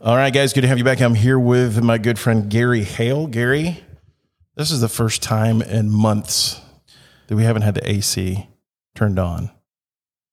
All 0.00 0.16
right, 0.16 0.32
guys, 0.32 0.52
good 0.52 0.60
to 0.62 0.68
have 0.68 0.78
you 0.78 0.84
back. 0.84 1.00
I'm 1.00 1.14
here 1.14 1.38
with 1.38 1.82
my 1.82 1.98
good 1.98 2.18
friend 2.18 2.50
Gary 2.50 2.84
Hale. 2.84 3.26
Gary, 3.26 3.82
this 4.54 4.70
is 4.70 4.80
the 4.80 4.88
first 4.88 5.22
time 5.22 5.62
in 5.62 5.90
months 5.90 6.60
that 7.28 7.34
we 7.36 7.42
haven't 7.44 7.62
had 7.62 7.74
the 7.74 7.90
AC 7.90 8.46
turned 8.94 9.18
on. 9.18 9.50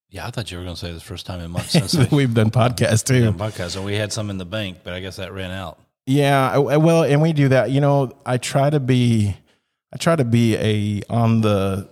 Yeah, 0.10 0.28
I 0.28 0.32
thought 0.32 0.52
you 0.52 0.58
were 0.58 0.64
going 0.64 0.76
to 0.76 0.80
say 0.80 0.92
this 0.92 1.02
first 1.02 1.26
time 1.26 1.40
in 1.40 1.50
months 1.50 1.72
since 1.72 1.96
we 1.96 2.06
We've 2.18 2.34
done 2.34 2.52
podcasts 2.52 3.04
too. 3.06 3.24
done 3.24 3.38
podcast, 3.38 3.76
and 3.78 3.86
we 3.86 3.96
had 3.96 4.12
some 4.12 4.30
in 4.30 4.38
the 4.38 4.46
bank, 4.46 4.80
but 4.84 4.94
I 4.94 5.00
guess 5.00 5.16
that 5.16 5.32
ran 5.34 5.52
out. 5.52 5.80
Yeah, 6.06 6.52
I- 6.52 6.56
I- 6.62 6.78
well, 6.78 7.04
and 7.04 7.22
we 7.22 7.32
do 7.34 7.48
that. 7.50 7.72
You 7.72 7.80
know, 7.82 8.12
I 8.26 8.38
try 8.38 8.70
to 8.70 8.80
be, 8.82 9.36
I 9.94 9.98
try 9.98 10.16
to 10.16 10.26
be 10.26 10.56
a 10.58 11.02
on 11.10 11.40
the 11.42 11.90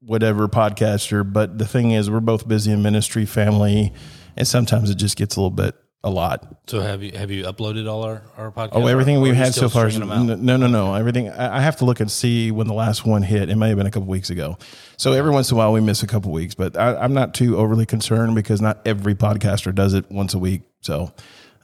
whatever 0.00 0.46
podcaster, 0.48 1.30
but 1.30 1.58
the 1.58 1.66
thing 1.66 1.90
is, 1.92 2.10
we're 2.10 2.20
both 2.20 2.46
busy 2.46 2.70
in 2.72 2.82
ministry, 2.82 3.24
family, 3.24 3.92
and 4.36 4.46
sometimes 4.46 4.90
it 4.90 4.96
just 4.96 5.16
gets 5.16 5.34
a 5.36 5.40
little 5.40 5.50
bit 5.50 5.74
a 6.04 6.10
lot. 6.10 6.60
So 6.68 6.80
have 6.80 7.02
you 7.02 7.16
have 7.16 7.30
you 7.30 7.44
uploaded 7.44 7.88
all 7.90 8.04
our 8.04 8.22
our 8.36 8.52
podcasts? 8.52 8.70
Oh, 8.72 8.86
everything 8.86 9.20
we've 9.20 9.34
had 9.34 9.54
so 9.54 9.68
far. 9.68 9.88
is-? 9.88 9.98
No, 9.98 10.36
no, 10.36 10.56
no. 10.56 10.94
Everything. 10.94 11.30
I 11.30 11.58
I 11.58 11.60
have 11.60 11.76
to 11.76 11.84
look 11.84 12.00
and 12.00 12.10
see 12.10 12.50
when 12.50 12.66
the 12.66 12.74
last 12.74 13.04
one 13.04 13.22
hit. 13.22 13.50
It 13.50 13.56
may 13.56 13.68
have 13.68 13.76
been 13.76 13.86
a 13.86 13.90
couple 13.90 14.08
weeks 14.08 14.30
ago. 14.30 14.56
So 14.96 15.12
every 15.12 15.30
once 15.32 15.50
in 15.50 15.56
a 15.56 15.58
while 15.58 15.72
we 15.72 15.80
miss 15.80 16.02
a 16.02 16.06
couple 16.06 16.30
weeks, 16.32 16.54
but 16.54 16.76
I, 16.76 16.96
I'm 16.96 17.12
not 17.12 17.34
too 17.34 17.56
overly 17.56 17.86
concerned 17.86 18.34
because 18.34 18.60
not 18.60 18.80
every 18.86 19.14
podcaster 19.14 19.74
does 19.74 19.94
it 19.94 20.10
once 20.10 20.32
a 20.34 20.38
week. 20.38 20.62
So 20.80 21.12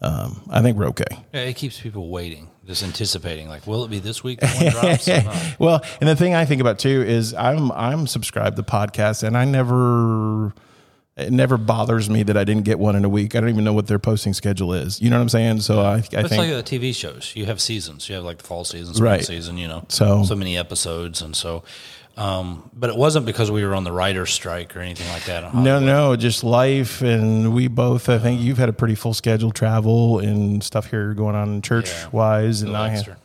um, 0.01 0.43
I 0.51 0.61
think 0.63 0.77
we're 0.77 0.89
okay. 0.89 1.05
Yeah, 1.33 1.43
it 1.43 1.55
keeps 1.55 1.81
people 1.81 2.11
waiting, 2.11 2.51
just 2.67 2.83
anticipating. 2.83 3.49
Like, 3.49 3.67
will 3.69 3.85
it 3.85 3.91
be 3.91 4.01
this 4.01 4.25
week? 4.25 4.43
One 4.43 4.71
drops. 4.73 5.09
Well, 5.61 5.85
and 6.01 6.09
the 6.09 6.17
thing 6.17 6.35
I 6.35 6.45
think 6.45 6.61
about 6.61 6.81
too 6.81 7.03
is 7.03 7.33
I'm 7.35 7.71
I'm 7.71 8.09
subscribed 8.09 8.57
to 8.57 8.65
podcasts, 8.65 9.23
and 9.23 9.37
I 9.37 9.45
never. 9.45 10.53
It 11.23 11.33
never 11.33 11.57
bothers 11.57 12.09
me 12.11 12.23
that 12.25 12.37
I 12.37 12.45
didn't 12.45 12.65
get 12.65 12.79
one 12.79 12.97
in 12.97 13.05
a 13.05 13.09
week. 13.09 13.35
I 13.35 13.41
don't 13.41 13.49
even 13.51 13.65
know 13.65 13.73
what 13.73 13.87
their 13.87 13.99
posting 13.99 14.33
schedule 14.35 14.73
is. 14.75 15.01
You 15.01 15.11
know 15.11 15.17
what 15.17 15.23
I'm 15.23 15.29
saying? 15.29 15.61
So 15.61 15.81
I, 15.81 15.95
I 15.95 15.97
It's 15.99 16.11
think 16.11 16.31
like 16.33 16.51
the 16.51 16.63
TV 16.63 16.95
shows. 16.95 17.33
You 17.35 17.47
have 17.47 17.61
seasons. 17.61 18.09
You 18.09 18.15
have 18.17 18.25
like 18.25 18.39
the 18.39 18.45
fall 18.45 18.65
season, 18.65 18.95
spring 18.95 19.11
Right. 19.13 19.25
season. 19.25 19.57
You 19.59 19.69
know, 19.69 19.85
So- 19.89 20.25
so 20.25 20.35
many 20.37 20.57
episodes, 20.59 21.23
and 21.23 21.35
so. 21.35 21.63
Um, 22.15 22.69
but 22.75 22.91
it 22.91 22.97
wasn't 22.97 23.25
because 23.25 23.51
we 23.51 23.65
were 23.65 23.75
on 23.75 23.85
the 23.85 23.93
writer's 23.93 24.31
strike 24.31 24.77
or 24.77 24.81
anything 24.81 25.09
like 25.15 25.25
that. 25.25 25.55
No, 25.55 25.81
no, 25.81 26.15
just 26.15 26.45
life, 26.45 27.01
and 27.01 27.55
we 27.55 27.69
both. 27.69 28.11
I 28.11 28.19
think 28.19 28.43
you've 28.43 28.59
had 28.59 28.69
a 28.69 28.73
pretty 28.75 28.95
full 28.95 29.15
schedule, 29.15 29.51
travel 29.51 30.19
and 30.19 30.63
stuff 30.63 30.91
here 30.91 31.15
going 31.15 31.35
on 31.35 31.63
church 31.63 31.91
wise, 32.13 32.61
and 32.61 32.77
I 32.77 32.91
have. 32.91 33.17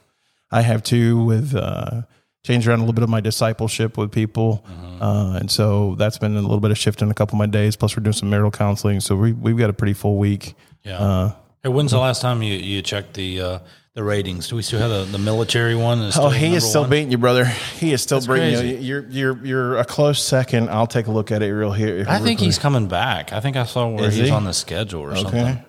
I 0.49 0.61
have 0.61 0.83
too 0.83 1.21
with 1.21 1.53
uh, 1.53 2.03
changed 2.47 2.67
around 2.67 2.79
a 2.79 2.81
little 2.83 2.93
bit 2.93 3.03
of 3.03 3.09
my 3.09 3.19
discipleship 3.21 3.97
with 3.97 4.11
people, 4.11 4.63
Mm-hmm. 4.67 5.01
uh, 5.03 5.37
and 5.37 5.51
so 5.51 5.95
that's 5.95 6.17
been 6.17 6.35
a 6.35 6.41
little 6.41 6.59
bit 6.59 6.71
of 6.71 6.77
shift 6.77 7.01
in 7.01 7.11
a 7.11 7.13
couple 7.13 7.35
of 7.35 7.39
my 7.39 7.45
days. 7.45 7.75
Plus, 7.75 7.95
we're 7.95 8.01
doing 8.03 8.13
some 8.13 8.29
marital 8.29 8.51
counseling, 8.51 8.99
so 8.99 9.15
we 9.15 9.33
we've 9.33 9.57
got 9.57 9.69
a 9.69 9.73
pretty 9.73 9.93
full 9.93 10.17
week. 10.17 10.55
Yeah. 10.83 10.97
Uh, 10.97 11.31
hey, 11.63 11.69
when's 11.69 11.91
the 11.91 11.99
last 11.99 12.21
time 12.21 12.41
you, 12.41 12.53
you 12.53 12.81
checked 12.81 13.13
the 13.13 13.41
uh, 13.41 13.59
the 13.93 14.03
ratings? 14.03 14.47
Do 14.47 14.55
we 14.55 14.61
still 14.61 14.79
have 14.79 14.89
the, 14.89 15.03
the 15.11 15.17
military 15.23 15.75
one? 15.75 16.09
Oh, 16.15 16.29
he 16.29 16.55
is 16.55 16.67
still 16.67 16.81
one? 16.81 16.89
beating 16.89 17.11
you, 17.11 17.17
brother. 17.17 17.45
He 17.45 17.91
is 17.93 18.01
still 18.01 18.21
beating 18.25 18.65
you. 18.67 18.77
You're 18.77 19.05
you're 19.09 19.45
you're 19.45 19.77
a 19.77 19.85
close 19.85 20.23
second. 20.23 20.69
I'll 20.69 20.87
take 20.87 21.07
a 21.07 21.11
look 21.11 21.31
at 21.31 21.43
it 21.43 21.51
real 21.53 21.71
here. 21.73 22.05
I 22.07 22.19
think 22.19 22.39
he's 22.39 22.57
coming 22.57 22.87
back. 22.87 23.33
I 23.33 23.39
think 23.39 23.55
I 23.57 23.65
saw 23.65 23.87
where 23.89 24.05
Is 24.07 24.15
he's 24.15 24.29
he? 24.29 24.31
on 24.31 24.45
the 24.45 24.53
schedule 24.53 25.01
or 25.01 25.11
okay. 25.11 25.21
something. 25.21 25.63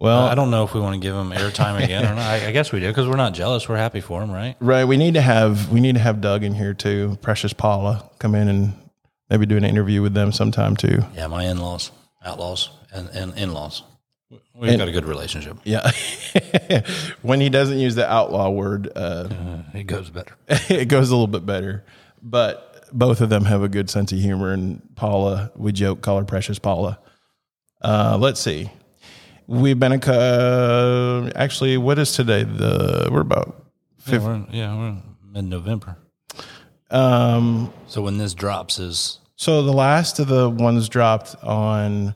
Well, 0.00 0.26
I 0.26 0.34
don't 0.34 0.50
know 0.50 0.64
if 0.64 0.72
we 0.72 0.80
want 0.80 0.94
to 0.94 1.00
give 1.00 1.14
him 1.14 1.30
airtime 1.30 1.80
again 1.84 2.04
or 2.04 2.14
not. 2.14 2.18
I, 2.18 2.48
I 2.48 2.52
guess 2.52 2.72
we 2.72 2.80
do 2.80 2.88
because 2.88 3.06
we're 3.06 3.16
not 3.16 3.34
jealous. 3.34 3.68
We're 3.68 3.76
happy 3.76 4.00
for 4.00 4.22
him, 4.22 4.30
right? 4.30 4.56
Right. 4.58 4.84
We 4.84 4.96
need 4.96 5.14
to 5.14 5.20
have 5.20 5.70
we 5.70 5.80
need 5.80 5.94
to 5.94 6.00
have 6.00 6.20
Doug 6.20 6.42
in 6.42 6.54
here 6.54 6.74
too. 6.74 7.18
Precious 7.20 7.52
Paula 7.52 8.08
come 8.18 8.34
in 8.34 8.48
and 8.48 8.72
maybe 9.28 9.46
do 9.46 9.56
an 9.56 9.64
interview 9.64 10.00
with 10.02 10.14
them 10.14 10.32
sometime 10.32 10.74
too. 10.76 11.02
Yeah, 11.14 11.26
my 11.26 11.44
in 11.44 11.58
laws, 11.58 11.92
outlaws, 12.24 12.70
and, 12.92 13.08
and 13.10 13.36
in 13.36 13.52
laws. 13.52 13.82
We've 14.54 14.78
got 14.78 14.88
a 14.88 14.92
good 14.92 15.06
relationship. 15.06 15.56
Yeah. 15.64 15.90
when 17.22 17.40
he 17.40 17.48
doesn't 17.48 17.78
use 17.78 17.94
the 17.94 18.08
outlaw 18.08 18.50
word, 18.50 18.90
uh, 18.94 19.28
It 19.74 19.84
goes 19.84 20.10
better. 20.10 20.36
it 20.48 20.86
goes 20.88 21.10
a 21.10 21.14
little 21.14 21.26
bit 21.26 21.46
better. 21.46 21.84
But 22.22 22.86
both 22.92 23.20
of 23.22 23.28
them 23.28 23.44
have 23.46 23.62
a 23.62 23.68
good 23.68 23.90
sense 23.90 24.12
of 24.12 24.18
humor. 24.18 24.52
And 24.52 24.82
Paula, 24.96 25.50
we 25.56 25.72
joke, 25.72 26.02
call 26.02 26.18
her 26.18 26.24
Precious 26.24 26.58
Paula. 26.58 26.98
Uh, 27.82 28.18
let's 28.20 28.40
see. 28.40 28.70
We've 29.50 29.78
been 29.80 29.90
a 29.90 29.98
co- 29.98 31.28
actually. 31.34 31.76
What 31.76 31.98
is 31.98 32.12
today? 32.12 32.44
The 32.44 33.08
we're 33.10 33.20
about 33.22 33.64
Yeah, 34.06 34.18
we're, 34.18 34.46
yeah, 34.52 34.76
we're 34.78 34.96
mid 35.28 35.44
November. 35.46 35.96
um, 36.92 37.72
So 37.88 38.00
when 38.00 38.16
this 38.16 38.32
drops 38.32 38.78
is 38.78 39.18
So 39.34 39.62
the 39.62 39.72
last 39.72 40.20
of 40.20 40.28
the 40.28 40.48
ones 40.48 40.88
dropped 40.88 41.34
on 41.42 42.14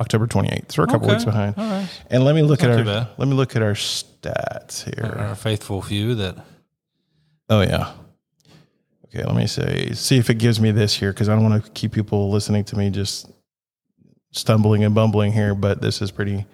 October 0.00 0.26
28th. 0.26 0.72
So 0.72 0.82
we're 0.82 0.88
a 0.88 0.88
couple 0.88 1.06
Okay. 1.06 1.14
weeks 1.14 1.24
behind. 1.24 1.54
All 1.56 1.70
right. 1.70 1.88
And 2.10 2.24
let 2.24 2.34
me 2.34 2.42
look 2.42 2.64
at 2.64 2.70
our 2.70 2.82
let 3.16 3.28
me 3.28 3.34
look 3.34 3.54
at 3.54 3.62
our 3.62 3.74
stats 3.74 4.82
here. 4.82 5.14
our 5.20 5.36
faithful 5.36 5.82
few 5.82 6.16
that 6.16 6.34
Oh 7.48 7.60
yeah. 7.60 7.92
Okay, 9.06 9.22
let 9.24 9.36
me 9.36 9.46
say 9.46 9.92
see 9.92 10.18
if 10.18 10.30
it 10.30 10.38
gives 10.38 10.58
me 10.58 10.72
this 10.72 10.94
here 10.96 11.12
because 11.12 11.28
I 11.28 11.36
don't 11.36 11.48
want 11.48 11.64
to 11.64 11.70
keep 11.70 11.92
people 11.92 12.32
listening 12.32 12.64
to 12.64 12.76
me 12.76 12.90
just 12.90 13.30
stumbling 14.32 14.82
and 14.82 14.96
bumbling 14.96 15.30
here, 15.32 15.54
but 15.54 15.80
this 15.80 16.02
is 16.02 16.10
pretty 16.10 16.44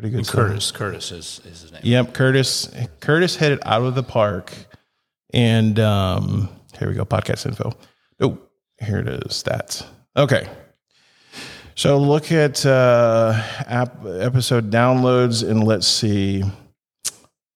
pretty 0.00 0.16
good. 0.16 0.26
Curtis. 0.26 0.70
Curtis 0.72 1.12
is, 1.12 1.40
is 1.44 1.62
his 1.62 1.72
name. 1.72 1.82
Yep, 1.84 2.14
Curtis. 2.14 2.70
Curtis 3.00 3.36
hit 3.36 3.52
it 3.52 3.66
out 3.66 3.82
of 3.82 3.94
the 3.94 4.02
park, 4.02 4.52
and 5.32 5.78
um, 5.78 6.48
here 6.78 6.88
we 6.88 6.94
go. 6.94 7.04
Podcast 7.04 7.46
info. 7.46 7.72
Oh, 8.20 8.38
here 8.80 8.98
it 8.98 9.08
is. 9.08 9.42
Stats. 9.42 9.84
Okay. 10.16 10.48
So 11.74 11.98
look 11.98 12.32
at 12.32 12.64
uh, 12.66 13.42
app 13.66 14.04
episode 14.04 14.70
downloads, 14.70 15.48
and 15.48 15.64
let's 15.64 15.86
see. 15.86 16.42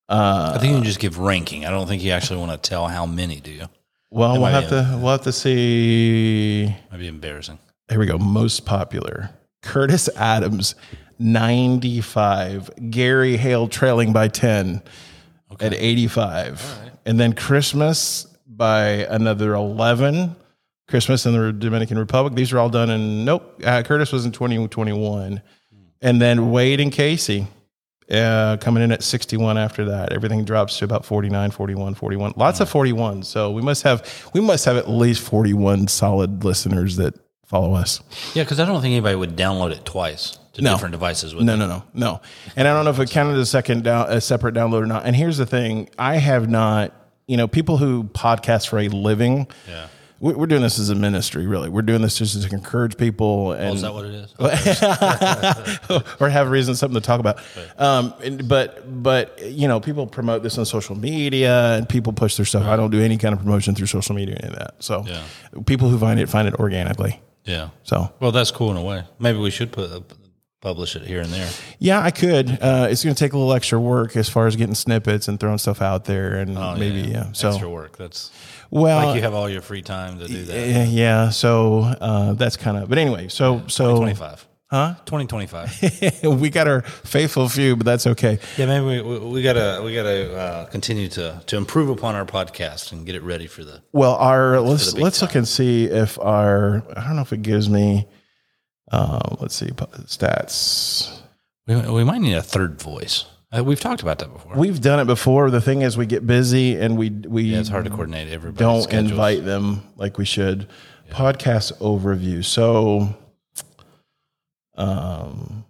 Uh, 0.09 0.53
I 0.55 0.59
think 0.59 0.71
you 0.71 0.77
can 0.79 0.85
just 0.85 1.01
give 1.01 1.19
ranking. 1.19 1.65
I 1.65 1.71
don't 1.71 1.87
think 1.87 2.03
you 2.03 2.11
actually 2.11 2.41
want 2.41 2.53
to 2.53 2.69
tell 2.69 2.87
how 2.87 3.07
many, 3.07 3.41
do 3.41 3.51
you? 3.51 3.67
well, 4.11 4.35
we'll 4.35 4.51
have 4.51 4.69
to 4.69 4.99
we'll 5.01 5.13
have 5.13 5.23
to 5.23 5.33
see. 5.33 6.75
Might 6.91 6.99
be 6.99 7.09
embarrassing. 7.09 7.59
Here 7.89 7.99
we 7.99 8.07
go. 8.07 8.19
Most 8.19 8.65
popular. 8.65 9.31
Curtis 9.63 10.11
Adams, 10.17 10.75
ninety 11.19 12.01
five. 12.01 12.71
Gary 12.91 13.37
Hale 13.37 13.69
trailing 13.69 14.13
by 14.13 14.29
ten. 14.29 14.83
at 15.61 15.73
85. 15.73 16.91
And 17.07 17.21
then 17.21 17.33
Christmas 17.33 18.27
by 18.47 19.07
another 19.09 19.55
11. 19.55 20.35
Christmas 20.89 21.27
in 21.27 21.33
the 21.33 21.53
Dominican 21.53 21.99
Republic. 21.99 22.35
These 22.35 22.53
are 22.53 22.59
all 22.59 22.69
done 22.69 22.91
in, 22.91 23.25
nope, 23.25 23.61
uh, 23.65 23.83
Curtis 23.83 24.13
was 24.13 24.27
in 24.27 24.33
2021. 24.33 25.41
And 26.03 26.21
then 26.21 26.51
Wade 26.51 26.81
and 26.81 26.93
Casey 26.93 27.47
uh, 28.11 28.59
coming 28.61 28.83
in 28.83 28.93
at 28.93 29.03
61 29.03 29.57
after 29.57 29.87
that. 29.87 30.13
Everything 30.13 30.45
drops 30.45 30.79
to 30.79 30.85
about 30.85 31.05
49, 31.07 31.51
41, 31.53 31.95
41. 31.95 32.35
Lots 32.37 32.61
of 32.61 32.69
41. 32.69 33.23
So 33.23 33.51
we 33.51 33.63
must 33.63 33.83
have, 33.85 34.31
we 34.35 34.41
must 34.41 34.65
have 34.67 34.77
at 34.77 34.91
least 34.91 35.23
41 35.23 35.89
solid 35.89 36.45
listeners 36.45 36.97
that 36.97 37.15
follow 37.47 37.75
us. 37.75 38.03
Yeah, 38.35 38.43
because 38.43 38.61
I 38.61 38.67
don't 38.67 38.83
think 38.83 38.93
anybody 38.93 39.17
would 39.17 39.37
download 39.37 39.71
it 39.73 39.85
twice 39.85 40.39
to 40.55 40.63
No. 40.63 40.73
different 40.73 40.93
devices. 40.93 41.35
Would 41.35 41.45
No, 41.45 41.57
no, 41.57 41.67
no, 41.67 41.83
no. 41.95 42.21
And 42.57 42.67
I 42.67 42.73
don't 42.73 42.85
know 42.85 42.91
if 42.91 42.99
it 42.99 43.11
counted 43.11 43.35
as 43.35 43.39
a 43.41 43.47
second 43.47 43.85
down, 43.85 44.09
a 44.11 44.21
separate 44.21 44.55
download 44.55 44.83
or 44.83 44.87
not. 44.87 45.05
And 45.07 45.15
here's 45.15 45.37
the 45.37 45.47
thing: 45.47 45.89
I 45.99 46.17
have 46.17 46.49
not. 46.49 46.93
You 47.27 47.37
know, 47.39 47.49
people 47.49 47.79
who 47.79 48.05
podcast 48.05 48.69
for 48.69 48.79
a 48.79 48.89
living. 48.89 49.47
Yeah. 49.69 49.87
we- 50.21 50.35
We're 50.35 50.47
doing 50.47 50.61
this 50.63 50.79
as 50.79 50.91
a 50.91 50.95
ministry, 50.95 51.47
really. 51.47 51.69
We're 51.71 51.81
doing 51.83 52.03
this 52.03 52.19
just 52.19 52.41
to 52.43 52.55
encourage 52.55 52.97
people 52.99 53.53
and 53.53 53.71
Oh, 53.71 53.75
Is 53.75 53.81
that 53.83 53.95
what 53.95 54.05
it 54.05 54.15
is? 54.15 54.35
or 56.21 56.29
have 56.29 56.51
reason 56.51 56.75
something 56.75 57.01
to 57.01 57.05
talk 57.07 57.21
about. 57.21 57.39
Um, 57.79 58.13
and- 58.23 58.47
but 58.49 59.03
but 59.03 59.41
you 59.43 59.69
know, 59.69 59.81
people 59.81 60.07
promote 60.07 60.43
this 60.43 60.59
on 60.59 60.65
social 60.67 60.97
media 60.97 61.75
and 61.77 61.89
people 61.89 62.13
push 62.13 62.37
their 62.37 62.47
stuff. 62.47 62.65
I 62.65 62.77
don't 62.77 62.91
do 62.91 63.01
any 63.01 63.17
kind 63.17 63.33
of 63.35 63.41
promotion 63.41 63.75
through 63.75 63.87
social 63.87 64.15
media 64.15 64.35
or 64.37 64.45
any 64.45 64.53
of 64.53 64.59
that. 64.59 64.75
So 64.81 65.05
Yeah. 65.07 65.23
people 65.67 65.89
who 65.89 65.99
find 65.99 66.21
it 66.21 66.29
find 66.29 66.47
it 66.47 66.55
organically. 66.57 67.21
Yeah. 67.45 67.69
So 67.85 68.13
Well, 68.21 68.33
that's 68.33 68.51
cool 68.51 68.71
in 68.71 68.77
a 68.77 68.83
way. 68.83 69.05
Maybe 69.19 69.39
we 69.39 69.51
should 69.51 69.73
put 69.73 69.91
publish 70.65 70.97
it 70.97 71.03
here 71.03 71.21
and 71.21 71.31
there. 71.31 71.49
Yeah, 71.79 72.01
I 72.01 72.11
could. 72.11 72.49
Uh, 72.61 72.89
it's 72.91 73.05
going 73.05 73.15
to 73.15 73.19
take 73.19 73.35
a 73.35 73.39
little 73.39 73.53
extra 73.53 73.79
work 73.79 74.17
as 74.17 74.29
far 74.29 74.49
as 74.49 74.57
getting 74.57 74.75
snippets 74.75 75.29
and 75.29 75.39
throwing 75.39 75.59
stuff 75.59 75.81
out 75.81 76.07
there, 76.07 76.35
and 76.35 76.55
maybe 76.79 77.09
yeah. 77.09 77.31
So 77.33 77.51
Extra 77.51 77.69
work. 77.69 77.97
That's 77.97 78.31
well, 78.71 79.07
like 79.07 79.17
you 79.17 79.23
have 79.23 79.35
all 79.35 79.49
your 79.49 79.61
free 79.61 79.83
time 79.83 80.19
to 80.19 80.27
do 80.27 80.43
that. 80.45 80.69
yeah, 80.69 80.85
yeah. 80.85 81.31
So 81.31 81.83
uh, 81.83 82.33
that's 82.33 82.57
kind 82.57 82.77
of. 82.77 82.89
But 82.89 82.99
anyway, 82.99 83.29
so 83.29 83.63
so 83.69 83.99
25. 83.99 84.49
huh? 84.69 84.95
2025. 85.05 86.23
we 86.41 86.51
got 86.51 86.67
our 86.67 86.81
faithful 86.83 87.49
few, 87.49 87.77
but 87.77 87.87
that's 87.87 88.07
okay. 88.09 88.41
yeah, 88.57 88.67
maybe 88.67 89.01
we, 89.01 89.19
we, 89.19 89.43
gotta 89.43 89.81
we 89.85 89.95
gotta 89.95 90.37
uh, 90.37 90.65
continue 90.67 91.09
to 91.11 91.41
to 91.47 91.57
improve 91.57 91.89
upon 91.89 92.17
our 92.17 92.27
podcast 92.27 92.91
and 92.91 93.07
get 93.07 93.15
it 93.15 93.23
ready 93.23 93.47
for 93.47 93.63
the. 93.63 93.81
Well, 93.93 94.15
our 94.15 94.61
let's 94.61 94.95
let's 94.95 95.23
look 95.23 95.37
and 95.37 95.47
see 95.47 95.85
if 95.85 96.19
our 96.19 96.83
I 96.97 97.05
don't 97.05 97.17
know 97.17 97.23
if 97.23 97.33
it 97.33 97.43
gives 97.43 97.69
me. 97.69 98.09
Uh, 98.95 99.37
let's 99.41 99.57
see 99.57 99.67
stats. 99.67 101.19
We, 101.67 101.75
we 101.77 102.05
might 102.05 102.21
need 102.21 102.35
a 102.35 102.43
third 102.43 102.81
voice. 102.81 103.25
Uh, 103.51 103.65
we've 103.65 103.81
talked 103.81 104.03
about 104.03 104.19
that 104.21 104.33
before. 104.33 104.55
We've 104.57 104.81
done 104.81 105.01
it 105.01 105.07
before. 105.07 105.51
The 105.51 105.61
thing 105.61 105.83
is, 105.83 105.97
we 105.97 106.07
get 106.07 106.25
busy 106.27 106.77
and 106.77 106.97
we 106.97 107.11
we 107.11 107.43
yeah, 107.43 107.59
it's 107.59 107.69
hard 107.69 107.85
to 107.87 107.91
coordinate 107.91 108.29
everybody. 108.29 108.59
don't 108.65 108.93
invite 108.93 109.45
them 109.45 109.83
like 109.97 110.17
we 110.19 110.25
should. 110.25 110.69
Podcast 111.11 111.77
overview. 111.79 112.45
So, 112.45 113.15
um, 114.77 115.65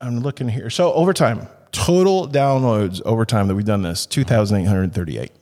I'm 0.00 0.20
looking 0.20 0.48
here. 0.48 0.70
So 0.70 0.92
overtime, 0.94 1.48
total 1.72 2.28
downloads 2.28 3.00
over 3.04 3.24
time 3.24 3.48
that 3.48 3.54
we've 3.54 3.64
done 3.64 3.82
this, 3.82 4.06
2,838. 4.06 5.32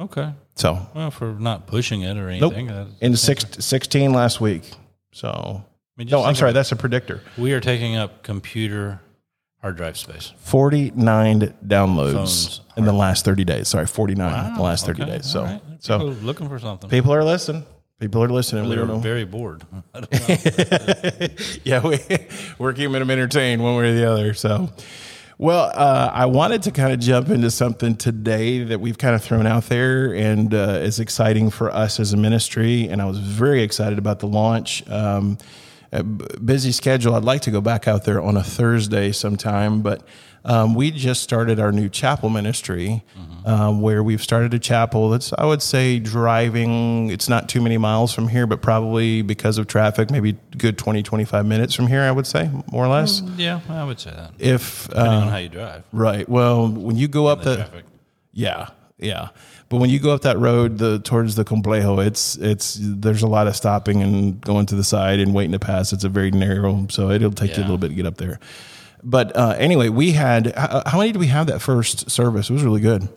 Okay. 0.00 0.32
So 0.54 0.86
Well, 0.94 1.10
for 1.10 1.32
not 1.34 1.66
pushing 1.66 2.02
it 2.02 2.16
or 2.16 2.28
anything. 2.28 2.66
that- 2.68 2.88
In 3.00 3.16
six, 3.16 3.44
16 3.64 4.12
last 4.12 4.40
week. 4.40 4.70
So 5.12 5.64
mean, 5.96 6.08
no, 6.08 6.24
I'm 6.24 6.34
sorry. 6.34 6.52
That's 6.52 6.72
a 6.72 6.76
predictor. 6.76 7.20
We 7.36 7.52
are 7.52 7.60
taking 7.60 7.96
up 7.96 8.22
computer 8.22 9.00
hard 9.60 9.76
drive 9.76 9.96
space. 9.96 10.32
49 10.38 11.54
downloads 11.66 12.12
Phones, 12.12 12.60
in 12.76 12.84
the 12.84 12.92
last 12.92 13.24
30 13.24 13.44
days. 13.44 13.68
Sorry, 13.68 13.86
49 13.86 14.46
in 14.48 14.54
the 14.54 14.62
last 14.62 14.84
30 14.86 15.02
Okay, 15.02 15.12
days. 15.12 15.26
So, 15.30 15.44
right. 15.44 15.62
so 15.78 15.98
looking 15.98 16.48
for 16.48 16.58
something. 16.58 16.90
people 16.90 17.14
are 17.14 17.24
listening. 17.24 17.64
People 18.00 18.24
are 18.24 18.28
listening. 18.28 18.68
We 18.68 18.74
They're 18.74 18.84
don't 18.84 19.00
very 19.00 19.24
bored. 19.24 19.62
I 19.94 20.00
don't 20.00 20.12
know. 20.12 21.26
yeah, 21.64 21.86
we, 21.86 21.98
we're 22.58 22.72
keeping 22.72 22.92
them 22.94 23.10
entertained 23.10 23.62
one 23.62 23.76
way 23.76 23.90
or 23.90 23.94
the 23.94 24.10
other. 24.10 24.34
So, 24.34 24.70
well, 25.38 25.70
uh, 25.72 26.10
I 26.12 26.26
wanted 26.26 26.62
to 26.64 26.72
kind 26.72 26.92
of 26.92 26.98
jump 26.98 27.28
into 27.28 27.48
something 27.52 27.94
today 27.94 28.64
that 28.64 28.80
we've 28.80 28.98
kind 28.98 29.14
of 29.14 29.22
thrown 29.22 29.46
out 29.46 29.66
there 29.66 30.12
and 30.16 30.52
uh, 30.52 30.80
is 30.82 30.98
exciting 30.98 31.50
for 31.50 31.70
us 31.70 32.00
as 32.00 32.12
a 32.12 32.16
ministry. 32.16 32.88
And 32.88 33.00
I 33.00 33.04
was 33.04 33.18
very 33.18 33.62
excited 33.62 33.98
about 33.98 34.18
the 34.18 34.26
launch. 34.26 34.82
Um, 34.90 35.38
a 35.92 36.02
busy 36.02 36.72
schedule. 36.72 37.14
I'd 37.14 37.24
like 37.24 37.42
to 37.42 37.50
go 37.50 37.60
back 37.60 37.86
out 37.86 38.04
there 38.04 38.20
on 38.20 38.36
a 38.36 38.42
Thursday 38.42 39.12
sometime, 39.12 39.82
but 39.82 40.02
um, 40.44 40.74
we 40.74 40.90
just 40.90 41.22
started 41.22 41.60
our 41.60 41.70
new 41.70 41.88
chapel 41.88 42.28
ministry 42.28 43.04
um, 43.44 43.80
where 43.80 44.02
we've 44.02 44.22
started 44.22 44.52
a 44.54 44.58
chapel 44.58 45.10
that's, 45.10 45.32
I 45.36 45.44
would 45.44 45.62
say, 45.62 45.98
driving. 45.98 47.10
It's 47.10 47.28
not 47.28 47.48
too 47.48 47.60
many 47.60 47.78
miles 47.78 48.12
from 48.12 48.26
here, 48.28 48.46
but 48.46 48.60
probably 48.62 49.22
because 49.22 49.58
of 49.58 49.66
traffic, 49.68 50.10
maybe 50.10 50.36
good 50.56 50.78
20, 50.78 51.02
25 51.02 51.46
minutes 51.46 51.74
from 51.74 51.86
here, 51.86 52.00
I 52.02 52.10
would 52.10 52.26
say, 52.26 52.50
more 52.72 52.84
or 52.84 52.88
less. 52.88 53.20
yeah, 53.36 53.60
I 53.68 53.84
would 53.84 54.00
say 54.00 54.10
that. 54.10 54.32
If, 54.38 54.88
Depending 54.88 55.12
uh, 55.12 55.16
on 55.20 55.28
how 55.28 55.36
you 55.36 55.48
drive. 55.48 55.84
right. 55.92 56.28
Well, 56.28 56.68
when 56.68 56.96
you 56.96 57.06
go 57.06 57.26
up 57.26 57.42
the, 57.42 57.56
Traffic. 57.56 57.84
yeah, 58.32 58.70
yeah. 58.98 59.28
But 59.72 59.78
when 59.78 59.88
you 59.88 60.00
go 60.00 60.12
up 60.12 60.20
that 60.20 60.38
road 60.38 60.76
the, 60.76 60.98
towards 60.98 61.34
the 61.34 61.46
complejo, 61.46 62.06
it's 62.06 62.36
it's 62.36 62.78
there's 62.78 63.22
a 63.22 63.26
lot 63.26 63.46
of 63.46 63.56
stopping 63.56 64.02
and 64.02 64.38
going 64.38 64.66
to 64.66 64.74
the 64.74 64.84
side 64.84 65.18
and 65.18 65.32
waiting 65.32 65.52
to 65.52 65.58
pass. 65.58 65.94
It's 65.94 66.04
a 66.04 66.10
very 66.10 66.30
narrow, 66.30 66.86
so 66.90 67.10
it'll 67.10 67.30
take 67.30 67.56
you 67.56 67.62
a 67.62 67.64
little 67.64 67.78
bit 67.78 67.88
to 67.88 67.94
get 67.94 68.04
up 68.04 68.18
there. 68.18 68.38
But 69.02 69.34
uh, 69.34 69.54
anyway, 69.56 69.88
we 69.88 70.12
had 70.12 70.54
how, 70.54 70.82
how 70.84 70.98
many 70.98 71.12
did 71.12 71.20
we 71.20 71.28
have 71.28 71.46
that 71.46 71.62
first 71.62 72.10
service? 72.10 72.50
It 72.50 72.52
was 72.52 72.64
really 72.64 72.82
good. 72.82 73.08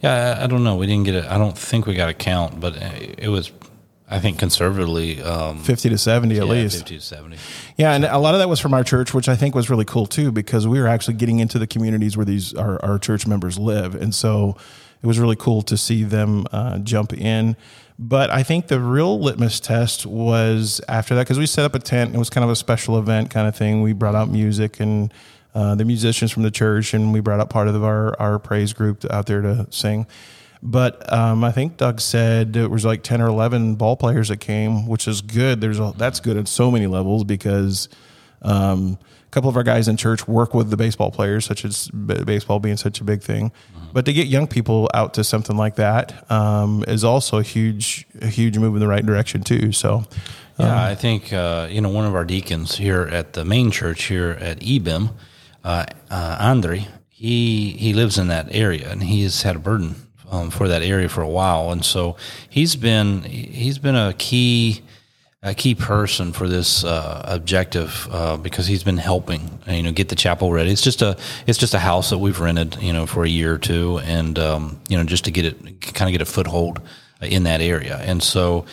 Yeah, 0.00 0.38
I, 0.40 0.44
I 0.44 0.46
don't 0.46 0.64
know. 0.64 0.76
We 0.76 0.86
didn't 0.86 1.04
get 1.04 1.14
it. 1.14 1.26
I 1.26 1.36
don't 1.36 1.58
think 1.58 1.84
we 1.84 1.94
got 1.94 2.08
a 2.08 2.14
count, 2.14 2.58
but 2.58 2.74
it 3.18 3.28
was, 3.28 3.52
I 4.08 4.18
think, 4.18 4.38
conservatively, 4.38 5.20
um, 5.20 5.58
Fifty 5.58 5.90
to 5.90 5.98
seventy 5.98 6.38
at 6.38 6.46
yeah, 6.46 6.52
least. 6.52 6.78
50 6.78 6.96
to 6.96 7.04
70. 7.04 7.36
Yeah, 7.76 7.92
and 7.92 8.06
a 8.06 8.16
lot 8.16 8.32
of 8.32 8.40
that 8.40 8.48
was 8.48 8.60
from 8.60 8.72
our 8.72 8.82
church, 8.82 9.12
which 9.12 9.28
I 9.28 9.36
think 9.36 9.54
was 9.54 9.68
really 9.68 9.84
cool 9.84 10.06
too, 10.06 10.32
because 10.32 10.66
we 10.66 10.80
were 10.80 10.88
actually 10.88 11.18
getting 11.18 11.38
into 11.38 11.58
the 11.58 11.66
communities 11.66 12.16
where 12.16 12.24
these 12.24 12.54
our, 12.54 12.82
our 12.82 12.98
church 12.98 13.26
members 13.26 13.58
live, 13.58 13.94
and 13.94 14.14
so 14.14 14.56
it 15.02 15.06
was 15.06 15.18
really 15.18 15.36
cool 15.36 15.62
to 15.62 15.76
see 15.76 16.04
them 16.04 16.46
uh, 16.52 16.78
jump 16.78 17.12
in. 17.12 17.56
But 17.98 18.30
I 18.30 18.44
think 18.44 18.68
the 18.68 18.80
real 18.80 19.18
litmus 19.20 19.58
test 19.58 20.06
was 20.06 20.80
after 20.88 21.16
that 21.16 21.22
because 21.22 21.38
we 21.38 21.46
set 21.46 21.64
up 21.64 21.74
a 21.74 21.80
tent. 21.80 22.08
And 22.08 22.16
it 22.16 22.18
was 22.18 22.30
kind 22.30 22.44
of 22.44 22.50
a 22.50 22.56
special 22.56 22.98
event 22.98 23.30
kind 23.30 23.48
of 23.48 23.56
thing. 23.56 23.82
We 23.82 23.92
brought 23.92 24.14
out 24.14 24.28
music 24.28 24.78
and 24.78 25.12
uh, 25.54 25.74
the 25.74 25.84
musicians 25.84 26.30
from 26.30 26.44
the 26.44 26.50
church, 26.50 26.94
and 26.94 27.12
we 27.12 27.20
brought 27.20 27.40
out 27.40 27.50
part 27.50 27.66
of 27.66 27.82
our 27.82 28.18
our 28.20 28.38
praise 28.38 28.72
group 28.72 29.04
out 29.10 29.26
there 29.26 29.40
to 29.42 29.66
sing. 29.70 30.06
But 30.62 31.12
um, 31.12 31.42
I 31.42 31.52
think 31.52 31.76
Doug 31.76 32.00
said 32.00 32.54
it 32.56 32.70
was 32.70 32.84
like 32.84 33.02
ten 33.02 33.20
or 33.20 33.26
eleven 33.26 33.74
ball 33.74 33.96
players 33.96 34.28
that 34.28 34.38
came, 34.38 34.86
which 34.86 35.08
is 35.08 35.20
good. 35.20 35.60
There's 35.60 35.80
a, 35.80 35.92
that's 35.96 36.20
good 36.20 36.36
at 36.36 36.46
so 36.46 36.70
many 36.70 36.86
levels 36.86 37.24
because 37.24 37.88
um, 38.42 38.98
a 39.28 39.30
couple 39.30 39.50
of 39.50 39.56
our 39.56 39.62
guys 39.62 39.88
in 39.88 39.96
church 39.98 40.26
work 40.26 40.54
with 40.54 40.70
the 40.70 40.76
baseball 40.76 41.10
players, 41.10 41.44
such 41.44 41.64
as 41.64 41.88
b- 41.88 42.24
baseball 42.24 42.60
being 42.60 42.78
such 42.78 43.00
a 43.00 43.04
big 43.04 43.22
thing. 43.22 43.52
But 43.92 44.06
to 44.06 44.12
get 44.12 44.26
young 44.26 44.46
people 44.46 44.88
out 44.94 45.14
to 45.14 45.24
something 45.24 45.56
like 45.56 45.76
that 45.76 46.30
um, 46.30 46.82
is 46.88 47.04
also 47.04 47.38
a 47.38 47.42
huge, 47.42 48.06
a 48.22 48.26
huge 48.26 48.58
move 48.58 48.74
in 48.74 48.80
the 48.80 48.88
right 48.88 49.04
direction 49.04 49.42
too. 49.42 49.72
So, 49.72 50.04
Yeah, 50.58 50.82
I 50.84 50.94
think 50.94 51.32
uh, 51.32 51.68
you 51.70 51.80
know 51.80 51.90
one 51.90 52.04
of 52.06 52.14
our 52.14 52.24
deacons 52.24 52.76
here 52.76 53.02
at 53.02 53.34
the 53.34 53.44
main 53.44 53.70
church 53.70 54.04
here 54.04 54.30
at 54.40 54.60
EBIM, 54.60 55.10
uh, 55.64 55.84
uh, 56.10 56.36
Andre. 56.40 56.86
He 57.08 57.72
he 57.78 57.92
lives 57.92 58.18
in 58.18 58.28
that 58.28 58.46
area, 58.50 58.90
and 58.90 59.02
he's 59.02 59.42
had 59.42 59.56
a 59.56 59.58
burden 59.58 59.94
um, 60.30 60.50
for 60.50 60.68
that 60.68 60.82
area 60.82 61.08
for 61.08 61.22
a 61.22 61.28
while, 61.28 61.70
and 61.70 61.84
so 61.84 62.16
he's 62.48 62.76
been 62.76 63.22
he's 63.24 63.78
been 63.78 63.96
a 63.96 64.14
key 64.14 64.82
a 65.42 65.54
key 65.54 65.74
person 65.74 66.32
for 66.32 66.48
this 66.48 66.82
uh, 66.84 67.22
objective 67.26 68.08
uh, 68.10 68.36
because 68.36 68.66
he's 68.66 68.82
been 68.82 68.96
helping 68.96 69.60
you 69.68 69.82
know 69.82 69.92
get 69.92 70.08
the 70.08 70.16
chapel 70.16 70.52
ready. 70.52 70.70
It's 70.70 70.82
just 70.82 71.00
a 71.02 71.16
it's 71.46 71.58
just 71.58 71.74
a 71.74 71.78
house 71.78 72.10
that 72.10 72.18
we've 72.18 72.40
rented 72.40 72.76
you 72.82 72.92
know 72.92 73.06
for 73.06 73.24
a 73.24 73.28
year 73.28 73.54
or 73.54 73.58
two, 73.58 73.98
and 73.98 74.38
um, 74.38 74.80
you 74.88 74.96
know 74.98 75.04
just 75.04 75.24
to 75.26 75.30
get 75.30 75.44
it 75.44 75.80
kind 75.94 76.08
of 76.08 76.12
get 76.12 76.22
a 76.22 76.30
foothold 76.30 76.80
in 77.22 77.44
that 77.44 77.60
area, 77.60 77.98
and 77.98 78.22
so. 78.22 78.64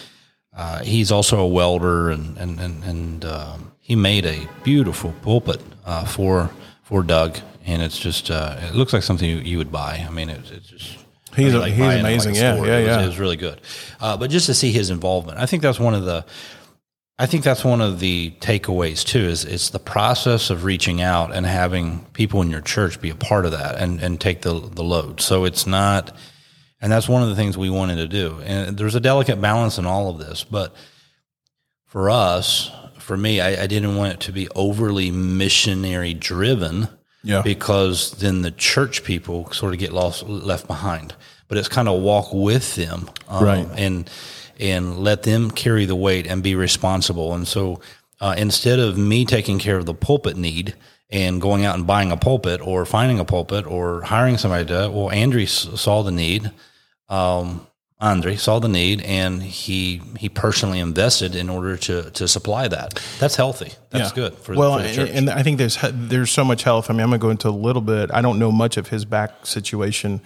Uh, 0.58 0.82
he's 0.86 1.12
also 1.12 1.42
a 1.42 1.46
welder, 1.48 2.10
and 2.10 2.38
and 2.38 2.62
and, 2.62 2.82
and 2.86 3.26
um, 3.26 3.74
he 3.82 3.94
made 3.94 4.26
a 4.26 4.48
beautiful 4.64 5.14
pulpit 5.22 5.60
uh, 5.86 6.06
for 6.06 6.50
for 6.84 7.04
Doug, 7.04 7.38
and 7.66 7.82
it's 7.82 8.00
just 8.00 8.32
uh, 8.32 8.56
it 8.62 8.74
looks 8.74 8.94
like 8.94 9.04
something 9.04 9.30
you, 9.30 9.40
you 9.40 9.58
would 9.58 9.70
buy. 9.70 10.06
I 10.08 10.10
mean, 10.12 10.30
it's, 10.30 10.52
it's 10.52 10.70
just 10.70 10.98
He's 11.36 11.54
I 11.54 11.60
mean, 11.60 11.70
he's 11.74 11.80
buying 11.80 11.98
it 11.98 12.00
amazing. 12.00 12.38
a 12.38 12.40
Yeah, 12.40 12.54
store. 12.54 12.68
yeah, 12.68 12.78
it 12.78 12.88
was. 12.88 13.04
It 13.04 13.08
was 13.08 13.20
really 13.20 13.36
good, 13.36 13.60
uh, 14.00 14.16
but 14.16 14.30
just 14.30 14.46
to 14.46 14.54
see 14.54 14.72
his 14.72 14.92
involvement, 14.92 15.38
I 15.40 15.46
think 15.46 15.62
that's 15.62 15.78
one 15.78 15.94
of 15.94 16.06
the. 16.06 16.26
I 17.18 17.28
think 17.28 17.46
that's 17.46 17.64
one 17.64 17.80
of 17.80 18.00
the 18.00 18.32
takeaways 18.42 19.06
too. 19.06 19.20
Is 19.20 19.46
it's 19.46 19.70
the 19.70 19.80
process 19.80 20.50
of 20.50 20.66
reaching 20.66 21.02
out 21.02 21.34
and 21.34 21.46
having 21.46 22.06
people 22.14 22.42
in 22.42 22.50
your 22.50 22.62
church 22.62 23.00
be 23.00 23.10
a 23.10 23.16
part 23.16 23.46
of 23.46 23.52
that 23.52 23.76
and, 23.76 24.02
and 24.02 24.20
take 24.20 24.42
the 24.42 24.60
the 24.60 24.84
load. 24.84 25.22
So 25.22 25.46
it's 25.46 25.66
not, 25.66 26.16
and 26.82 26.92
that's 26.92 27.08
one 27.08 27.24
of 27.24 27.30
the 27.30 27.36
things 27.36 27.58
we 27.58 27.70
wanted 27.70 27.96
to 27.98 28.08
do. 28.08 28.42
And 28.44 28.78
there's 28.78 28.96
a 28.96 29.00
delicate 29.00 29.40
balance 29.40 29.78
in 29.78 29.86
all 29.86 30.10
of 30.10 30.18
this, 30.18 30.44
but 30.44 30.76
for 31.86 32.10
us, 32.10 32.70
for 33.00 33.16
me, 33.16 33.40
I, 33.40 33.64
I 33.64 33.68
didn't 33.68 33.96
want 33.96 34.14
it 34.14 34.20
to 34.22 34.34
be 34.34 34.50
overly 34.50 35.12
missionary 35.12 36.14
driven. 36.14 36.90
Yeah. 37.24 37.42
Because 37.42 38.12
then 38.12 38.44
the 38.44 38.52
church 38.52 39.04
people 39.04 39.52
sort 39.52 39.74
of 39.74 39.80
get 39.80 39.92
lost, 39.92 40.28
left 40.28 40.68
behind. 40.68 41.16
But 41.48 41.58
it's 41.58 41.68
kind 41.68 41.88
of 41.88 42.02
walk 42.02 42.32
with 42.32 42.76
them, 42.76 43.10
um, 43.28 43.44
Right. 43.44 43.68
And 43.76 44.08
and 44.60 44.98
let 45.00 45.24
them 45.24 45.52
carry 45.52 45.86
the 45.86 45.96
weight 45.96 46.28
and 46.28 46.42
be 46.44 46.56
responsible. 46.56 47.34
And 47.34 47.48
so, 47.48 47.82
uh, 48.22 48.36
instead 48.38 48.80
of 48.80 48.98
me 48.98 49.26
taking 49.26 49.60
care 49.60 49.78
of 49.78 49.86
the 49.86 49.94
pulpit 49.94 50.38
need 50.38 50.76
and 51.10 51.42
going 51.42 51.66
out 51.66 51.76
and 51.76 51.86
buying 51.86 52.12
a 52.12 52.18
pulpit 52.18 52.62
or 52.66 52.86
finding 52.86 53.20
a 53.20 53.26
pulpit 53.26 53.66
or 53.68 54.02
hiring 54.04 54.38
somebody 54.38 54.66
to, 54.66 54.90
well, 54.94 55.12
Andrew 55.12 55.44
s- 55.44 55.68
saw 55.76 56.02
the 56.02 56.12
need 56.12 56.52
um, 57.10 57.68
Andre 58.02 58.36
saw 58.36 58.60
the 58.60 58.68
need 58.68 59.02
and 59.04 59.42
he 59.42 60.02
he 60.18 60.28
personally 60.28 60.80
invested 60.80 61.34
in 61.34 61.50
order 61.50 61.78
to 61.78 62.10
to 62.12 62.28
supply 62.28 62.68
that. 62.68 63.02
That's 63.20 63.36
healthy. 63.38 63.72
That's 63.90 64.10
Yeah. 64.10 64.16
good 64.16 64.34
for, 64.38 64.54
well, 64.54 64.78
for 64.78 64.84
the 64.84 64.94
church. 64.94 65.10
and, 65.10 65.30
and 65.30 65.30
I 65.30 65.44
think 65.44 65.58
there's 65.60 65.78
there's 65.94 66.30
so 66.32 66.44
much 66.44 66.64
health. 66.64 66.90
I 66.90 66.94
mean, 66.94 67.02
I'm 67.02 67.08
gonna 67.10 67.20
go 67.20 67.30
into 67.30 67.48
a 67.48 67.52
little 67.52 67.82
bit. 67.82 68.12
I 68.14 68.22
don't 68.22 68.38
know 68.38 68.52
much 68.52 68.76
of 68.78 68.90
his 68.90 69.06
back 69.06 69.46
situation, 69.46 70.20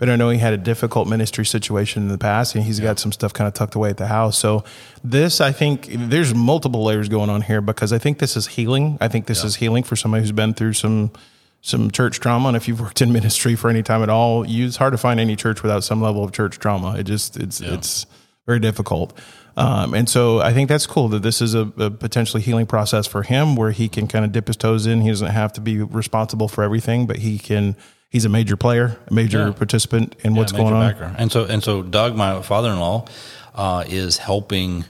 but 0.00 0.08
I 0.08 0.16
know 0.16 0.30
he 0.30 0.38
had 0.38 0.54
a 0.54 0.56
difficult 0.56 1.08
ministry 1.08 1.44
situation 1.44 2.02
in 2.02 2.08
the 2.08 2.16
past, 2.16 2.54
and 2.54 2.64
he's 2.64 2.80
got 2.80 2.98
some 2.98 3.12
stuff 3.12 3.34
kind 3.34 3.46
of 3.46 3.52
tucked 3.52 3.74
away 3.74 3.90
at 3.90 3.98
the 3.98 4.06
house. 4.06 4.38
So 4.38 4.64
this, 5.04 5.42
I 5.42 5.52
think, 5.52 5.88
there's 5.90 6.34
multiple 6.34 6.82
layers 6.82 7.10
going 7.10 7.28
on 7.28 7.42
here 7.42 7.60
because 7.60 7.92
I 7.92 7.98
think 7.98 8.18
this 8.18 8.34
is 8.34 8.46
healing. 8.46 8.96
I 9.02 9.08
think 9.08 9.26
this 9.26 9.44
is 9.44 9.56
healing 9.56 9.82
for 9.82 9.96
somebody 9.96 10.22
who's 10.22 10.32
been 10.32 10.54
through 10.54 10.72
some 10.72 11.12
some 11.60 11.90
church 11.90 12.18
trauma, 12.18 12.48
and 12.48 12.56
if 12.56 12.66
you've 12.66 12.80
worked 12.80 13.02
in 13.02 13.12
ministry 13.20 13.54
for 13.54 13.68
any 13.68 13.82
time 13.82 14.02
at 14.02 14.08
all, 14.08 14.46
you, 14.48 14.66
it's 14.66 14.76
hard 14.76 14.92
to 14.92 14.98
find 14.98 15.20
any 15.20 15.36
church 15.36 15.62
without 15.62 15.84
some 15.84 16.00
level 16.00 16.24
of 16.24 16.32
church 16.32 16.58
trauma. 16.58 16.96
It 16.96 17.02
just 17.02 17.36
it's 17.36 17.60
it's 17.60 18.06
very 18.46 18.58
difficult. 18.58 19.12
Um, 19.58 19.92
and 19.92 20.08
so 20.08 20.40
I 20.40 20.54
think 20.54 20.70
that's 20.70 20.86
cool 20.86 21.08
that 21.08 21.20
this 21.22 21.42
is 21.42 21.54
a, 21.54 21.70
a 21.76 21.90
potentially 21.90 22.42
healing 22.42 22.64
process 22.64 23.06
for 23.06 23.22
him 23.22 23.54
where 23.54 23.72
he 23.72 23.86
can 23.90 24.06
kind 24.06 24.24
of 24.24 24.32
dip 24.32 24.46
his 24.46 24.56
toes 24.56 24.86
in. 24.86 25.02
He 25.02 25.10
doesn't 25.10 25.28
have 25.28 25.52
to 25.54 25.60
be 25.60 25.82
responsible 25.82 26.48
for 26.48 26.64
everything, 26.64 27.06
but 27.06 27.18
he 27.18 27.38
can, 27.38 27.76
he's 28.10 28.24
a 28.26 28.28
major 28.28 28.56
player, 28.56 28.98
a 29.08 29.14
major 29.14 29.46
Yeah. 29.46 29.52
participant 29.52 30.14
in 30.22 30.34
what's 30.34 30.52
going 30.52 30.74
on. 30.74 30.80
backer. 30.92 31.14
And 31.16 31.32
so 31.32 31.44
and 31.46 31.62
so 31.64 31.82
Doug, 31.82 32.14
my 32.16 32.42
father 32.42 32.70
in 32.70 32.78
law, 32.78 33.06
uh, 33.54 33.84
is 33.88 34.18
helping, 34.18 34.84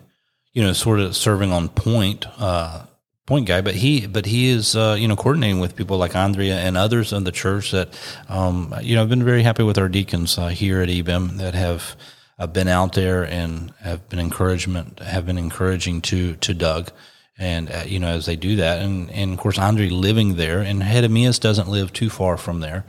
you 0.52 0.62
know, 0.64 0.72
sort 0.72 0.98
of 1.00 1.14
serving 1.14 1.52
on 1.52 1.68
point, 1.68 2.26
uh, 2.38 2.86
point 3.26 3.46
guy. 3.46 3.60
But 3.60 3.76
he 3.76 4.06
but 4.06 4.26
he 4.26 4.48
is 4.48 4.74
uh, 4.74 4.96
you 4.98 5.06
know 5.08 5.16
coordinating 5.16 5.60
with 5.60 5.76
people 5.76 5.96
like 5.98 6.16
Andrea 6.16 6.58
and 6.58 6.76
others 6.76 7.12
in 7.12 7.22
the 7.24 7.32
church 7.32 7.70
that 7.70 7.88
um, 8.28 8.74
you 8.82 8.96
know 8.96 9.02
I've 9.02 9.08
been 9.08 9.24
very 9.24 9.42
happy 9.44 9.62
with 9.62 9.78
our 9.78 9.88
deacons 9.88 10.36
uh, 10.38 10.48
here 10.48 10.82
at 10.82 10.88
EBIM 10.88 11.36
that 11.38 11.54
have. 11.54 11.94
uh 12.40 12.46
been 12.46 12.68
out 12.68 12.94
there 12.94 13.22
and 13.22 13.70
have 13.82 14.00
been 14.08 14.18
encouragement, 14.18 14.98
have 15.00 15.26
been 15.26 15.36
encouraging 15.38 16.00
to 16.00 16.36
to 16.36 16.54
Doug, 16.54 16.90
and 17.40 17.70
uh, 17.70 17.82
you 17.86 17.98
know 17.98 18.08
as 18.08 18.26
they 18.26 18.36
do 18.36 18.56
that, 18.56 18.80
and 18.82 19.10
and 19.10 19.32
of 19.32 19.38
course 19.40 19.58
Andre 19.58 19.88
living 19.88 20.36
there, 20.36 20.60
and 20.60 20.80
Hedemias 20.82 21.40
doesn't 21.40 21.68
live 21.68 21.92
too 21.92 22.08
far 22.10 22.36
from 22.36 22.60
there. 22.60 22.84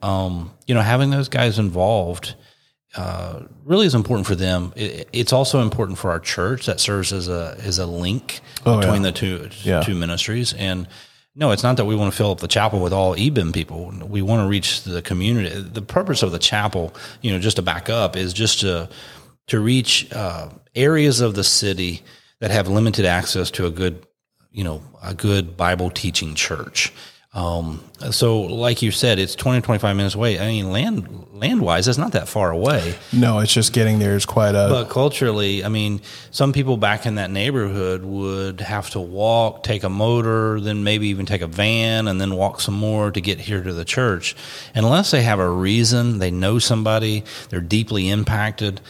Um, 0.00 0.52
you 0.66 0.74
know, 0.74 0.80
having 0.80 1.10
those 1.10 1.28
guys 1.28 1.58
involved 1.58 2.34
uh, 2.96 3.42
really 3.64 3.86
is 3.86 3.94
important 3.94 4.26
for 4.26 4.34
them. 4.34 4.72
It, 4.76 5.08
it's 5.12 5.32
also 5.32 5.60
important 5.60 5.98
for 5.98 6.10
our 6.10 6.20
church 6.20 6.66
that 6.66 6.80
serves 6.80 7.12
as 7.12 7.28
a 7.28 7.56
as 7.62 7.78
a 7.78 7.86
link 7.86 8.40
Oh, 8.64 8.78
between 8.80 9.02
yeah. 9.02 9.10
the 9.10 9.12
two 9.12 9.48
Yeah. 9.62 9.80
two 9.82 9.94
ministries 9.94 10.52
and. 10.54 10.88
No, 11.34 11.52
it's 11.52 11.62
not 11.62 11.76
that 11.76 11.84
we 11.84 11.94
want 11.94 12.10
to 12.12 12.16
fill 12.16 12.32
up 12.32 12.40
the 12.40 12.48
chapel 12.48 12.80
with 12.80 12.92
all 12.92 13.14
EBIM 13.14 13.54
people. 13.54 13.92
We 14.08 14.22
want 14.22 14.42
to 14.42 14.48
reach 14.48 14.82
the 14.82 15.00
community. 15.02 15.60
The 15.60 15.82
purpose 15.82 16.24
of 16.24 16.32
the 16.32 16.38
chapel, 16.40 16.92
you 17.22 17.30
know, 17.30 17.38
just 17.38 17.56
to 17.58 17.62
back 17.62 17.88
up, 17.88 18.16
is 18.16 18.32
just 18.32 18.58
to 18.60 18.88
to 19.46 19.60
reach 19.60 20.12
uh, 20.12 20.48
areas 20.74 21.20
of 21.20 21.34
the 21.34 21.44
city 21.44 22.02
that 22.40 22.50
have 22.50 22.68
limited 22.68 23.04
access 23.04 23.50
to 23.52 23.66
a 23.66 23.70
good, 23.70 24.06
you 24.50 24.64
know, 24.64 24.82
a 25.02 25.14
good 25.14 25.56
Bible 25.56 25.90
teaching 25.90 26.34
church. 26.34 26.92
Um, 27.34 27.84
so, 28.10 28.40
like 28.40 28.80
you 28.80 28.90
said, 28.90 29.18
it's 29.18 29.34
20, 29.34 29.60
25 29.60 29.96
minutes 29.96 30.14
away. 30.14 30.40
I 30.40 30.46
mean, 30.46 30.70
land 30.70 31.26
land 31.32 31.60
wise, 31.60 31.86
it's 31.86 31.98
not 31.98 32.12
that 32.12 32.26
far 32.26 32.50
away. 32.50 32.96
No, 33.12 33.38
it's 33.38 33.52
just 33.52 33.72
getting 33.72 33.98
there 33.98 34.16
is 34.16 34.26
quite 34.26 34.54
a. 34.54 34.68
But 34.70 34.88
culturally, 34.88 35.62
I 35.62 35.68
mean, 35.68 36.00
some 36.30 36.52
people 36.52 36.76
back 36.76 37.06
in 37.06 37.16
that 37.16 37.30
neighborhood 37.30 38.02
would 38.04 38.60
have 38.60 38.90
to 38.90 39.00
walk, 39.00 39.62
take 39.62 39.84
a 39.84 39.88
motor, 39.88 40.58
then 40.58 40.84
maybe 40.84 41.08
even 41.08 41.26
take 41.26 41.42
a 41.42 41.46
van, 41.46 42.08
and 42.08 42.20
then 42.20 42.34
walk 42.34 42.60
some 42.60 42.74
more 42.74 43.10
to 43.10 43.20
get 43.20 43.38
here 43.38 43.62
to 43.62 43.72
the 43.72 43.84
church. 43.84 44.34
Unless 44.74 45.10
they 45.10 45.22
have 45.22 45.38
a 45.38 45.50
reason, 45.50 46.18
they 46.18 46.30
know 46.30 46.58
somebody, 46.58 47.24
they're 47.50 47.60
deeply 47.60 48.08
impacted. 48.08 48.80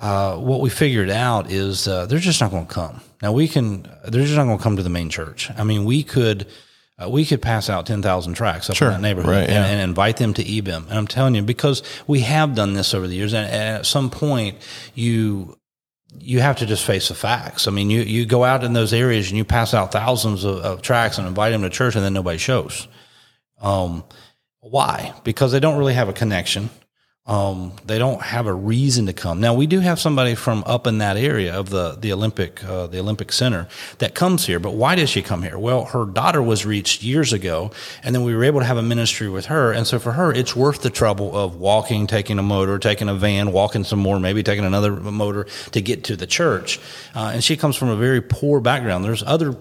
Uh, 0.00 0.36
what 0.36 0.60
we 0.60 0.68
figured 0.68 1.08
out 1.10 1.50
is 1.50 1.88
uh, 1.88 2.04
they're 2.06 2.18
just 2.18 2.40
not 2.40 2.50
going 2.50 2.66
to 2.66 2.72
come. 2.72 3.00
Now 3.22 3.32
we 3.32 3.48
can, 3.48 3.82
they're 4.04 4.22
just 4.24 4.36
not 4.36 4.44
going 4.44 4.58
to 4.58 4.62
come 4.62 4.76
to 4.76 4.82
the 4.82 4.90
main 4.90 5.08
church. 5.08 5.50
I 5.56 5.64
mean, 5.64 5.84
we 5.84 6.02
could 6.02 6.46
uh, 7.02 7.10
we 7.10 7.26
could 7.26 7.42
pass 7.42 7.68
out 7.68 7.84
10,000 7.86 8.34
tracts 8.34 8.70
up 8.70 8.76
Sure. 8.76 8.88
in 8.88 8.94
that 8.94 9.00
neighborhood 9.02 9.30
Right, 9.30 9.42
and, 9.42 9.52
yeah. 9.52 9.66
and 9.66 9.80
invite 9.82 10.16
them 10.16 10.32
to 10.34 10.42
EBIM. 10.42 10.88
And 10.88 10.92
I'm 10.94 11.06
telling 11.06 11.34
you, 11.34 11.42
because 11.42 11.82
we 12.06 12.20
have 12.20 12.54
done 12.54 12.72
this 12.72 12.94
over 12.94 13.06
the 13.06 13.14
years, 13.14 13.34
and 13.34 13.46
at 13.50 13.84
some 13.86 14.08
point, 14.10 14.56
you 14.94 15.58
you 16.18 16.40
have 16.40 16.56
to 16.56 16.66
just 16.66 16.84
face 16.86 17.08
the 17.08 17.14
facts. 17.14 17.68
I 17.68 17.70
mean, 17.70 17.90
you, 17.90 18.00
you 18.00 18.24
go 18.24 18.44
out 18.44 18.64
in 18.64 18.72
those 18.72 18.94
areas 18.94 19.28
and 19.28 19.36
you 19.36 19.44
pass 19.44 19.74
out 19.74 19.92
thousands 19.92 20.44
of, 20.44 20.56
of 20.58 20.80
tracts 20.80 21.18
and 21.18 21.26
invite 21.28 21.52
them 21.52 21.60
to 21.62 21.68
church, 21.70 21.94
and 21.96 22.02
then 22.04 22.14
nobody 22.14 22.38
shows. 22.38 22.88
Um, 23.60 24.02
why? 24.60 25.12
Because 25.24 25.52
they 25.52 25.60
don't 25.60 25.76
really 25.78 25.92
have 25.94 26.08
a 26.08 26.14
connection. 26.14 26.70
Um, 27.26 27.72
they 27.84 27.98
don't 27.98 28.22
have 28.22 28.46
a 28.46 28.54
reason 28.54 29.06
to 29.06 29.12
come. 29.12 29.40
Now 29.40 29.52
we 29.54 29.66
do 29.66 29.80
have 29.80 29.98
somebody 29.98 30.36
from 30.36 30.62
up 30.64 30.86
in 30.86 30.98
that 30.98 31.16
area 31.16 31.58
of 31.58 31.70
the 31.70 31.96
the 31.98 32.12
Olympic 32.12 32.62
uh, 32.62 32.86
the 32.86 33.00
Olympic 33.00 33.32
Center 33.32 33.66
that 33.98 34.14
comes 34.14 34.46
here. 34.46 34.60
But 34.60 34.74
why 34.74 34.94
does 34.94 35.10
she 35.10 35.22
come 35.22 35.42
here? 35.42 35.58
Well, 35.58 35.86
her 35.86 36.04
daughter 36.04 36.40
was 36.40 36.64
reached 36.64 37.02
years 37.02 37.32
ago, 37.32 37.72
and 38.04 38.14
then 38.14 38.22
we 38.22 38.32
were 38.32 38.44
able 38.44 38.60
to 38.60 38.66
have 38.66 38.76
a 38.76 38.82
ministry 38.82 39.28
with 39.28 39.46
her. 39.46 39.72
And 39.72 39.88
so 39.88 39.98
for 39.98 40.12
her, 40.12 40.32
it's 40.32 40.54
worth 40.54 40.82
the 40.82 40.90
trouble 40.90 41.36
of 41.36 41.56
walking, 41.56 42.06
taking 42.06 42.38
a 42.38 42.44
motor, 42.44 42.78
taking 42.78 43.08
a 43.08 43.14
van, 43.14 43.50
walking 43.50 43.82
some 43.82 43.98
more, 43.98 44.20
maybe 44.20 44.44
taking 44.44 44.64
another 44.64 44.92
motor 44.92 45.48
to 45.72 45.80
get 45.80 46.04
to 46.04 46.16
the 46.16 46.28
church. 46.28 46.78
Uh, 47.14 47.32
and 47.34 47.42
she 47.42 47.56
comes 47.56 47.74
from 47.74 47.88
a 47.88 47.96
very 47.96 48.20
poor 48.20 48.60
background. 48.60 49.04
There's 49.04 49.24
other 49.24 49.56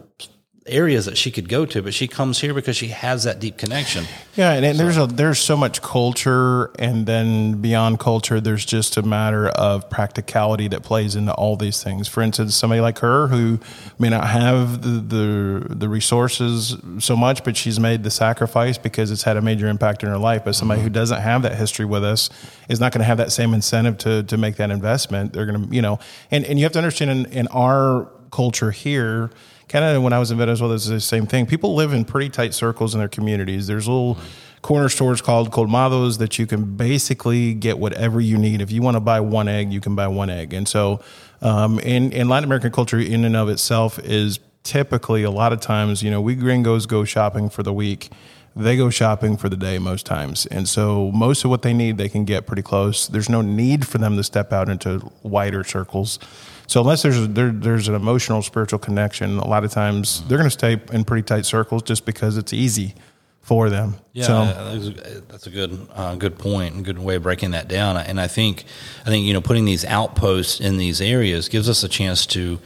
areas 0.68 1.06
that 1.06 1.16
she 1.16 1.30
could 1.30 1.48
go 1.48 1.64
to, 1.64 1.84
but 1.84 1.94
she 1.94 2.08
comes 2.08 2.40
here 2.40 2.52
because 2.52 2.76
she 2.76 2.88
has 2.88 3.24
that 3.24 3.40
deep 3.40 3.56
connection. 3.56 4.04
Yeah, 4.36 4.54
and, 4.54 4.66
and 4.66 4.80
there's 4.80 4.98
a 4.98 5.06
there's 5.06 5.38
so 5.38 5.56
much 5.56 5.82
culture, 5.82 6.72
and 6.80 7.06
then 7.06 7.62
beyond 7.62 8.00
culture, 8.00 8.42
there's 8.42 8.66
just 8.66 8.98
a 8.98 9.04
matter 9.04 9.48
of 9.50 9.90
practicality 9.92 10.68
that 10.70 10.82
plays 10.82 11.16
into 11.16 11.34
all 11.34 11.56
these 11.56 11.84
things. 11.84 12.08
For 12.08 12.22
instance, 12.24 12.56
somebody 12.56 12.82
like 12.82 12.98
her 13.00 13.28
who 13.28 13.60
may 14.00 14.10
not 14.10 14.28
have 14.28 14.82
the 14.82 15.00
the, 15.02 15.76
the 15.76 15.88
resources 15.88 16.76
so 16.98 17.16
much, 17.16 17.44
but 17.44 17.56
she's 17.56 17.80
made 17.80 18.04
the 18.04 18.12
sacrifice 18.12 18.80
because 18.80 19.12
it's 19.12 19.24
had 19.24 19.38
a 19.38 19.42
major 19.42 19.68
impact 19.68 20.02
in 20.02 20.10
her 20.10 20.18
life. 20.18 20.44
But 20.46 20.56
somebody 20.56 20.82
who 20.82 20.88
mm-hmm. 20.88 20.94
doesn't 20.94 21.22
have 21.22 21.44
that 21.44 21.56
history 21.56 21.86
with 21.86 22.04
us 22.04 22.30
is 22.70 22.80
not 22.80 22.92
going 22.92 23.02
to 23.02 23.06
have 23.06 23.20
that 23.20 23.32
same 23.32 23.54
incentive 23.54 24.00
to 24.00 24.24
to 24.24 24.38
make 24.38 24.56
that 24.56 24.72
investment. 24.72 25.34
They're 25.34 25.46
going 25.46 25.68
to, 25.68 25.76
you 25.76 25.84
know, 25.84 26.00
and 26.32 26.44
and 26.44 26.58
you 26.58 26.66
have 26.66 26.74
to 26.74 26.80
understand 26.80 27.12
in, 27.12 27.26
in 27.32 27.48
our 27.50 28.10
culture 28.32 28.72
here. 28.72 29.30
Canada, 29.68 30.00
when 30.00 30.14
I 30.14 30.20
was 30.20 30.32
in 30.32 30.38
Venezuela, 30.38 30.76
it's 30.76 30.88
the 30.88 31.00
same 31.00 31.26
thing. 31.26 31.46
People 31.46 31.76
live 31.76 31.92
in 31.92 32.06
pretty 32.06 32.30
tight 32.30 32.54
circles 32.54 32.94
in 32.94 33.00
their 33.00 33.08
communities. 33.10 33.68
There's 33.68 33.88
little 33.88 34.18
corner 34.62 34.90
stores 34.90 35.22
called 35.22 35.52
colmados 35.52 36.18
that 36.20 36.40
you 36.40 36.48
can 36.48 36.76
basically 36.76 37.54
get 37.54 37.78
whatever 37.78 38.20
you 38.20 38.38
need. 38.38 38.62
If 38.62 38.72
you 38.72 38.82
want 38.82 38.96
to 38.96 39.02
buy 39.02 39.20
one 39.20 39.48
egg, 39.48 39.72
you 39.72 39.82
can 39.82 39.96
buy 39.96 40.08
one 40.08 40.30
egg. 40.30 40.54
And 40.54 40.68
so, 40.68 41.02
um, 41.42 41.80
in, 41.80 42.12
in 42.12 42.30
Latin 42.30 42.46
American 42.46 42.72
culture, 42.72 43.00
in 43.00 43.26
and 43.26 43.36
of 43.36 43.50
itself, 43.50 44.00
is 44.00 44.40
typically 44.64 45.24
a 45.24 45.32
lot 45.32 45.54
of 45.54 45.62
times, 45.62 46.02
you 46.02 46.10
know, 46.10 46.20
we 46.22 46.36
gringos 46.36 46.86
go 46.86 47.04
shopping 47.04 47.50
for 47.50 47.64
the 47.64 47.74
week. 47.74 48.10
They 48.56 48.78
go 48.78 48.90
shopping 48.90 49.36
for 49.36 49.50
the 49.50 49.58
day 49.58 49.80
most 49.80 50.06
times. 50.06 50.46
And 50.46 50.68
so, 50.70 51.12
most 51.12 51.44
of 51.44 51.50
what 51.50 51.62
they 51.62 51.74
need, 51.74 51.98
they 51.98 52.08
can 52.08 52.24
get 52.24 52.46
pretty 52.46 52.62
close. 52.62 53.08
There's 53.08 53.30
no 53.30 53.42
need 53.42 53.86
for 53.86 53.98
them 53.98 54.16
to 54.16 54.24
step 54.24 54.54
out 54.54 54.70
into 54.70 55.12
wider 55.24 55.64
circles. 55.66 56.20
So 56.68 56.80
unless 56.82 57.04
there's 57.04 57.28
there, 57.30 57.52
there's 57.52 57.88
an 57.88 57.96
emotional 57.96 58.42
spiritual 58.42 58.80
connection, 58.80 59.38
a 59.40 59.48
lot 59.48 59.64
of 59.64 59.72
times 59.72 60.24
they're 60.28 60.38
going 60.38 60.50
to 60.50 60.58
stay 60.58 60.82
in 60.92 61.04
pretty 61.04 61.22
tight 61.24 61.46
circles 61.46 61.84
just 61.84 62.06
because 62.06 62.38
it's 62.38 62.54
easy 62.54 62.96
for 63.42 63.70
them. 63.70 63.96
Yeah, 64.14 64.24
so, 64.24 64.46
that's 64.46 64.86
a- 64.88 65.22
that's 65.28 65.48
a 65.48 65.50
good 65.52 65.88
uh, 65.94 66.16
good 66.16 66.40
point 66.40 66.74
and 66.76 66.84
good 66.84 66.98
way 66.98 67.16
of 67.18 67.24
breaking 67.24 67.52
that 67.52 67.68
down. 67.68 67.98
And 67.98 68.20
I 68.20 68.28
think 68.28 68.64
I 69.06 69.10
think 69.10 69.26
you 69.26 69.34
know 69.34 69.42
putting 69.42 69.66
these 69.66 69.86
outposts 69.86 70.60
in 70.60 70.78
these 70.78 71.02
areas 71.02 71.50
gives 71.50 71.70
us 71.70 71.84
a 71.84 71.88
chance 71.90 72.26
to 72.28 72.58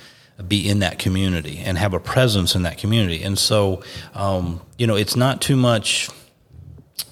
be 0.47 0.67
in 0.67 0.79
that 0.79 0.99
community 0.99 1.59
and 1.59 1.77
have 1.77 1.93
a 1.93 1.99
presence 1.99 2.55
in 2.55 2.63
that 2.63 2.77
community. 2.77 3.23
And 3.23 3.37
so 3.37 3.83
um, 4.13 4.61
you 4.77 4.87
know 4.87 4.95
it's 4.95 5.15
not 5.15 5.41
too 5.41 5.55
much. 5.55 6.09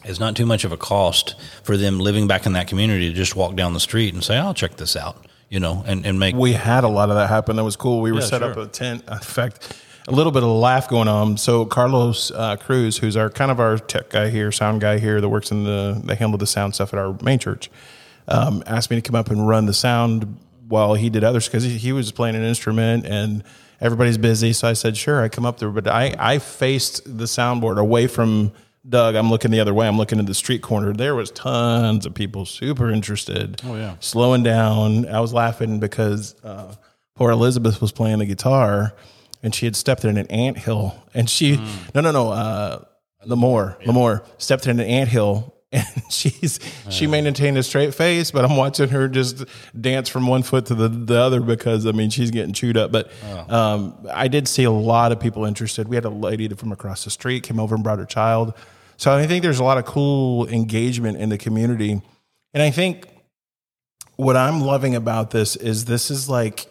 It's 0.04 0.20
not 0.20 0.36
too 0.36 0.46
much 0.46 0.64
of 0.64 0.72
a 0.72 0.78
cost 0.78 1.36
for 1.64 1.76
them 1.76 2.00
living 2.00 2.28
back 2.28 2.46
in 2.46 2.54
that 2.54 2.68
community 2.68 3.10
to 3.10 3.14
just 3.14 3.36
walk 3.36 3.56
down 3.56 3.74
the 3.74 3.80
street 3.80 4.14
and 4.14 4.24
say, 4.24 4.38
"I'll 4.38 4.54
check 4.54 4.78
this 4.78 4.96
out," 4.96 5.26
you 5.50 5.60
know, 5.60 5.84
and, 5.86 6.06
and 6.06 6.20
make 6.20 6.36
we 6.36 6.54
had 6.54 6.84
a 6.84 6.88
lot 6.88 7.10
of 7.10 7.16
that 7.16 7.28
happen. 7.28 7.58
That 7.58 7.64
was 7.66 7.76
cool. 7.76 8.02
We 8.02 8.12
were 8.12 8.20
Yeah, 8.20 8.26
set 8.26 8.44
up 8.44 8.56
a 8.56 8.68
tent. 8.68 9.04
In 9.10 9.20
fact, 9.20 9.76
a 10.08 10.12
little 10.12 10.32
bit 10.32 10.44
of 10.44 10.50
a 10.50 10.54
laugh 10.54 10.88
going 10.88 11.10
on. 11.10 11.38
So 11.38 11.66
Carlos 11.66 12.32
uh, 12.32 12.56
Cruz, 12.56 12.98
who's 12.98 13.18
our 13.18 13.30
kind 13.30 13.52
of 13.52 13.60
our 13.60 13.78
tech 13.78 14.10
guy 14.10 14.30
here, 14.30 14.52
sound 14.52 14.80
guy 14.80 15.00
here, 15.00 15.20
that 15.20 15.28
works 15.28 15.52
in 15.52 15.66
the 15.66 16.02
they 16.04 16.16
handle 16.16 16.38
the 16.38 16.48
sound 16.48 16.76
stuff 16.76 16.94
at 16.94 17.00
our 17.00 17.18
main 17.22 17.40
church, 17.40 17.70
um, 18.30 18.64
asked 18.66 18.90
me 18.90 18.96
to 18.96 19.02
come 19.02 19.16
up 19.16 19.30
and 19.30 19.48
run 19.48 19.66
the 19.66 19.74
sound 19.74 20.38
while 20.68 20.94
he 20.96 21.10
did 21.10 21.24
others 21.24 21.48
because 21.48 21.64
he, 21.64 21.78
he 21.78 21.92
was 21.94 22.12
playing 22.12 22.36
an 22.36 22.44
instrument 22.44 23.06
and 23.06 23.44
everybody's 23.80 24.18
busy. 24.18 24.54
So 24.54 24.68
I 24.68 24.74
said, 24.74 24.98
sure, 24.98 25.22
I 25.24 25.30
come 25.30 25.46
up 25.46 25.60
there, 25.60 25.70
but 25.70 25.88
I 25.88 26.14
I 26.18 26.40
faced 26.40 27.04
the 27.06 27.26
soundboard 27.26 27.78
away 27.78 28.08
from. 28.08 28.52
Doug, 28.88 29.16
I'm 29.16 29.30
looking 29.30 29.52
the 29.52 29.60
other 29.60 29.74
way. 29.74 29.86
I'm 29.86 29.98
looking 29.98 30.18
at 30.18 30.28
the 30.28 30.34
street 30.34 30.62
corner. 30.62 30.94
There 30.94 31.14
was 31.14 31.30
tons 31.32 32.06
of 32.06 32.14
people 32.14 32.46
super 32.46 32.90
interested. 32.90 33.60
Oh 33.66 33.76
yeah. 33.76 33.96
slowing 34.00 34.44
down. 34.44 35.06
I 35.10 35.20
was 35.20 35.34
laughing 35.34 35.82
because 35.82 36.36
uh, 36.42 36.74
poor 37.14 37.32
Elizabeth 37.32 37.82
was 37.82 37.92
playing 37.92 38.20
the 38.20 38.26
guitar, 38.26 38.94
and 39.44 39.54
she 39.54 39.66
had 39.66 39.76
stepped 39.76 40.06
in 40.06 40.16
an 40.16 40.28
anthill, 40.28 40.96
and 41.14 41.30
she 41.30 41.58
no 41.94 42.00
no 42.00 42.12
no 42.12 42.30
uh, 42.32 42.86
Lamore 43.26 43.78
Lamore 43.84 44.24
stepped 44.38 44.68
in 44.68 44.80
an 44.80 44.88
anthill. 44.88 45.54
And 45.72 45.86
she's 46.10 46.60
she 46.90 47.08
maintained 47.08 47.58
a 47.58 47.64
straight 47.64 47.94
face, 47.94 48.32
but 48.32 48.46
I'm 48.46 48.56
watching 48.56 48.90
her 48.90 49.08
just 49.08 49.44
dance 49.80 50.08
from 50.08 50.28
one 50.28 50.44
foot 50.44 50.68
to 50.68 50.76
the, 50.76 50.88
the 50.88 51.20
other 51.20 51.42
because 51.42 51.86
I 51.86 51.92
mean 51.92 52.10
she's 52.10 52.32
getting 52.32 52.54
chewed 52.54 52.78
up. 52.78 52.92
But 52.92 53.12
um, 53.50 54.08
I 54.14 54.28
did 54.28 54.48
see 54.48 54.64
a 54.64 54.72
lot 54.72 55.12
of 55.12 55.20
people 55.20 55.46
interested. 55.46 55.88
We 55.88 55.96
had 55.96 56.06
a 56.06 56.10
lady 56.10 56.48
from 56.50 56.72
across 56.72 57.04
the 57.04 57.10
street 57.10 57.44
came 57.44 57.60
over 57.60 57.76
and 57.76 57.84
brought 57.84 58.00
her 58.00 58.06
child. 58.06 58.54
So 58.96 59.14
I 59.14 59.28
think 59.28 59.44
there's 59.44 59.60
a 59.60 59.64
lot 59.64 59.78
of 59.78 59.86
cool 59.86 60.48
engagement 60.48 61.18
in 61.18 61.30
the 61.30 61.38
community, 61.38 62.02
and 62.54 62.64
I 62.64 62.72
think 62.72 63.08
what 64.16 64.36
I'm 64.36 64.62
loving 64.62 64.96
about 64.96 65.30
this 65.30 65.56
is 65.56 65.86
this 65.86 66.10
is 66.10 66.28
like 66.28 66.66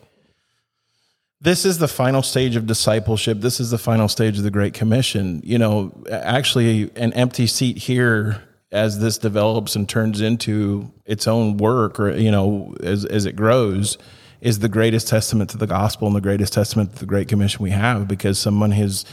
this 1.41 1.65
is 1.65 1.79
the 1.79 1.87
final 1.87 2.23
stage 2.23 2.57
of 2.57 2.67
discipleship. 2.67 3.41
This 3.41 3.61
is 3.61 3.71
the 3.71 3.79
final 3.79 4.09
stage 4.09 4.39
of 4.39 4.43
the 4.43 4.51
Great 4.51 4.75
Commission. 4.75 5.43
You 5.45 5.59
know, 5.59 6.05
actually, 6.11 6.91
an 6.97 7.13
empty 7.13 7.47
seat 7.47 7.77
here 7.77 8.43
as 8.77 8.99
this 8.99 9.17
develops 9.17 9.75
and 9.75 9.89
turns 9.89 10.21
into 10.21 10.93
its 11.07 11.27
own 11.27 11.57
work, 11.57 11.99
or 11.99 12.11
you 12.11 12.31
know, 12.31 12.77
as 12.83 13.05
as 13.07 13.25
it 13.25 13.35
grows, 13.35 13.97
is 14.41 14.59
the 14.59 14.69
greatest 14.69 15.09
testament 15.09 15.51
to 15.51 15.57
the 15.57 15.67
gospel 15.67 16.07
and 16.07 16.15
the 16.15 16.21
greatest 16.21 16.53
testament 16.53 16.93
to 16.93 16.99
the 16.99 17.07
Great 17.07 17.27
Commission 17.27 17.63
we 17.63 17.71
have, 17.71 18.07
because 18.07 18.39
someone 18.39 18.73
has 18.73 19.05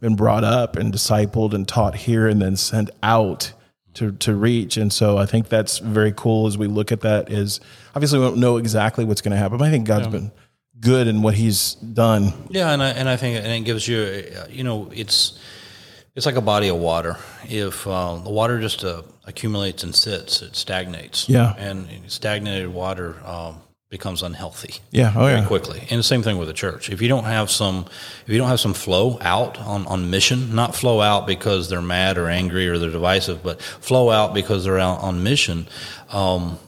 been 0.00 0.16
brought 0.16 0.42
up 0.42 0.76
and 0.76 0.92
discipled 0.92 1.52
and 1.52 1.68
taught 1.68 1.94
here 1.94 2.26
and 2.26 2.40
then 2.40 2.56
sent 2.56 2.88
out 3.02 3.52
to 3.94 4.12
to 4.12 4.34
reach. 4.34 4.78
And 4.78 4.90
so 4.92 5.18
I 5.18 5.26
think 5.26 5.48
that's 5.48 5.78
very 5.78 6.12
cool 6.12 6.46
as 6.46 6.56
we 6.56 6.66
look 6.66 6.90
at 6.90 7.02
that. 7.02 7.30
Is 7.30 7.60
obviously 7.94 8.18
we 8.18 8.24
don't 8.24 8.38
know 8.38 8.56
exactly 8.56 9.04
what's 9.04 9.20
going 9.20 9.32
to 9.32 9.38
happen, 9.38 9.58
but 9.58 9.68
I 9.68 9.70
think 9.70 9.86
God's 9.86 10.08
been 10.08 10.32
good 10.80 11.06
in 11.06 11.20
what 11.20 11.34
He's 11.34 11.74
done. 11.74 12.32
Yeah, 12.48 12.72
and 12.72 12.82
I 12.82 12.88
and 12.88 13.08
I 13.08 13.16
think 13.16 13.36
and 13.36 13.52
it 13.52 13.60
gives 13.66 13.86
you, 13.86 14.24
uh, 14.34 14.46
you 14.48 14.64
know, 14.64 14.90
it's 14.94 15.38
it's 16.14 16.26
like 16.26 16.36
a 16.36 16.40
body 16.40 16.68
of 16.68 16.76
water. 16.76 17.16
If 17.44 17.86
uh, 17.86 18.16
the 18.16 18.30
water 18.30 18.60
just 18.60 18.84
uh, 18.84 19.02
accumulates 19.26 19.82
and 19.82 19.94
sits, 19.94 20.42
it 20.42 20.56
stagnates. 20.56 21.28
Yeah. 21.28 21.54
and 21.56 21.88
stagnated 22.08 22.68
water 22.68 23.16
um, 23.24 23.60
becomes 23.90 24.22
unhealthy. 24.22 24.76
Yeah. 24.90 25.12
Oh 25.14 25.26
Very 25.26 25.40
yeah. 25.40 25.46
quickly, 25.46 25.86
and 25.90 25.98
the 25.98 26.04
same 26.04 26.22
thing 26.22 26.38
with 26.38 26.48
the 26.48 26.54
church. 26.54 26.90
If 26.90 27.02
you 27.02 27.08
don't 27.08 27.24
have 27.24 27.50
some, 27.50 27.86
if 28.26 28.28
you 28.32 28.38
don't 28.38 28.48
have 28.48 28.60
some 28.60 28.74
flow 28.74 29.18
out 29.20 29.58
on, 29.60 29.86
on 29.86 30.10
mission, 30.10 30.54
not 30.54 30.74
flow 30.74 31.00
out 31.00 31.26
because 31.26 31.68
they're 31.68 31.82
mad 31.82 32.16
or 32.16 32.28
angry 32.28 32.68
or 32.68 32.78
they're 32.78 32.90
divisive, 32.90 33.42
but 33.42 33.60
flow 33.60 34.10
out 34.10 34.32
because 34.32 34.64
they're 34.64 34.78
out 34.78 35.00
on 35.00 35.22
mission, 35.22 35.66
um, 36.10 36.58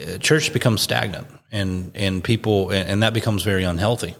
uh, 0.00 0.18
church 0.18 0.52
becomes 0.52 0.80
stagnant, 0.80 1.26
and 1.50 1.90
and 1.94 2.22
people, 2.24 2.70
and, 2.70 2.88
and 2.88 3.02
that 3.02 3.12
becomes 3.12 3.42
very 3.42 3.64
unhealthy. 3.64 4.14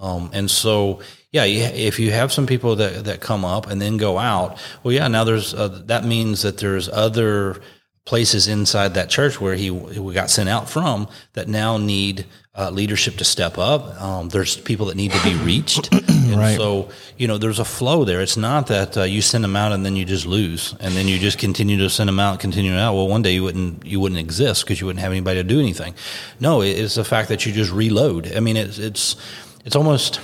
Um, 0.00 0.30
and 0.32 0.50
so, 0.50 1.00
yeah, 1.32 1.44
if 1.44 1.98
you 1.98 2.12
have 2.12 2.32
some 2.32 2.46
people 2.46 2.76
that, 2.76 3.04
that 3.04 3.20
come 3.20 3.44
up 3.44 3.66
and 3.66 3.80
then 3.80 3.96
go 3.96 4.18
out, 4.18 4.58
well, 4.82 4.92
yeah, 4.92 5.08
now 5.08 5.24
there's, 5.24 5.54
uh, 5.54 5.68
that 5.86 6.04
means 6.04 6.42
that 6.42 6.58
there's 6.58 6.88
other 6.88 7.60
places 8.06 8.46
inside 8.46 8.94
that 8.94 9.10
church 9.10 9.40
where 9.40 9.54
he 9.54 9.70
we 9.70 10.14
got 10.14 10.30
sent 10.30 10.48
out 10.48 10.70
from 10.70 11.08
that 11.34 11.48
now 11.48 11.76
need 11.76 12.24
uh, 12.54 12.70
leadership 12.70 13.16
to 13.16 13.24
step 13.24 13.58
up. 13.58 14.00
Um, 14.00 14.30
there's 14.30 14.56
people 14.56 14.86
that 14.86 14.96
need 14.96 15.12
to 15.12 15.22
be 15.22 15.34
reached. 15.44 15.92
right. 15.92 16.56
So 16.56 16.88
you 17.18 17.28
know, 17.28 17.36
there's 17.36 17.58
a 17.58 17.64
flow 17.64 18.04
there. 18.04 18.22
It's 18.22 18.36
not 18.36 18.68
that 18.68 18.96
uh, 18.96 19.02
you 19.02 19.20
send 19.20 19.44
them 19.44 19.56
out 19.56 19.72
and 19.72 19.84
then 19.84 19.96
you 19.96 20.06
just 20.06 20.24
lose, 20.24 20.74
and 20.80 20.94
then 20.94 21.06
you 21.06 21.18
just 21.18 21.38
continue 21.38 21.76
to 21.78 21.90
send 21.90 22.08
them 22.08 22.20
out, 22.20 22.40
continue 22.40 22.74
out. 22.74 22.94
Well, 22.94 23.08
one 23.08 23.22
day 23.22 23.34
you 23.34 23.42
wouldn't 23.42 23.84
you 23.84 24.00
wouldn't 24.00 24.20
exist 24.20 24.64
because 24.64 24.80
you 24.80 24.86
wouldn't 24.86 25.02
have 25.02 25.12
anybody 25.12 25.40
to 25.40 25.44
do 25.44 25.60
anything. 25.60 25.94
No, 26.40 26.62
it's 26.62 26.94
the 26.94 27.04
fact 27.04 27.28
that 27.28 27.44
you 27.44 27.52
just 27.52 27.72
reload. 27.72 28.32
I 28.34 28.40
mean, 28.40 28.56
it's 28.56 28.78
it's 28.78 29.16
it's 29.66 29.76
almost 29.76 30.20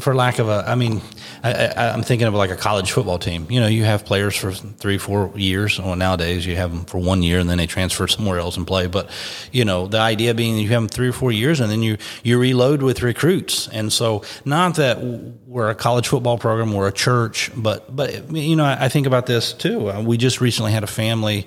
for 0.00 0.14
lack 0.14 0.38
of 0.38 0.48
a, 0.48 0.64
I 0.66 0.74
mean, 0.74 1.02
I, 1.44 1.88
am 1.88 2.02
thinking 2.02 2.26
of 2.26 2.34
like 2.34 2.50
a 2.50 2.56
college 2.56 2.92
football 2.92 3.18
team. 3.18 3.46
You 3.50 3.60
know, 3.60 3.66
you 3.66 3.84
have 3.84 4.04
players 4.06 4.34
for 4.34 4.52
three, 4.52 4.96
four 4.96 5.32
years. 5.36 5.78
Well, 5.78 5.96
nowadays 5.96 6.46
you 6.46 6.56
have 6.56 6.70
them 6.72 6.84
for 6.86 6.98
one 6.98 7.22
year 7.22 7.38
and 7.38 7.48
then 7.48 7.58
they 7.58 7.66
transfer 7.66 8.08
somewhere 8.08 8.38
else 8.38 8.56
and 8.56 8.66
play. 8.66 8.86
But 8.86 9.10
you 9.52 9.64
know, 9.64 9.86
the 9.86 9.98
idea 9.98 10.34
being 10.34 10.56
you 10.58 10.68
have 10.68 10.82
them 10.82 10.88
three 10.88 11.08
or 11.08 11.12
four 11.12 11.30
years 11.30 11.60
and 11.60 11.70
then 11.70 11.82
you 11.82 11.98
you 12.22 12.38
reload 12.38 12.82
with 12.82 13.02
recruits. 13.02 13.68
And 13.68 13.92
so, 13.92 14.24
not 14.44 14.76
that 14.76 15.02
we're 15.46 15.70
a 15.70 15.74
college 15.74 16.08
football 16.08 16.38
program, 16.38 16.72
we're 16.72 16.88
a 16.88 16.92
church, 16.92 17.50
but 17.54 17.94
but 17.94 18.34
you 18.34 18.56
know, 18.56 18.64
I, 18.64 18.88
think 18.88 19.06
about 19.06 19.26
this 19.26 19.52
too. 19.52 19.90
Uh, 19.90 20.00
we 20.00 20.16
just 20.16 20.40
recently 20.40 20.72
had 20.72 20.84
a 20.84 20.88
family 20.88 21.46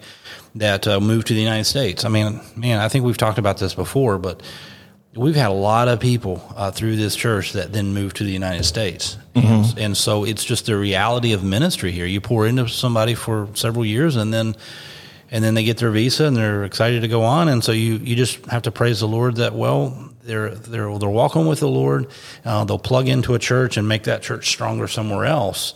that 0.53 0.87
uh, 0.87 0.99
moved 0.99 1.27
to 1.27 1.33
the 1.33 1.41
United 1.41 1.65
States. 1.65 2.05
I 2.05 2.09
mean, 2.09 2.39
man, 2.55 2.79
I 2.79 2.89
think 2.89 3.05
we've 3.05 3.17
talked 3.17 3.39
about 3.39 3.57
this 3.57 3.73
before, 3.73 4.19
but 4.19 4.41
we've 5.15 5.35
had 5.35 5.49
a 5.49 5.53
lot 5.53 5.87
of 5.87 5.99
people 5.99 6.41
uh, 6.55 6.71
through 6.71 6.97
this 6.97 7.15
church 7.15 7.53
that 7.53 7.71
then 7.71 7.93
moved 7.93 8.17
to 8.17 8.23
the 8.23 8.31
United 8.31 8.63
States. 8.63 9.17
Mm-hmm. 9.33 9.47
And, 9.47 9.79
and, 9.79 9.97
so 9.97 10.25
it's 10.25 10.43
just 10.43 10.65
the 10.65 10.77
reality 10.77 11.33
of 11.33 11.43
ministry 11.43 11.91
here. 11.91 12.05
You 12.05 12.21
pour 12.21 12.45
into 12.45 12.67
somebody 12.67 13.15
for 13.15 13.47
several 13.53 13.85
years 13.85 14.15
and 14.15 14.33
then 14.33 14.55
and 15.31 15.43
then 15.43 15.55
they 15.55 15.63
get 15.63 15.77
their 15.77 15.89
visa 15.89 16.25
and 16.25 16.37
they're 16.37 16.63
excited 16.65 17.01
to 17.01 17.07
go 17.07 17.23
on 17.23 17.47
and 17.47 17.63
so 17.63 17.71
you 17.71 17.95
you 17.95 18.15
just 18.15 18.45
have 18.45 18.61
to 18.63 18.71
praise 18.71 18.99
the 18.99 19.07
Lord 19.07 19.37
that 19.37 19.53
well 19.53 20.11
they're 20.23 20.51
they're 20.51 20.97
they're 20.97 21.09
walking 21.09 21.47
with 21.47 21.59
the 21.59 21.67
Lord. 21.67 22.07
Uh, 22.43 22.63
they'll 22.65 22.79
plug 22.79 23.07
into 23.07 23.33
a 23.33 23.39
church 23.39 23.77
and 23.77 23.87
make 23.87 24.03
that 24.03 24.21
church 24.21 24.47
stronger 24.47 24.87
somewhere 24.87 25.25
else 25.25 25.73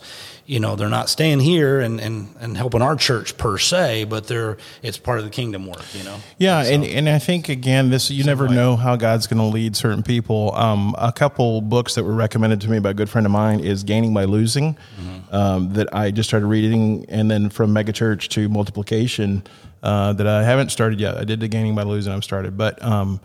you 0.50 0.58
know 0.58 0.74
they're 0.74 0.88
not 0.88 1.08
staying 1.08 1.38
here 1.38 1.78
and, 1.78 2.00
and, 2.00 2.34
and 2.40 2.56
helping 2.56 2.82
our 2.82 2.96
church 2.96 3.38
per 3.38 3.56
se, 3.56 4.02
but 4.04 4.26
they're 4.26 4.56
it's 4.82 4.98
part 4.98 5.20
of 5.20 5.24
the 5.24 5.30
kingdom 5.30 5.64
work, 5.64 5.84
you 5.94 6.02
know. 6.02 6.16
Yeah, 6.38 6.64
so, 6.64 6.72
and, 6.72 6.84
and 6.84 7.08
I 7.08 7.20
think 7.20 7.48
again, 7.48 7.90
this 7.90 8.10
you 8.10 8.24
never 8.24 8.48
know 8.48 8.74
how 8.74 8.96
God's 8.96 9.28
going 9.28 9.38
to 9.38 9.44
lead 9.44 9.76
certain 9.76 10.02
people. 10.02 10.52
Um, 10.56 10.96
a 10.98 11.12
couple 11.12 11.60
books 11.60 11.94
that 11.94 12.02
were 12.02 12.14
recommended 12.14 12.60
to 12.62 12.68
me 12.68 12.80
by 12.80 12.90
a 12.90 12.94
good 12.94 13.08
friend 13.08 13.26
of 13.26 13.30
mine 13.30 13.60
is 13.60 13.84
Gaining 13.84 14.12
by 14.12 14.24
Losing, 14.24 14.74
mm-hmm. 14.74 15.32
um, 15.32 15.72
that 15.74 15.94
I 15.94 16.10
just 16.10 16.28
started 16.28 16.48
reading, 16.48 17.06
and 17.08 17.30
then 17.30 17.48
from 17.48 17.72
Megachurch 17.72 18.26
to 18.30 18.48
Multiplication 18.48 19.44
uh, 19.84 20.14
that 20.14 20.26
I 20.26 20.42
haven't 20.42 20.70
started 20.70 20.98
yet. 20.98 21.16
I 21.16 21.22
did 21.22 21.38
the 21.38 21.46
Gaining 21.46 21.76
by 21.76 21.84
Losing, 21.84 22.12
I've 22.12 22.24
started, 22.24 22.58
but. 22.58 22.82
Um, 22.82 23.20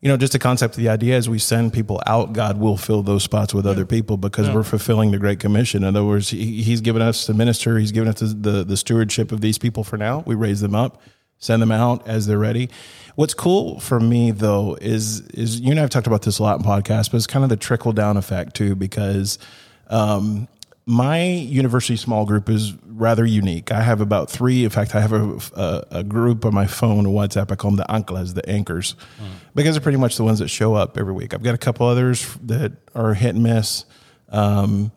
you 0.00 0.08
know, 0.08 0.16
just 0.16 0.32
the 0.32 0.38
concept 0.38 0.74
of 0.74 0.82
the 0.82 0.88
idea 0.88 1.16
as 1.16 1.28
we 1.28 1.38
send 1.38 1.72
people 1.72 2.00
out, 2.06 2.32
God 2.32 2.58
will 2.58 2.76
fill 2.76 3.02
those 3.02 3.24
spots 3.24 3.52
with 3.52 3.64
yeah. 3.64 3.72
other 3.72 3.84
people 3.84 4.16
because 4.16 4.46
yeah. 4.46 4.54
we're 4.54 4.62
fulfilling 4.62 5.10
the 5.10 5.18
Great 5.18 5.40
Commission. 5.40 5.82
In 5.82 5.96
other 5.96 6.04
words, 6.04 6.30
he, 6.30 6.62
He's 6.62 6.80
given 6.80 7.02
us 7.02 7.26
the 7.26 7.34
minister, 7.34 7.78
He's 7.78 7.90
given 7.90 8.08
us 8.08 8.20
the, 8.20 8.26
the, 8.26 8.64
the 8.64 8.76
stewardship 8.76 9.32
of 9.32 9.40
these 9.40 9.58
people 9.58 9.82
for 9.82 9.96
now. 9.96 10.22
We 10.24 10.36
raise 10.36 10.60
them 10.60 10.74
up, 10.74 11.02
send 11.38 11.60
them 11.62 11.72
out 11.72 12.06
as 12.06 12.26
they're 12.26 12.38
ready. 12.38 12.70
What's 13.16 13.34
cool 13.34 13.80
for 13.80 13.98
me 13.98 14.30
though 14.30 14.78
is 14.80 15.22
is 15.30 15.60
you 15.60 15.72
and 15.72 15.80
I 15.80 15.82
have 15.82 15.90
talked 15.90 16.06
about 16.06 16.22
this 16.22 16.38
a 16.38 16.44
lot 16.44 16.60
in 16.60 16.64
podcasts, 16.64 17.10
but 17.10 17.16
it's 17.16 17.26
kind 17.26 17.42
of 17.42 17.48
the 17.48 17.56
trickle 17.56 17.92
down 17.92 18.16
effect 18.16 18.54
too, 18.54 18.76
because 18.76 19.40
um, 19.88 20.46
my 20.88 21.22
university 21.22 21.96
small 21.96 22.24
group 22.24 22.48
is 22.48 22.72
rather 22.86 23.26
unique. 23.26 23.70
I 23.70 23.82
have 23.82 24.00
about 24.00 24.30
three. 24.30 24.64
In 24.64 24.70
fact, 24.70 24.94
I 24.94 25.02
have 25.02 25.12
a, 25.12 25.38
a, 25.54 25.84
a 25.98 26.02
group 26.02 26.46
on 26.46 26.54
my 26.54 26.66
phone, 26.66 27.04
WhatsApp. 27.04 27.52
I 27.52 27.56
call 27.56 27.72
them 27.72 27.76
the 27.76 27.92
anclas, 27.92 28.32
the 28.32 28.48
anchors, 28.48 28.94
mm. 29.20 29.26
because 29.54 29.74
they're 29.74 29.82
pretty 29.82 29.98
much 29.98 30.16
the 30.16 30.24
ones 30.24 30.38
that 30.38 30.48
show 30.48 30.74
up 30.74 30.96
every 30.96 31.12
week. 31.12 31.34
I've 31.34 31.42
got 31.42 31.54
a 31.54 31.58
couple 31.58 31.86
others 31.86 32.34
that 32.42 32.72
are 32.94 33.12
hit 33.12 33.34
and 33.34 33.42
miss, 33.44 33.84
um, 34.30 34.90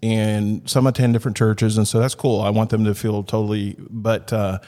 and 0.00 0.70
some 0.70 0.86
attend 0.86 1.12
different 1.12 1.36
churches, 1.36 1.76
and 1.76 1.88
so 1.88 1.98
that's 1.98 2.14
cool. 2.14 2.40
I 2.40 2.50
want 2.50 2.70
them 2.70 2.84
to 2.84 2.94
feel 2.94 3.24
totally, 3.24 3.76
but 3.90 4.32
uh, 4.32 4.60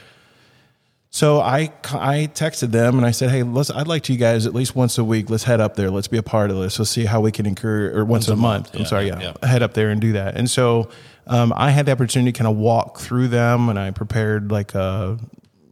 so 1.14 1.38
I, 1.38 1.70
I 1.92 2.29
texted 2.35 2.72
them 2.72 2.96
and 2.98 3.07
I 3.07 3.12
said, 3.12 3.31
Hey, 3.31 3.44
let's, 3.44 3.70
I'd 3.70 3.87
like 3.87 4.03
to 4.03 4.12
you 4.12 4.18
guys 4.18 4.46
at 4.46 4.53
least 4.53 4.74
once 4.74 4.98
a 4.98 5.05
week. 5.05 5.31
Let's 5.31 5.44
head 5.44 5.61
up 5.61 5.77
there. 5.77 5.88
Let's 5.88 6.09
be 6.09 6.16
a 6.16 6.24
part 6.24 6.50
of 6.50 6.57
this. 6.57 6.77
Let's 6.77 6.90
see 6.90 7.05
how 7.05 7.20
we 7.20 7.31
can 7.31 7.46
encourage, 7.46 7.94
or 7.94 8.05
once, 8.05 8.27
once 8.27 8.29
a, 8.31 8.35
month. 8.35 8.64
month. 8.64 8.81
I'm 8.81 8.85
sorry. 8.85 9.07
Yeah, 9.07 9.35
yeah, 9.40 9.46
Head 9.46 9.62
up 9.62 9.74
there 9.74 9.90
and 9.90 10.00
do 10.00 10.14
that. 10.14 10.35
And 10.37 10.50
so, 10.50 10.90
um, 11.29 11.53
I 11.55 11.70
had 11.70 11.87
the 11.87 11.92
opportunity 11.92 12.33
to 12.33 12.37
kind 12.37 12.50
of 12.50 12.57
walk 12.57 12.98
through 12.98 13.29
them 13.29 13.68
and 13.68 13.79
I 13.79 13.92
prepared 13.92 14.50
like 14.50 14.74
a, 14.74 15.16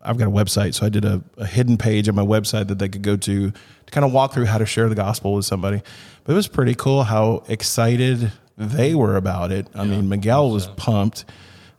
I've 0.00 0.16
got 0.16 0.28
a 0.28 0.30
website. 0.30 0.74
So 0.74 0.86
I 0.86 0.90
did 0.90 1.04
a, 1.04 1.24
a 1.36 1.44
hidden 1.44 1.76
page 1.76 2.08
on 2.08 2.14
my 2.14 2.22
website 2.22 2.68
that 2.68 2.78
they 2.78 2.88
could 2.88 3.02
go 3.02 3.16
to 3.16 3.50
to 3.50 3.54
kind 3.90 4.04
of 4.04 4.12
walk 4.12 4.34
through 4.34 4.44
how 4.44 4.58
to 4.58 4.66
share 4.66 4.88
the 4.88 4.94
gospel 4.94 5.34
with 5.34 5.44
somebody. 5.44 5.82
But 6.22 6.34
it 6.34 6.36
was 6.36 6.46
pretty 6.46 6.76
cool 6.76 7.02
how 7.02 7.42
excited 7.48 8.30
they 8.56 8.94
were 8.94 9.16
about 9.16 9.50
it. 9.50 9.66
I 9.74 9.82
yeah, 9.82 9.90
mean, 9.90 10.08
Miguel 10.08 10.52
was 10.52 10.68
pumped 10.68 11.24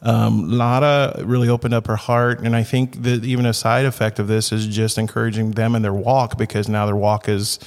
um, 0.03 0.51
Lara 0.51 1.15
really 1.23 1.47
opened 1.47 1.73
up 1.73 1.87
her 1.87 1.95
heart, 1.95 2.41
and 2.41 2.55
I 2.55 2.63
think 2.63 3.03
that 3.03 3.23
even 3.23 3.45
a 3.45 3.53
side 3.53 3.85
effect 3.85 4.19
of 4.19 4.27
this 4.27 4.51
is 4.51 4.67
just 4.67 4.97
encouraging 4.97 5.51
them 5.51 5.75
in 5.75 5.81
their 5.81 5.93
walk 5.93 6.37
because 6.37 6.67
now 6.67 6.85
their 6.85 6.95
walk 6.95 7.29
is 7.29 7.57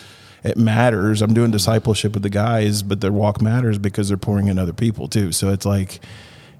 it 0.44 0.58
matters. 0.58 1.22
I'm 1.22 1.32
doing 1.32 1.50
discipleship 1.50 2.12
with 2.12 2.22
the 2.22 2.30
guys, 2.30 2.82
but 2.82 3.00
their 3.00 3.10
walk 3.10 3.40
matters 3.40 3.78
because 3.78 4.08
they're 4.08 4.18
pouring 4.18 4.48
in 4.48 4.58
other 4.58 4.74
people 4.74 5.08
too. 5.08 5.32
So 5.32 5.48
it's 5.48 5.64
like 5.64 5.98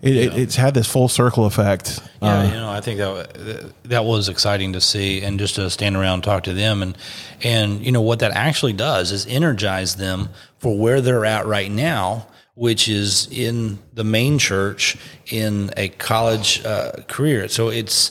it, 0.01 0.15
yeah. 0.15 0.23
it, 0.23 0.39
it's 0.39 0.57
had 0.57 0.73
this 0.73 0.91
full 0.91 1.09
circle 1.09 1.45
effect. 1.45 2.01
Yeah, 2.23 2.41
uh, 2.41 2.45
you 2.45 2.51
know, 2.53 2.71
I 2.71 2.81
think 2.81 2.99
that 2.99 3.73
that 3.85 4.05
was 4.07 4.31
exciting 4.31 4.73
to 4.73 4.81
see, 4.81 5.21
and 5.21 5.39
just 5.39 5.57
to 5.57 5.69
stand 5.69 5.95
around 5.95 6.15
and 6.15 6.25
talk 6.25 6.45
to 6.45 6.55
them, 6.55 6.81
and 6.81 6.97
and 7.43 7.85
you 7.85 7.93
know 7.93 8.01
what 8.01 8.21
that 8.21 8.33
actually 8.33 8.73
does 8.73 9.13
is 9.13 9.27
energize 9.27 9.97
them 9.97 10.31
for 10.59 10.79
where 10.79 11.03
they're 11.03 11.27
at 11.27 11.45
right 11.45 11.71
now 11.71 12.27
which 12.57 12.89
is 12.89 13.29
in 13.31 13.79
the 13.93 14.03
main 14.03 14.39
church 14.39 14.97
in 15.27 15.71
a 15.77 15.89
college 15.89 16.65
uh, 16.65 16.91
career. 17.07 17.49
So 17.49 17.69
it's 17.69 18.11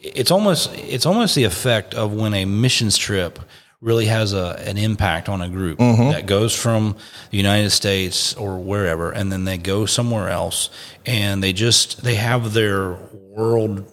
it's 0.00 0.30
almost 0.30 0.74
it's 0.74 1.06
almost 1.06 1.34
the 1.34 1.44
effect 1.44 1.94
of 1.94 2.12
when 2.12 2.34
a 2.34 2.46
missions 2.46 2.96
trip 2.96 3.38
really 3.80 4.06
has 4.06 4.32
a 4.32 4.58
an 4.66 4.78
impact 4.78 5.28
on 5.28 5.42
a 5.42 5.48
group 5.48 5.78
mm-hmm. 5.78 6.10
that 6.10 6.26
goes 6.26 6.56
from 6.56 6.96
the 7.30 7.36
United 7.36 7.70
States 7.70 8.34
or 8.34 8.58
wherever, 8.58 9.12
and 9.12 9.30
then 9.30 9.44
they 9.44 9.58
go 9.58 9.84
somewhere 9.84 10.30
else, 10.30 10.70
and 11.04 11.42
they 11.42 11.52
just 11.52 12.02
they 12.02 12.14
have 12.14 12.54
their 12.54 12.96
world 13.12 13.90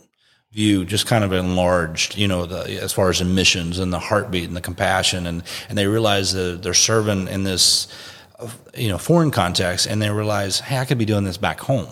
view 0.54 0.86
just 0.86 1.06
kind 1.06 1.24
of 1.24 1.32
enlarged, 1.32 2.18
you 2.18 2.28
know, 2.28 2.46
the, 2.46 2.82
as 2.82 2.92
far 2.92 3.10
as 3.10 3.22
emissions 3.22 3.80
and 3.80 3.92
the 3.94 4.00
heartbeat 4.00 4.48
and 4.48 4.56
the 4.56 4.62
compassion, 4.62 5.28
and 5.28 5.44
and 5.68 5.78
they 5.78 5.88
realize 5.88 6.32
that 6.32 6.64
they're 6.64 6.74
serving 6.74 7.28
in 7.28 7.44
this 7.44 7.88
you 8.76 8.90
know 8.90 8.98
foreign 8.98 9.32
context 9.32 9.86
and 9.86 10.02
they 10.02 10.10
realize 10.10 10.60
hey 10.60 10.78
i 10.78 10.86
could 10.86 10.98
be 10.98 11.06
doing 11.06 11.24
this 11.24 11.38
back 11.38 11.60
home 11.60 11.88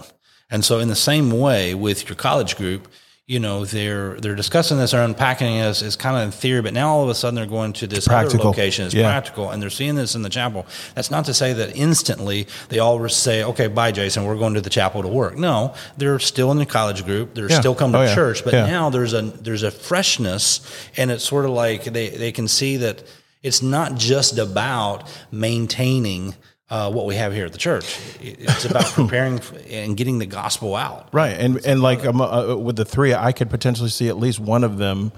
and 0.49 0.63
so 0.65 0.79
in 0.79 0.87
the 0.87 0.95
same 0.95 1.31
way 1.31 1.75
with 1.75 2.07
your 2.07 2.15
college 2.15 2.55
group 2.57 2.87
you 3.29 3.39
know 3.39 3.63
they're 3.63 4.19
they're 4.21 4.35
discussing 4.35 4.79
this 4.79 4.91
or 4.91 5.01
unpacking 5.01 5.59
this 5.59 5.83
as 5.83 5.95
kind 5.95 6.17
of 6.17 6.23
in 6.23 6.31
theory 6.31 6.63
but 6.63 6.73
now 6.73 6.89
all 6.89 7.03
of 7.03 7.09
a 7.09 7.13
sudden 7.13 7.35
they're 7.35 7.45
going 7.45 7.71
to 7.71 7.85
this 7.85 8.09
other 8.09 8.37
location 8.39 8.85
it's 8.85 8.95
yeah. 8.95 9.03
practical 9.03 9.51
and 9.51 9.61
they're 9.61 9.69
seeing 9.69 9.93
this 9.93 10.15
in 10.15 10.23
the 10.23 10.29
chapel 10.29 10.65
that's 10.95 11.11
not 11.11 11.25
to 11.25 11.33
say 11.33 11.53
that 11.53 11.75
instantly 11.75 12.47
they 12.69 12.79
all 12.79 13.07
say 13.07 13.43
okay 13.43 13.67
bye 13.67 13.91
jason 13.91 14.25
we're 14.25 14.35
going 14.35 14.55
to 14.55 14.61
the 14.61 14.69
chapel 14.69 15.03
to 15.03 15.07
work 15.07 15.37
no 15.37 15.75
they're 15.97 16.17
still 16.17 16.51
in 16.51 16.57
the 16.57 16.65
college 16.65 17.05
group 17.05 17.35
they're 17.35 17.51
yeah. 17.51 17.59
still 17.59 17.75
coming 17.75 17.95
oh, 17.95 18.03
to 18.03 18.09
yeah. 18.09 18.15
church 18.15 18.43
but 18.43 18.51
now 18.51 18.89
there's 18.89 19.13
a 19.13 19.21
there's 19.21 19.63
a 19.63 19.69
freshness 19.69 20.89
and 20.97 21.11
it's 21.11 21.23
sort 21.23 21.45
of 21.45 21.51
like 21.51 21.83
they 21.83 22.09
they 22.09 22.31
can 22.31 22.47
see 22.47 22.77
that 22.77 23.03
it's 23.41 23.61
not 23.61 23.95
just 23.95 24.37
about 24.37 25.09
maintaining 25.31 26.35
uh, 26.69 26.91
what 26.91 27.05
we 27.05 27.15
have 27.15 27.33
here 27.33 27.45
at 27.45 27.51
the 27.51 27.57
church. 27.57 27.97
It's 28.21 28.65
about 28.65 28.85
preparing 28.93 29.41
and 29.69 29.97
getting 29.97 30.19
the 30.19 30.25
gospel 30.25 30.75
out. 30.75 31.09
Right, 31.11 31.31
and 31.31 31.65
and 31.65 31.81
like 31.81 32.05
um, 32.05 32.21
uh, 32.21 32.55
with 32.55 32.75
the 32.75 32.85
three, 32.85 33.13
I 33.13 33.31
could 33.31 33.49
potentially 33.49 33.89
see 33.89 34.07
at 34.07 34.17
least 34.17 34.39
one 34.39 34.63
of 34.63 34.77
them 34.77 35.11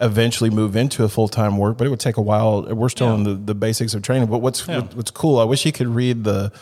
eventually 0.00 0.50
move 0.50 0.76
into 0.76 1.04
a 1.04 1.08
full 1.08 1.28
time 1.28 1.58
work, 1.58 1.76
but 1.76 1.86
it 1.86 1.90
would 1.90 2.00
take 2.00 2.16
a 2.16 2.22
while. 2.22 2.62
We're 2.62 2.88
still 2.88 3.08
yeah. 3.08 3.14
in 3.14 3.24
the, 3.24 3.34
the 3.34 3.54
basics 3.54 3.94
of 3.94 4.02
training. 4.02 4.28
But 4.28 4.38
what's 4.38 4.66
yeah. 4.66 4.80
what's 4.94 5.10
cool? 5.10 5.38
I 5.38 5.44
wish 5.44 5.64
you 5.64 5.72
could 5.72 5.88
read 5.88 6.24
the 6.24 6.52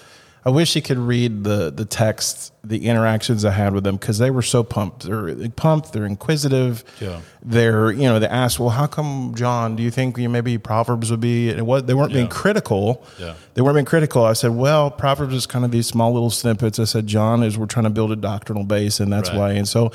I 0.48 0.50
wish 0.50 0.72
he 0.72 0.80
could 0.80 0.96
read 0.96 1.44
the 1.44 1.70
the 1.70 1.84
text, 1.84 2.54
the 2.64 2.86
interactions 2.86 3.44
I 3.44 3.50
had 3.50 3.74
with 3.74 3.84
them 3.84 3.96
because 3.96 4.16
they 4.16 4.30
were 4.30 4.40
so 4.40 4.64
pumped. 4.64 5.02
They're 5.02 5.50
pumped. 5.50 5.92
They're 5.92 6.06
inquisitive. 6.06 6.84
Yeah. 7.02 7.20
They're 7.42 7.92
you 7.92 8.04
know 8.04 8.18
they 8.18 8.28
asked, 8.28 8.58
well, 8.58 8.70
how 8.70 8.86
come 8.86 9.34
John? 9.36 9.76
Do 9.76 9.82
you 9.82 9.90
think 9.90 10.16
you 10.16 10.30
maybe 10.30 10.56
Proverbs 10.56 11.10
would 11.10 11.20
be? 11.20 11.50
And 11.50 11.66
what 11.66 11.86
they 11.86 11.92
weren't 11.92 12.12
yeah. 12.12 12.20
being 12.20 12.28
critical. 12.28 13.04
Yeah. 13.18 13.34
They 13.52 13.60
weren't 13.60 13.74
being 13.74 13.84
critical. 13.84 14.24
I 14.24 14.32
said, 14.32 14.52
well, 14.52 14.90
Proverbs 14.90 15.34
is 15.34 15.44
kind 15.44 15.66
of 15.66 15.70
these 15.70 15.86
small 15.86 16.14
little 16.14 16.30
snippets. 16.30 16.78
I 16.78 16.84
said, 16.84 17.06
John 17.06 17.42
is 17.42 17.58
we're 17.58 17.66
trying 17.66 17.84
to 17.84 17.90
build 17.90 18.10
a 18.10 18.16
doctrinal 18.16 18.64
base, 18.64 19.00
and 19.00 19.12
that's 19.12 19.28
right. 19.28 19.38
why. 19.38 19.52
And 19.52 19.68
so 19.68 19.92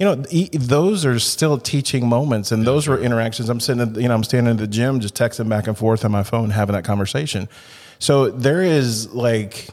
you 0.00 0.06
know, 0.06 0.16
those 0.16 1.06
are 1.06 1.20
still 1.20 1.58
teaching 1.58 2.08
moments, 2.08 2.50
and 2.50 2.66
those 2.66 2.88
were 2.88 2.98
interactions. 2.98 3.48
I'm 3.48 3.60
sitting, 3.60 3.94
you 3.94 4.08
know, 4.08 4.14
I'm 4.14 4.24
standing 4.24 4.50
in 4.50 4.56
the 4.56 4.66
gym, 4.66 4.98
just 4.98 5.14
texting 5.14 5.48
back 5.48 5.68
and 5.68 5.78
forth 5.78 6.04
on 6.04 6.10
my 6.10 6.24
phone, 6.24 6.50
having 6.50 6.72
that 6.72 6.84
conversation. 6.84 7.48
So 8.00 8.30
there 8.30 8.62
is 8.62 9.12
like, 9.12 9.68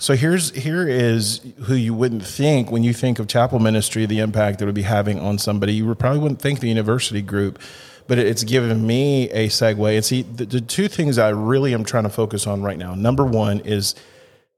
so 0.00 0.16
here's 0.16 0.50
here 0.52 0.88
is 0.88 1.42
who 1.64 1.74
you 1.74 1.92
wouldn't 1.92 2.24
think 2.24 2.70
when 2.70 2.82
you 2.82 2.94
think 2.94 3.18
of 3.18 3.28
chapel 3.28 3.58
ministry, 3.58 4.06
the 4.06 4.20
impact 4.20 4.62
it 4.62 4.64
would 4.64 4.74
be 4.74 4.80
having 4.80 5.20
on 5.20 5.36
somebody. 5.36 5.74
You 5.74 5.94
probably 5.94 6.20
wouldn't 6.20 6.40
think 6.40 6.60
the 6.60 6.70
university 6.70 7.20
group, 7.20 7.58
but 8.06 8.18
it's 8.18 8.42
given 8.42 8.86
me 8.86 9.28
a 9.28 9.48
segue. 9.48 9.94
And 9.94 10.02
see, 10.02 10.22
the, 10.22 10.46
the 10.46 10.60
two 10.62 10.88
things 10.88 11.18
I 11.18 11.28
really 11.28 11.74
am 11.74 11.84
trying 11.84 12.04
to 12.04 12.08
focus 12.08 12.46
on 12.46 12.62
right 12.62 12.78
now. 12.78 12.94
Number 12.94 13.26
one 13.26 13.60
is 13.60 13.94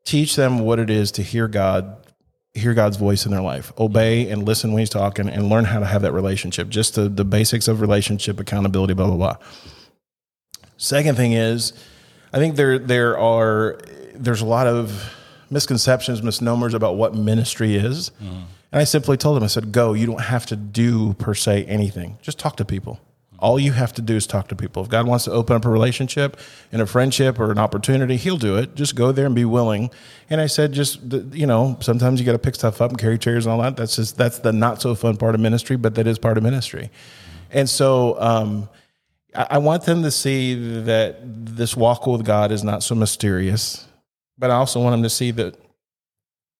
teach 0.04 0.36
them 0.36 0.60
what 0.60 0.78
it 0.78 0.90
is 0.90 1.10
to 1.12 1.24
hear 1.24 1.48
God 1.48 1.96
hear 2.54 2.72
God's 2.72 2.96
voice 2.96 3.24
in 3.26 3.32
their 3.32 3.42
life, 3.42 3.72
obey 3.78 4.30
and 4.30 4.44
listen 4.44 4.70
when 4.70 4.78
He's 4.78 4.90
talking, 4.90 5.28
and 5.28 5.48
learn 5.48 5.64
how 5.64 5.80
to 5.80 5.86
have 5.86 6.02
that 6.02 6.12
relationship. 6.12 6.68
Just 6.68 6.94
the, 6.94 7.08
the 7.08 7.24
basics 7.24 7.66
of 7.66 7.80
relationship, 7.80 8.38
accountability, 8.38 8.94
blah 8.94 9.08
blah 9.08 9.16
blah. 9.16 9.36
Second 10.76 11.16
thing 11.16 11.32
is, 11.32 11.72
I 12.32 12.38
think 12.38 12.54
there 12.54 12.78
there 12.78 13.18
are 13.18 13.80
there's 14.14 14.40
a 14.40 14.46
lot 14.46 14.68
of 14.68 15.12
misconceptions, 15.52 16.22
misnomers 16.22 16.74
about 16.74 16.96
what 16.96 17.14
ministry 17.14 17.76
is. 17.76 18.10
Mm. 18.22 18.44
And 18.72 18.80
I 18.80 18.84
simply 18.84 19.16
told 19.16 19.36
them, 19.36 19.44
I 19.44 19.48
said, 19.48 19.70
"Go. 19.70 19.92
You 19.92 20.06
don't 20.06 20.22
have 20.22 20.46
to 20.46 20.56
do 20.56 21.14
per 21.14 21.34
se 21.34 21.64
anything. 21.66 22.18
Just 22.22 22.38
talk 22.38 22.56
to 22.56 22.64
people." 22.64 23.00
All 23.38 23.58
you 23.58 23.72
have 23.72 23.92
to 23.94 24.02
do 24.02 24.14
is 24.14 24.26
talk 24.26 24.46
to 24.48 24.56
people. 24.56 24.84
If 24.84 24.88
God 24.88 25.08
wants 25.08 25.24
to 25.24 25.32
open 25.32 25.56
up 25.56 25.64
a 25.64 25.68
relationship 25.68 26.36
and 26.70 26.80
a 26.80 26.86
friendship 26.86 27.40
or 27.40 27.50
an 27.50 27.58
opportunity, 27.58 28.16
He'll 28.16 28.36
do 28.36 28.56
it. 28.56 28.76
Just 28.76 28.94
go 28.94 29.10
there 29.10 29.26
and 29.26 29.34
be 29.34 29.44
willing. 29.44 29.90
And 30.30 30.40
I 30.40 30.46
said, 30.46 30.72
just 30.72 31.00
you 31.32 31.46
know, 31.46 31.76
sometimes 31.80 32.20
you 32.20 32.26
got 32.26 32.32
to 32.32 32.38
pick 32.38 32.54
stuff 32.54 32.80
up 32.80 32.90
and 32.90 32.98
carry 32.98 33.18
chairs 33.18 33.44
and 33.44 33.52
all 33.52 33.60
that. 33.62 33.76
That's 33.76 33.96
just 33.96 34.16
that's 34.16 34.38
the 34.38 34.52
not 34.52 34.80
so 34.80 34.94
fun 34.94 35.16
part 35.16 35.34
of 35.34 35.40
ministry, 35.40 35.76
but 35.76 35.96
that 35.96 36.06
is 36.06 36.18
part 36.18 36.38
of 36.38 36.44
ministry. 36.44 36.90
And 37.50 37.68
so 37.68 38.18
um, 38.20 38.68
I 39.34 39.58
want 39.58 39.84
them 39.84 40.02
to 40.02 40.10
see 40.10 40.82
that 40.82 41.20
this 41.22 41.76
walk 41.76 42.06
with 42.06 42.24
God 42.24 42.52
is 42.52 42.62
not 42.62 42.82
so 42.82 42.94
mysterious, 42.94 43.86
but 44.38 44.50
I 44.50 44.54
also 44.54 44.80
want 44.80 44.94
them 44.94 45.02
to 45.02 45.10
see 45.10 45.30
that 45.32 45.56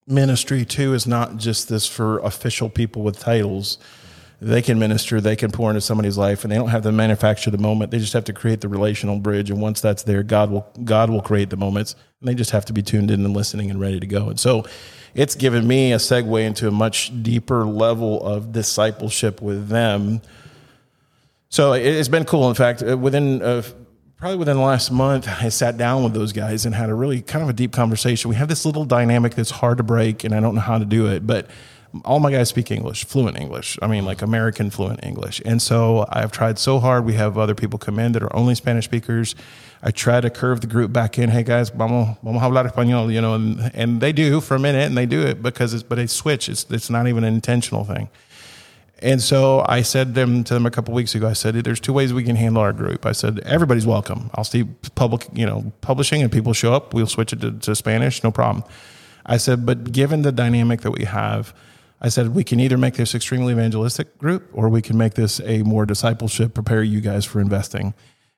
ministry 0.06 0.64
too 0.64 0.94
is 0.94 1.06
not 1.06 1.37
just 1.37 1.68
this 1.68 1.87
for 1.87 2.18
official 2.18 2.68
people 2.68 3.02
with 3.02 3.18
titles 3.18 3.78
they 4.42 4.61
can 4.61 4.76
minister, 4.76 5.20
they 5.20 5.37
can 5.37 5.52
pour 5.52 5.70
into 5.70 5.80
somebody's 5.80 6.18
life, 6.18 6.42
and 6.42 6.50
they 6.50 6.56
don't 6.56 6.70
have 6.70 6.82
to 6.82 6.90
manufacture 6.90 7.52
the 7.52 7.58
moment. 7.58 7.92
They 7.92 8.00
just 8.00 8.12
have 8.12 8.24
to 8.24 8.32
create 8.32 8.61
the 8.61 8.68
relational 8.68 9.20
bridge, 9.20 9.50
and 9.50 9.61
once 9.61 9.80
that's 9.80 10.02
there, 10.02 10.24
God 10.24 10.50
will 10.50 10.66
God 10.82 11.11
will 11.11 11.20
create 11.20 11.50
the 11.50 11.56
moments, 11.56 11.94
and 12.18 12.28
they 12.28 12.35
just 12.35 12.50
have 12.50 12.64
to 12.64 12.72
be 12.72 12.82
tuned 12.82 13.12
in 13.12 13.24
and 13.24 13.35
listening 13.35 13.70
and 13.70 13.80
ready 13.80 14.00
to 14.00 14.06
go. 14.06 14.28
And 14.28 14.40
so, 14.40 14.64
it's 15.14 15.37
given 15.37 15.68
me 15.68 15.92
a 15.92 15.98
segue 15.98 16.44
into 16.44 16.66
a 16.66 16.72
much 16.72 17.12
deeper 17.22 17.64
level 17.64 18.20
of 18.26 18.50
discipleship 18.50 19.40
with 19.40 19.68
them. 19.68 20.20
So 21.48 21.74
it's 21.74 22.08
been 22.08 22.24
cool. 22.24 22.48
In 22.48 22.54
fact, 22.54 22.82
uh, 22.82 22.96
within 22.96 23.42
uh, 23.42 23.62
probably 24.22 24.38
within 24.38 24.56
the 24.56 24.62
last 24.62 24.92
month, 24.92 25.26
I 25.28 25.48
sat 25.48 25.76
down 25.76 26.04
with 26.04 26.14
those 26.14 26.32
guys 26.32 26.64
and 26.64 26.76
had 26.76 26.88
a 26.88 26.94
really 26.94 27.22
kind 27.22 27.42
of 27.42 27.48
a 27.48 27.52
deep 27.52 27.72
conversation. 27.72 28.28
We 28.28 28.37
have 28.37 28.46
this 28.46 28.64
little 28.64 28.85
dynamic 28.85 29.35
that's 29.35 29.50
hard 29.50 29.78
to 29.78 29.82
break, 29.82 30.22
and 30.22 30.32
I 30.32 30.38
don't 30.38 30.54
know 30.54 30.61
how 30.61 30.78
to 30.78 30.85
do 30.85 31.08
it, 31.08 31.26
but 31.26 31.50
all 32.04 32.20
my 32.20 32.30
guys 32.30 32.48
speak 32.48 32.70
English, 32.70 33.04
fluent 33.04 33.37
English. 33.37 33.80
I 33.82 33.88
mean, 33.88 34.04
like 34.04 34.22
American 34.22 34.70
fluent 34.70 35.02
English. 35.02 35.42
And 35.44 35.61
so 35.61 36.06
I've 36.08 36.30
tried 36.30 36.61
so 36.61 36.78
hard. 36.78 37.04
We 37.04 37.14
have 37.14 37.37
other 37.37 37.56
people 37.56 37.80
come 37.80 37.98
in 37.98 38.12
that 38.12 38.22
are 38.22 38.35
only 38.37 38.54
Spanish 38.54 38.85
speakers. 38.85 39.35
I 39.82 39.90
try 39.90 40.20
to 40.20 40.30
curve 40.30 40.61
the 40.61 40.68
group 40.68 40.92
back 40.92 41.18
in. 41.18 41.28
Hey 41.28 41.42
guys, 41.42 41.70
vamos, 41.70 42.16
vamos 42.22 42.40
a 42.40 42.46
hablar 42.46 42.70
español, 42.70 43.12
you 43.12 43.20
know, 43.20 43.35
and, 43.35 43.72
and 43.74 44.00
they 44.00 44.12
do 44.12 44.40
for 44.40 44.54
a 44.54 44.61
minute 44.61 44.87
and 44.87 44.96
they 44.96 45.04
do 45.04 45.22
it 45.22 45.42
because 45.42 45.74
it's, 45.74 45.82
but 45.82 45.96
they 45.96 46.06
switch. 46.06 46.48
It's, 46.48 46.64
it's 46.70 46.88
not 46.88 47.08
even 47.08 47.24
an 47.24 47.35
intentional 47.35 47.82
thing. 47.82 48.08
And 49.03 49.21
so 49.21 49.65
I 49.69 49.83
said 49.83 50.15
them 50.15 50.45
to 50.45 50.55
them 50.55 50.65
a 50.65 50.71
couple 50.71 50.95
weeks 50.95 51.15
ago. 51.15 51.29
I 51.29 51.33
said, 51.33 51.55
"There's 51.57 51.81
two 51.81 51.93
ways 51.93 52.12
we 52.12 52.25
can 52.25 52.37
handle 52.37 52.62
our 52.62 52.73
group." 52.73 53.05
I 53.05 53.12
said, 53.12 53.41
"Everybody's 53.41 53.87
welcome. 53.87 54.31
I'll 54.35 54.45
see 54.45 54.65
public, 54.95 55.27
you 55.33 55.45
know, 55.45 55.73
publishing, 55.81 56.23
and 56.23 56.31
people 56.31 56.53
show 56.53 56.73
up. 56.73 56.95
We'll 56.95 57.07
switch 57.07 57.33
it 57.33 57.41
to, 57.41 57.53
to 57.53 57.75
Spanish, 57.75 58.23
no 58.23 58.31
problem." 58.31 58.65
I 59.27 59.37
said, 59.37 59.67
"But 59.67 59.93
given 59.93 60.23
the 60.23 60.33
dynamic 60.33 60.83
that 60.83 60.93
we 60.93 61.05
have, 61.05 61.53
I 62.05 62.09
said, 62.09 62.35
we 62.35 62.43
can 62.43 62.59
either 62.59 62.77
make 62.77 62.95
this 62.95 63.15
extremely 63.15 63.53
evangelistic 63.53 64.19
group 64.19 64.51
or 64.53 64.69
we 64.69 64.83
can 64.83 64.99
make 64.99 65.15
this 65.15 65.41
a 65.41 65.62
more 65.62 65.87
discipleship, 65.87 66.53
prepare 66.53 66.83
you 66.83 67.01
guys 67.01 67.25
for 67.25 67.41
investing. 67.41 67.95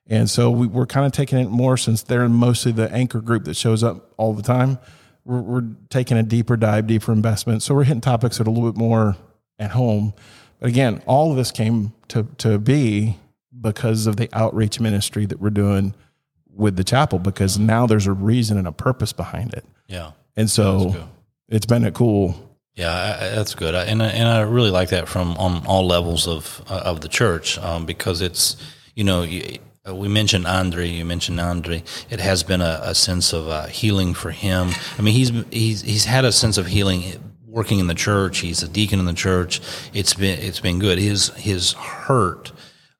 And 0.06 0.28
so 0.28 0.50
we, 0.50 0.68
are 0.78 0.84
kind 0.84 1.06
of 1.06 1.12
taking 1.12 1.38
it 1.38 1.48
more 1.48 1.78
since 1.78 2.02
they're 2.02 2.28
mostly 2.28 2.72
the 2.72 2.92
anchor 2.92 3.22
group 3.22 3.44
that 3.44 3.56
shows 3.56 3.82
up 3.82 4.12
all 4.18 4.34
the 4.34 4.42
time. 4.42 4.78
We're, 5.24 5.40
we're 5.40 5.64
taking 5.88 6.18
a 6.18 6.22
deeper 6.22 6.58
dive, 6.58 6.86
deeper 6.86 7.10
investment. 7.10 7.62
So 7.62 7.74
we're 7.74 7.84
hitting 7.84 8.02
topics 8.02 8.36
that 8.36 8.46
are 8.46 8.50
a 8.50 8.52
little 8.52 8.70
bit 8.70 8.78
more 8.78 9.16
at 9.58 9.70
home. 9.70 10.12
Again, 10.64 11.02
all 11.06 11.30
of 11.30 11.36
this 11.36 11.50
came 11.50 11.92
to, 12.08 12.26
to 12.38 12.58
be 12.58 13.18
because 13.60 14.06
of 14.06 14.16
the 14.16 14.28
outreach 14.32 14.80
ministry 14.80 15.26
that 15.26 15.40
we're 15.40 15.50
doing 15.50 15.94
with 16.52 16.76
the 16.76 16.84
chapel, 16.84 17.18
because 17.18 17.58
now 17.58 17.86
there's 17.86 18.06
a 18.06 18.12
reason 18.12 18.58
and 18.58 18.66
a 18.66 18.72
purpose 18.72 19.12
behind 19.12 19.54
it. 19.54 19.64
Yeah. 19.86 20.12
And 20.36 20.50
so 20.50 21.08
it's 21.48 21.66
been 21.66 21.84
a 21.84 21.92
cool 21.92 22.34
yeah, 22.76 23.30
that's 23.36 23.54
good, 23.54 23.76
and 23.76 24.02
and 24.02 24.28
I 24.28 24.40
really 24.40 24.72
like 24.72 24.88
that 24.88 25.08
from 25.08 25.36
on 25.36 25.64
all 25.64 25.86
levels 25.86 26.26
of 26.26 26.60
uh, 26.68 26.82
of 26.84 27.02
the 27.02 27.08
church 27.08 27.56
um, 27.58 27.86
because 27.86 28.20
it's 28.20 28.56
you 28.96 29.04
know 29.04 29.24
we 29.92 30.08
mentioned 30.08 30.46
Andre, 30.46 30.88
you 30.88 31.04
mentioned 31.04 31.38
Andre. 31.38 31.84
It 32.10 32.18
has 32.18 32.42
been 32.42 32.60
a, 32.60 32.80
a 32.82 32.94
sense 32.94 33.32
of 33.32 33.48
uh, 33.48 33.66
healing 33.66 34.12
for 34.12 34.32
him. 34.32 34.70
I 34.98 35.02
mean, 35.02 35.14
he's 35.14 35.30
he's 35.52 35.82
he's 35.82 36.04
had 36.06 36.24
a 36.24 36.32
sense 36.32 36.58
of 36.58 36.66
healing 36.66 37.33
working 37.54 37.78
in 37.78 37.86
the 37.86 37.94
church. 37.94 38.38
He's 38.40 38.62
a 38.62 38.68
deacon 38.68 38.98
in 38.98 39.06
the 39.06 39.14
church. 39.14 39.60
It's 39.94 40.14
been 40.14 40.38
it's 40.40 40.60
been 40.60 40.80
good. 40.80 40.98
His 40.98 41.28
his 41.36 41.72
hurt 41.72 42.52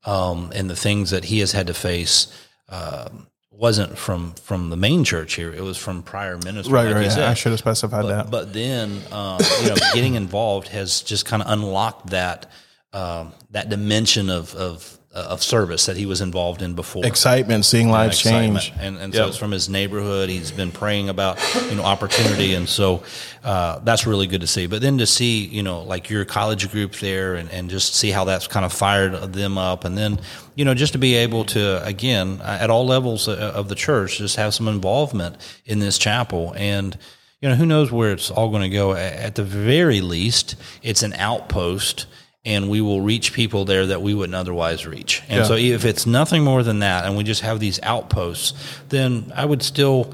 um, 0.04 0.52
and 0.54 0.70
the 0.70 0.76
things 0.76 1.10
that 1.10 1.24
he 1.24 1.40
has 1.40 1.52
had 1.52 1.66
to 1.66 1.74
face. 1.74 2.32
Uh, 2.68 3.08
wasn't 3.50 3.96
from 3.96 4.34
from 4.34 4.70
the 4.70 4.76
main 4.76 5.04
church 5.04 5.34
here. 5.34 5.52
It 5.52 5.62
was 5.62 5.76
from 5.76 6.02
prior 6.02 6.36
ministry. 6.38 6.72
Right, 6.72 6.86
like 6.86 6.96
right. 6.96 7.12
Said. 7.12 7.22
I 7.22 7.34
should 7.34 7.52
have 7.52 7.60
specified 7.60 8.02
but, 8.02 8.08
that. 8.08 8.30
But 8.30 8.52
then, 8.52 9.00
um, 9.12 9.38
you 9.62 9.68
know, 9.68 9.76
getting 9.94 10.14
involved 10.14 10.68
has 10.68 11.02
just 11.02 11.24
kind 11.24 11.40
of 11.40 11.50
unlocked 11.50 12.10
that 12.10 12.50
um, 12.92 13.32
that 13.50 13.68
dimension 13.68 14.28
of 14.28 14.54
of 14.54 14.98
Uh, 15.14 15.26
of 15.28 15.44
service 15.44 15.86
that 15.86 15.96
he 15.96 16.06
was 16.06 16.20
involved 16.20 16.60
in 16.60 16.74
before. 16.74 17.06
Excitement, 17.06 17.64
seeing 17.64 17.88
lives 17.88 18.20
change, 18.20 18.72
and, 18.80 18.96
and 18.96 19.14
yep. 19.14 19.22
so 19.22 19.28
it's 19.28 19.36
from 19.36 19.52
his 19.52 19.68
neighborhood. 19.68 20.28
He's 20.28 20.50
been 20.50 20.72
praying 20.72 21.08
about 21.08 21.38
you 21.70 21.76
know 21.76 21.84
opportunity, 21.84 22.54
and 22.54 22.68
so 22.68 23.04
uh, 23.44 23.78
that's 23.78 24.08
really 24.08 24.26
good 24.26 24.40
to 24.40 24.48
see. 24.48 24.66
But 24.66 24.82
then 24.82 24.98
to 24.98 25.06
see 25.06 25.44
you 25.44 25.62
know 25.62 25.82
like 25.82 26.10
your 26.10 26.24
college 26.24 26.68
group 26.72 26.94
there, 26.96 27.36
and, 27.36 27.48
and 27.52 27.70
just 27.70 27.94
see 27.94 28.10
how 28.10 28.24
that's 28.24 28.48
kind 28.48 28.66
of 28.66 28.72
fired 28.72 29.32
them 29.32 29.56
up, 29.56 29.84
and 29.84 29.96
then 29.96 30.18
you 30.56 30.64
know 30.64 30.74
just 30.74 30.94
to 30.94 30.98
be 30.98 31.14
able 31.14 31.44
to 31.44 31.80
again 31.86 32.40
uh, 32.40 32.58
at 32.60 32.68
all 32.68 32.84
levels 32.84 33.28
uh, 33.28 33.52
of 33.54 33.68
the 33.68 33.76
church 33.76 34.18
just 34.18 34.34
have 34.34 34.52
some 34.52 34.66
involvement 34.66 35.36
in 35.64 35.78
this 35.78 35.96
chapel 35.96 36.52
and 36.56 36.98
you 37.40 37.48
know 37.48 37.54
who 37.54 37.66
knows 37.66 37.92
where 37.92 38.10
it's 38.10 38.32
all 38.32 38.50
going 38.50 38.62
to 38.62 38.68
go 38.68 38.94
at 38.94 39.36
the 39.36 39.44
very 39.44 40.00
least 40.00 40.56
it's 40.82 41.04
an 41.04 41.12
outpost 41.12 42.06
and 42.44 42.68
we 42.68 42.80
will 42.80 43.00
reach 43.00 43.32
people 43.32 43.64
there 43.64 43.86
that 43.86 44.02
we 44.02 44.14
wouldn't 44.14 44.34
otherwise 44.34 44.86
reach. 44.86 45.22
And 45.28 45.38
yeah. 45.38 45.44
so 45.44 45.54
if 45.54 45.84
it's 45.84 46.06
nothing 46.06 46.44
more 46.44 46.62
than 46.62 46.80
that, 46.80 47.04
and 47.04 47.16
we 47.16 47.24
just 47.24 47.40
have 47.40 47.58
these 47.58 47.80
outposts, 47.82 48.52
then 48.90 49.32
I 49.34 49.44
would 49.44 49.62
still, 49.62 50.12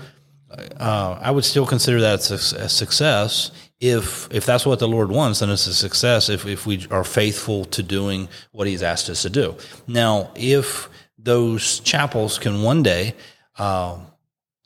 uh, 0.79 1.19
I 1.21 1.31
would 1.31 1.45
still 1.45 1.67
consider 1.67 2.01
that 2.01 2.31
a, 2.31 2.35
a, 2.35 2.69
success. 2.69 3.51
If 3.81 4.29
if 4.31 4.47
that's 4.47 4.67
what 4.67 4.79
the 4.79 4.89
Lord 4.89 5.11
wants, 5.11 5.41
then 5.41 5.51
it's 5.51 5.67
a 5.67 5.75
success. 5.75 6.29
If 6.29 6.47
if 6.47 6.67
we 6.67 6.87
are 6.91 7.05
faithful 7.05 7.65
to 7.67 7.83
doing 7.83 8.29
what 8.53 8.67
He's 8.67 8.83
asked 8.83 9.09
us 9.09 9.23
to 9.23 9.31
do. 9.31 9.57
Now, 9.87 10.31
if 10.37 10.89
those 11.19 11.81
chapels 11.81 12.39
can 12.39 12.63
one 12.63 12.83
day. 12.83 13.15
Uh, 13.59 13.99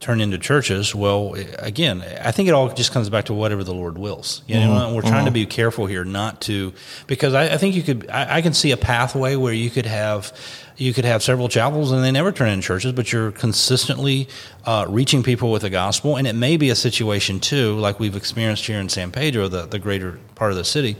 turn 0.00 0.20
into 0.20 0.36
churches. 0.36 0.94
Well, 0.94 1.34
again, 1.58 2.04
I 2.20 2.30
think 2.30 2.48
it 2.48 2.52
all 2.52 2.68
just 2.68 2.92
comes 2.92 3.08
back 3.08 3.26
to 3.26 3.34
whatever 3.34 3.64
the 3.64 3.72
Lord 3.74 3.96
wills. 3.96 4.42
You 4.46 4.56
know, 4.56 4.68
mm-hmm. 4.68 4.94
we're 4.94 5.00
trying 5.00 5.14
mm-hmm. 5.14 5.26
to 5.26 5.30
be 5.30 5.46
careful 5.46 5.86
here 5.86 6.04
not 6.04 6.42
to, 6.42 6.74
because 7.06 7.32
I, 7.32 7.54
I 7.54 7.56
think 7.56 7.74
you 7.74 7.82
could, 7.82 8.10
I, 8.10 8.36
I, 8.36 8.42
can 8.42 8.52
see 8.52 8.70
a 8.72 8.76
pathway 8.76 9.36
where 9.36 9.54
you 9.54 9.70
could 9.70 9.86
have, 9.86 10.32
you 10.76 10.92
could 10.92 11.04
have 11.06 11.22
several 11.22 11.48
chapels 11.48 11.90
and 11.90 12.04
they 12.04 12.10
never 12.10 12.32
turn 12.32 12.50
into 12.50 12.66
churches, 12.66 12.92
but 12.92 13.12
you're 13.12 13.30
consistently 13.32 14.28
uh, 14.66 14.84
reaching 14.88 15.22
people 15.22 15.50
with 15.50 15.62
the 15.62 15.70
gospel. 15.70 16.16
And 16.16 16.26
it 16.26 16.34
may 16.34 16.56
be 16.56 16.68
a 16.68 16.76
situation 16.76 17.40
too, 17.40 17.76
like 17.76 17.98
we've 17.98 18.16
experienced 18.16 18.66
here 18.66 18.80
in 18.80 18.88
San 18.90 19.10
Pedro, 19.10 19.48
the, 19.48 19.64
the 19.64 19.78
greater 19.78 20.18
part 20.34 20.50
of 20.50 20.58
the 20.58 20.64
city. 20.64 20.96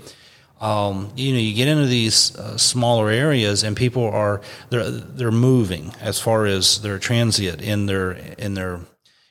Um, 0.60 1.12
you 1.16 1.32
know, 1.32 1.40
you 1.40 1.54
get 1.54 1.68
into 1.68 1.86
these 1.86 2.36
uh, 2.36 2.56
smaller 2.56 3.10
areas, 3.10 3.64
and 3.64 3.76
people 3.76 4.04
are 4.04 4.40
they're 4.70 4.88
they're 4.90 5.30
moving 5.30 5.92
as 6.00 6.20
far 6.20 6.46
as 6.46 6.80
they're 6.80 6.98
transient 6.98 7.60
in 7.60 7.86
their 7.86 8.12
in 8.12 8.54
their 8.54 8.80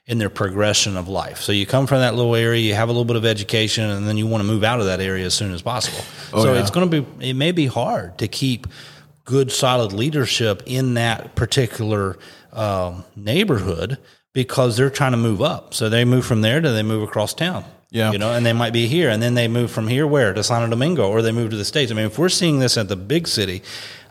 in 0.05 0.17
their 0.17 0.29
progression 0.29 0.97
of 0.97 1.07
life. 1.07 1.39
So 1.39 1.51
you 1.51 1.65
come 1.65 1.87
from 1.87 1.99
that 1.99 2.13
little 2.15 2.35
area, 2.35 2.61
you 2.61 2.73
have 2.73 2.89
a 2.89 2.91
little 2.91 3.05
bit 3.05 3.15
of 3.15 3.25
education, 3.25 3.89
and 3.89 4.07
then 4.07 4.17
you 4.17 4.27
want 4.27 4.43
to 4.43 4.47
move 4.47 4.63
out 4.63 4.79
of 4.79 4.85
that 4.87 4.99
area 4.99 5.25
as 5.25 5.33
soon 5.33 5.53
as 5.53 5.61
possible. 5.61 6.03
Oh, 6.33 6.43
so 6.43 6.53
yeah. 6.53 6.59
it's 6.59 6.71
going 6.71 6.89
to 6.89 7.01
be, 7.01 7.29
it 7.29 7.35
may 7.35 7.53
be 7.53 7.67
hard 7.67 8.17
to 8.17 8.27
keep 8.27 8.67
good, 9.23 9.51
solid 9.51 9.93
leadership 9.93 10.63
in 10.65 10.95
that 10.95 11.35
particular 11.35 12.17
um, 12.51 13.05
neighborhood 13.15 13.97
because 14.33 14.75
they're 14.75 14.89
trying 14.89 15.11
to 15.11 15.17
move 15.17 15.41
up. 15.41 15.73
So 15.73 15.87
they 15.87 16.03
move 16.03 16.25
from 16.25 16.41
there 16.41 16.59
to 16.59 16.69
they 16.71 16.83
move 16.83 17.03
across 17.03 17.33
town. 17.33 17.63
Yeah. 17.93 18.11
You 18.11 18.17
know, 18.17 18.33
and 18.33 18.43
they 18.43 18.53
might 18.53 18.73
be 18.73 18.87
here 18.87 19.09
and 19.11 19.21
then 19.21 19.35
they 19.35 19.47
move 19.47 19.69
from 19.69 19.87
here 19.87 20.07
where? 20.07 20.33
To 20.33 20.43
Santo 20.43 20.67
Domingo 20.67 21.07
or 21.09 21.21
they 21.21 21.31
move 21.31 21.51
to 21.51 21.55
the 21.57 21.63
States. 21.63 21.91
I 21.91 21.95
mean, 21.95 22.05
if 22.07 22.17
we're 22.17 22.27
seeing 22.27 22.57
this 22.59 22.75
at 22.75 22.87
the 22.87 22.95
big 22.95 23.27
city, 23.27 23.61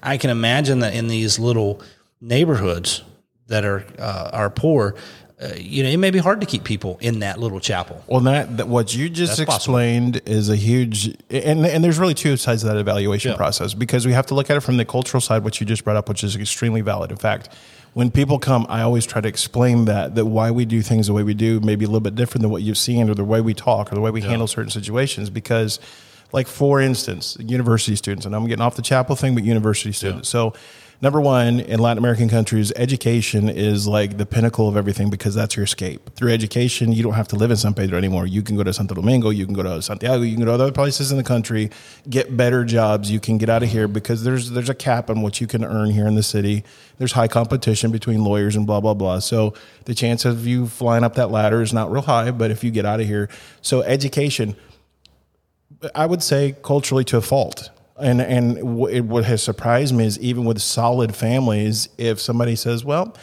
I 0.02 0.16
can 0.18 0.30
imagine 0.30 0.78
that 0.78 0.94
in 0.94 1.08
these 1.08 1.40
little 1.40 1.82
neighborhoods 2.20 3.02
that 3.48 3.64
are 3.64 3.84
uh, 3.98 4.30
are 4.32 4.50
poor, 4.50 4.94
uh, 5.40 5.48
you 5.56 5.82
know, 5.82 5.88
it 5.88 5.96
may 5.96 6.10
be 6.12 6.20
hard 6.20 6.40
to 6.40 6.46
keep 6.46 6.62
people 6.62 6.96
in 7.00 7.18
that 7.18 7.40
little 7.40 7.58
chapel. 7.58 8.02
Well, 8.06 8.20
that, 8.20 8.56
that 8.58 8.68
what 8.68 8.94
you 8.94 9.08
just 9.08 9.36
That's 9.36 9.50
possible. 9.50 9.76
explained 9.76 10.22
is 10.26 10.48
a 10.48 10.54
huge, 10.56 11.08
and 11.28 11.66
and 11.66 11.82
there's 11.82 11.98
really 11.98 12.14
two 12.14 12.36
sides 12.36 12.62
of 12.62 12.70
that 12.72 12.78
evaluation 12.78 13.32
Yeah. 13.32 13.36
process 13.36 13.74
because 13.74 14.06
we 14.06 14.12
have 14.12 14.26
to 14.26 14.34
look 14.34 14.48
at 14.48 14.56
it 14.56 14.60
from 14.60 14.76
the 14.76 14.84
cultural 14.84 15.20
side, 15.20 15.42
which 15.42 15.60
you 15.60 15.66
just 15.66 15.82
brought 15.82 15.96
up, 15.96 16.08
which 16.08 16.22
is 16.22 16.36
extremely 16.36 16.80
valid. 16.82 17.10
In 17.10 17.16
fact, 17.16 17.48
when 17.94 18.10
people 18.10 18.38
come, 18.38 18.66
I 18.68 18.82
always 18.82 19.06
try 19.06 19.20
to 19.20 19.28
explain 19.28 19.84
that 19.86 20.14
that 20.14 20.26
why 20.26 20.50
we 20.50 20.64
do 20.64 20.82
things 20.82 21.06
the 21.06 21.12
way 21.12 21.22
we 21.22 21.34
do, 21.34 21.60
maybe 21.60 21.84
a 21.84 21.88
little 21.88 22.00
bit 22.00 22.14
different 22.14 22.42
than 22.42 22.50
what 22.50 22.62
you've 22.62 22.78
seen, 22.78 23.10
or 23.10 23.14
the 23.14 23.24
way 23.24 23.40
we 23.40 23.54
talk, 23.54 23.92
or 23.92 23.94
the 23.94 24.00
way 24.00 24.10
we 24.10 24.22
handle 24.22 24.46
certain 24.46 24.70
situations, 24.70 25.30
because. 25.30 25.78
Like 26.34 26.46
for 26.46 26.80
instance, 26.80 27.36
university 27.38 27.94
students, 27.94 28.24
and 28.24 28.34
I'm 28.34 28.46
getting 28.46 28.62
off 28.62 28.74
the 28.74 28.80
chapel 28.80 29.16
thing, 29.16 29.34
but 29.34 29.44
university 29.44 29.92
students. 29.92 30.30
So 30.30 30.54
number 31.02 31.20
one 31.20 31.58
in 31.58 31.80
latin 31.80 31.98
american 31.98 32.28
countries 32.28 32.72
education 32.76 33.48
is 33.48 33.88
like 33.88 34.16
the 34.16 34.24
pinnacle 34.24 34.68
of 34.68 34.76
everything 34.76 35.10
because 35.10 35.34
that's 35.34 35.56
your 35.56 35.64
escape. 35.64 36.14
Through 36.14 36.32
education 36.32 36.92
you 36.92 37.02
don't 37.02 37.14
have 37.14 37.28
to 37.28 37.36
live 37.36 37.50
in 37.50 37.56
san 37.56 37.74
pedro 37.74 37.98
anymore. 37.98 38.24
You 38.24 38.42
can 38.42 38.56
go 38.56 38.62
to 38.62 38.72
santo 38.72 38.94
domingo 38.94 39.30
you 39.30 39.44
can 39.44 39.54
go 39.54 39.62
to 39.64 39.82
santiago 39.82 40.22
you 40.22 40.36
can 40.36 40.44
go 40.44 40.56
to 40.56 40.62
other 40.62 40.72
places 40.72 41.10
in 41.10 41.18
the 41.18 41.24
country 41.24 41.70
get 42.08 42.36
better 42.36 42.64
jobs 42.64 43.10
you 43.10 43.20
can 43.20 43.36
get 43.36 43.50
out 43.50 43.62
of 43.62 43.68
here 43.68 43.88
because 43.88 44.22
there's 44.22 44.50
there's 44.50 44.70
a 44.70 44.74
cap 44.74 45.10
on 45.10 45.20
what 45.20 45.40
you 45.40 45.46
can 45.46 45.64
earn 45.64 45.90
here 45.90 46.06
in 46.06 46.14
the 46.14 46.22
city. 46.22 46.64
There's 46.98 47.12
high 47.12 47.28
competition 47.28 47.90
between 47.90 48.22
lawyers 48.22 48.54
and 48.54 48.66
blah 48.66 48.80
blah 48.80 48.94
blah. 48.94 49.18
So 49.18 49.54
the 49.84 49.94
chance 49.94 50.24
of 50.24 50.46
you 50.46 50.68
flying 50.68 51.02
up 51.02 51.14
that 51.16 51.30
ladder 51.30 51.60
is 51.62 51.72
not 51.72 51.90
real 51.90 52.02
high 52.02 52.30
but 52.30 52.50
if 52.52 52.62
you 52.62 52.70
get 52.70 52.86
out 52.86 53.00
of 53.00 53.06
here 53.06 53.28
so 53.60 53.82
education 53.82 54.56
I 55.94 56.06
would 56.06 56.22
say 56.22 56.54
culturally 56.62 57.02
to 57.04 57.16
a 57.16 57.22
fault. 57.22 57.70
And 58.02 58.20
and 58.20 58.56
w- 58.56 58.86
it, 58.88 59.00
what 59.02 59.24
has 59.24 59.42
surprised 59.42 59.94
me 59.94 60.04
is 60.06 60.18
even 60.18 60.44
with 60.44 60.60
solid 60.60 61.14
families, 61.14 61.88
if 61.98 62.20
somebody 62.20 62.56
says, 62.56 62.84
"Well, 62.84 63.14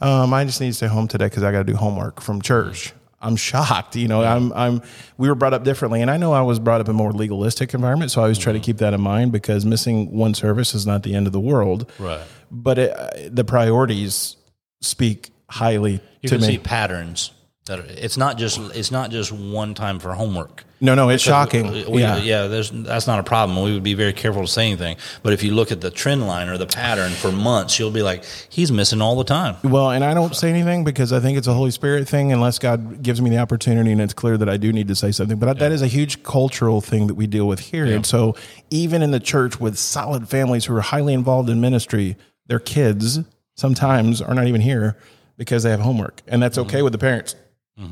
um, 0.00 0.34
I 0.34 0.44
just 0.44 0.60
need 0.60 0.68
to 0.68 0.74
stay 0.74 0.86
home 0.88 1.08
today 1.08 1.26
because 1.26 1.42
I 1.42 1.50
got 1.52 1.58
to 1.58 1.64
do 1.64 1.76
homework 1.76 2.20
from 2.20 2.42
church," 2.42 2.92
I'm 3.20 3.36
shocked. 3.36 3.96
You 3.96 4.08
know, 4.08 4.22
I'm 4.22 4.52
I'm 4.52 4.82
we 5.16 5.28
were 5.28 5.34
brought 5.34 5.54
up 5.54 5.64
differently, 5.64 6.02
and 6.02 6.10
I 6.10 6.18
know 6.18 6.32
I 6.34 6.42
was 6.42 6.58
brought 6.58 6.80
up 6.82 6.88
in 6.88 6.94
a 6.94 6.98
more 6.98 7.12
legalistic 7.12 7.72
environment, 7.72 8.10
so 8.10 8.20
I 8.20 8.24
always 8.24 8.38
try 8.38 8.52
to 8.52 8.60
keep 8.60 8.76
that 8.78 8.92
in 8.92 9.00
mind 9.00 9.32
because 9.32 9.64
missing 9.64 10.12
one 10.12 10.34
service 10.34 10.74
is 10.74 10.86
not 10.86 11.02
the 11.02 11.14
end 11.14 11.26
of 11.26 11.32
the 11.32 11.40
world. 11.40 11.90
Right. 11.98 12.20
But 12.50 12.78
it, 12.78 13.34
the 13.34 13.44
priorities 13.44 14.36
speak 14.82 15.30
highly 15.48 16.00
You 16.20 16.28
to 16.28 16.34
can 16.36 16.40
me. 16.42 16.46
see 16.46 16.58
patterns. 16.58 17.30
That 17.66 17.80
it's 17.80 18.16
not 18.16 18.38
just 18.38 18.58
it's 18.76 18.92
not 18.92 19.10
just 19.10 19.32
one 19.32 19.74
time 19.74 19.98
for 19.98 20.14
homework. 20.14 20.62
no, 20.80 20.94
no, 20.94 21.08
it's 21.08 21.22
shocking. 21.22 21.90
We, 21.90 22.00
yeah. 22.00 22.16
yeah, 22.18 22.46
there's 22.46 22.70
that's 22.70 23.08
not 23.08 23.18
a 23.18 23.24
problem. 23.24 23.60
We 23.60 23.72
would 23.72 23.82
be 23.82 23.94
very 23.94 24.12
careful 24.12 24.42
to 24.42 24.48
say 24.48 24.66
anything. 24.66 24.98
But 25.24 25.32
if 25.32 25.42
you 25.42 25.52
look 25.52 25.72
at 25.72 25.80
the 25.80 25.90
trend 25.90 26.28
line 26.28 26.48
or 26.48 26.58
the 26.58 26.66
pattern 26.66 27.10
for 27.10 27.32
months, 27.32 27.76
you'll 27.76 27.90
be 27.90 28.04
like, 28.04 28.24
he's 28.50 28.70
missing 28.70 29.02
all 29.02 29.16
the 29.16 29.24
time. 29.24 29.56
Well, 29.64 29.90
and 29.90 30.04
I 30.04 30.14
don't 30.14 30.36
say 30.36 30.48
anything 30.48 30.84
because 30.84 31.12
I 31.12 31.18
think 31.18 31.38
it's 31.38 31.48
a 31.48 31.54
Holy 31.54 31.72
Spirit 31.72 32.08
thing, 32.08 32.32
unless 32.32 32.60
God 32.60 33.02
gives 33.02 33.20
me 33.20 33.30
the 33.30 33.38
opportunity 33.38 33.90
and 33.90 34.00
it's 34.00 34.14
clear 34.14 34.38
that 34.38 34.48
I 34.48 34.58
do 34.58 34.72
need 34.72 34.86
to 34.86 34.94
say 34.94 35.10
something. 35.10 35.36
But 35.36 35.58
that 35.58 35.72
is 35.72 35.82
a 35.82 35.88
huge 35.88 36.22
cultural 36.22 36.80
thing 36.80 37.08
that 37.08 37.14
we 37.14 37.26
deal 37.26 37.48
with 37.48 37.58
here. 37.58 37.84
And 37.84 38.06
so, 38.06 38.36
even 38.70 39.02
in 39.02 39.10
the 39.10 39.20
church 39.20 39.58
with 39.58 39.76
solid 39.76 40.28
families 40.28 40.66
who 40.66 40.76
are 40.76 40.82
highly 40.82 41.14
involved 41.14 41.50
in 41.50 41.60
ministry, 41.60 42.16
their 42.46 42.60
kids 42.60 43.18
sometimes 43.56 44.22
are 44.22 44.34
not 44.34 44.46
even 44.46 44.60
here 44.60 44.96
because 45.36 45.64
they 45.64 45.70
have 45.70 45.80
homework, 45.80 46.22
and 46.26 46.42
that's 46.42 46.56
mm-hmm. 46.58 46.68
okay 46.68 46.82
with 46.82 46.92
the 46.92 46.98
parents. 46.98 47.34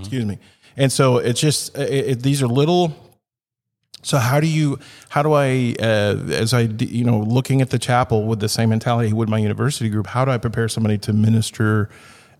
Excuse 0.00 0.24
me. 0.24 0.38
And 0.76 0.90
so, 0.90 1.18
it's 1.18 1.40
just 1.40 1.76
it, 1.76 2.08
it, 2.08 2.22
these 2.22 2.42
are 2.42 2.46
little 2.46 2.94
so 4.04 4.18
how 4.18 4.38
do 4.38 4.46
you 4.46 4.78
how 5.08 5.22
do 5.22 5.32
I 5.32 5.74
uh, 5.80 6.16
as 6.30 6.52
I 6.52 6.62
you 6.78 7.04
know 7.04 7.20
looking 7.20 7.62
at 7.62 7.70
the 7.70 7.78
chapel 7.78 8.26
with 8.26 8.38
the 8.40 8.48
same 8.48 8.68
mentality 8.68 9.12
with 9.12 9.28
my 9.28 9.38
university 9.38 9.88
group 9.88 10.06
how 10.06 10.24
do 10.24 10.30
I 10.30 10.38
prepare 10.38 10.68
somebody 10.68 10.98
to 10.98 11.12
minister 11.12 11.88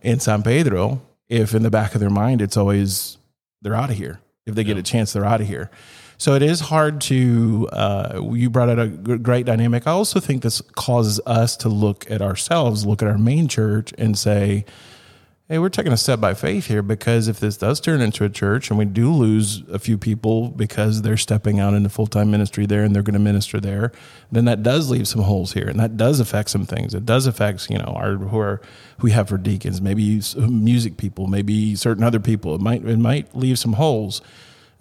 in 0.01 0.19
San 0.19 0.43
Pedro 0.43 1.01
if 1.27 1.55
in 1.55 1.63
the 1.63 1.71
back 1.71 1.95
of 1.95 2.01
their 2.01 2.09
mind 2.09 2.41
it's 2.41 2.55
always 2.55 3.17
they're 3.61 3.75
out 3.75 3.89
of 3.89 3.97
here. 3.97 4.19
If 4.45 4.53
they 4.53 4.63
get 4.63 4.77
a 4.77 4.83
chance 4.83 5.13
they're 5.13 5.25
out 5.25 5.41
of 5.41 5.47
here. 5.47 5.71
So 6.17 6.35
it 6.35 6.43
is 6.43 6.59
hard 6.59 7.01
to 7.01 7.67
uh, 7.73 8.21
you 8.31 8.49
brought 8.51 8.69
out 8.69 8.79
a 8.79 8.87
great 8.87 9.47
dynamic. 9.47 9.87
I 9.87 9.91
also 9.91 10.19
think 10.19 10.43
this 10.43 10.61
causes 10.61 11.19
us 11.25 11.57
to 11.57 11.69
look 11.69 12.09
at 12.11 12.21
ourselves 12.21 12.85
look 12.85 13.01
at 13.01 13.07
our 13.07 13.17
main 13.17 13.47
church 13.47 13.91
and 13.97 14.17
say 14.17 14.65
hey, 15.47 15.59
we're 15.59 15.69
taking 15.69 15.93
a 15.93 15.97
step 15.97 16.19
by 16.19 16.33
faith 16.33 16.65
here 16.65 16.81
because 16.81 17.27
if 17.27 17.39
this 17.39 17.55
does 17.57 17.79
turn 17.79 18.01
into 18.01 18.23
a 18.23 18.29
church 18.29 18.71
and 18.71 18.79
we 18.79 18.85
do 18.85 19.11
lose 19.13 19.61
a 19.69 19.77
few 19.77 19.95
people 19.95 20.47
because 20.49 21.03
they're 21.03 21.17
stepping 21.17 21.59
out 21.59 21.75
into 21.75 21.87
full 21.87 22.07
time 22.07 22.31
ministry 22.31 22.65
there 22.65 22.83
and 22.83 22.95
they're 22.95 23.03
going 23.03 23.13
to 23.13 23.19
minister 23.19 23.59
there, 23.59 23.91
then 24.31 24.45
that 24.45 24.63
does 24.63 24.89
leave 24.89 25.07
some 25.07 25.21
holes 25.21 25.53
here 25.53 25.67
and 25.67 25.79
that 25.79 25.97
does 25.97 26.19
affect 26.19 26.49
some 26.49 26.65
things. 26.65 26.95
It 26.95 27.05
does 27.05 27.27
affect, 27.27 27.69
you 27.69 27.77
know, 27.77 27.93
our 27.95 28.15
who 28.15 28.39
are 28.39 28.59
who 28.97 29.05
we 29.05 29.11
have 29.11 29.29
for 29.29 29.37
deacons, 29.37 29.81
maybe 29.81 30.19
music 30.35 30.97
people, 30.97 31.27
maybe 31.27 31.75
certain 31.75 32.03
other 32.03 32.19
people. 32.19 32.55
It 32.55 32.61
might 32.61 32.83
it 32.83 32.97
might 32.97 33.35
leave 33.35 33.59
some 33.59 33.73
holes, 33.73 34.21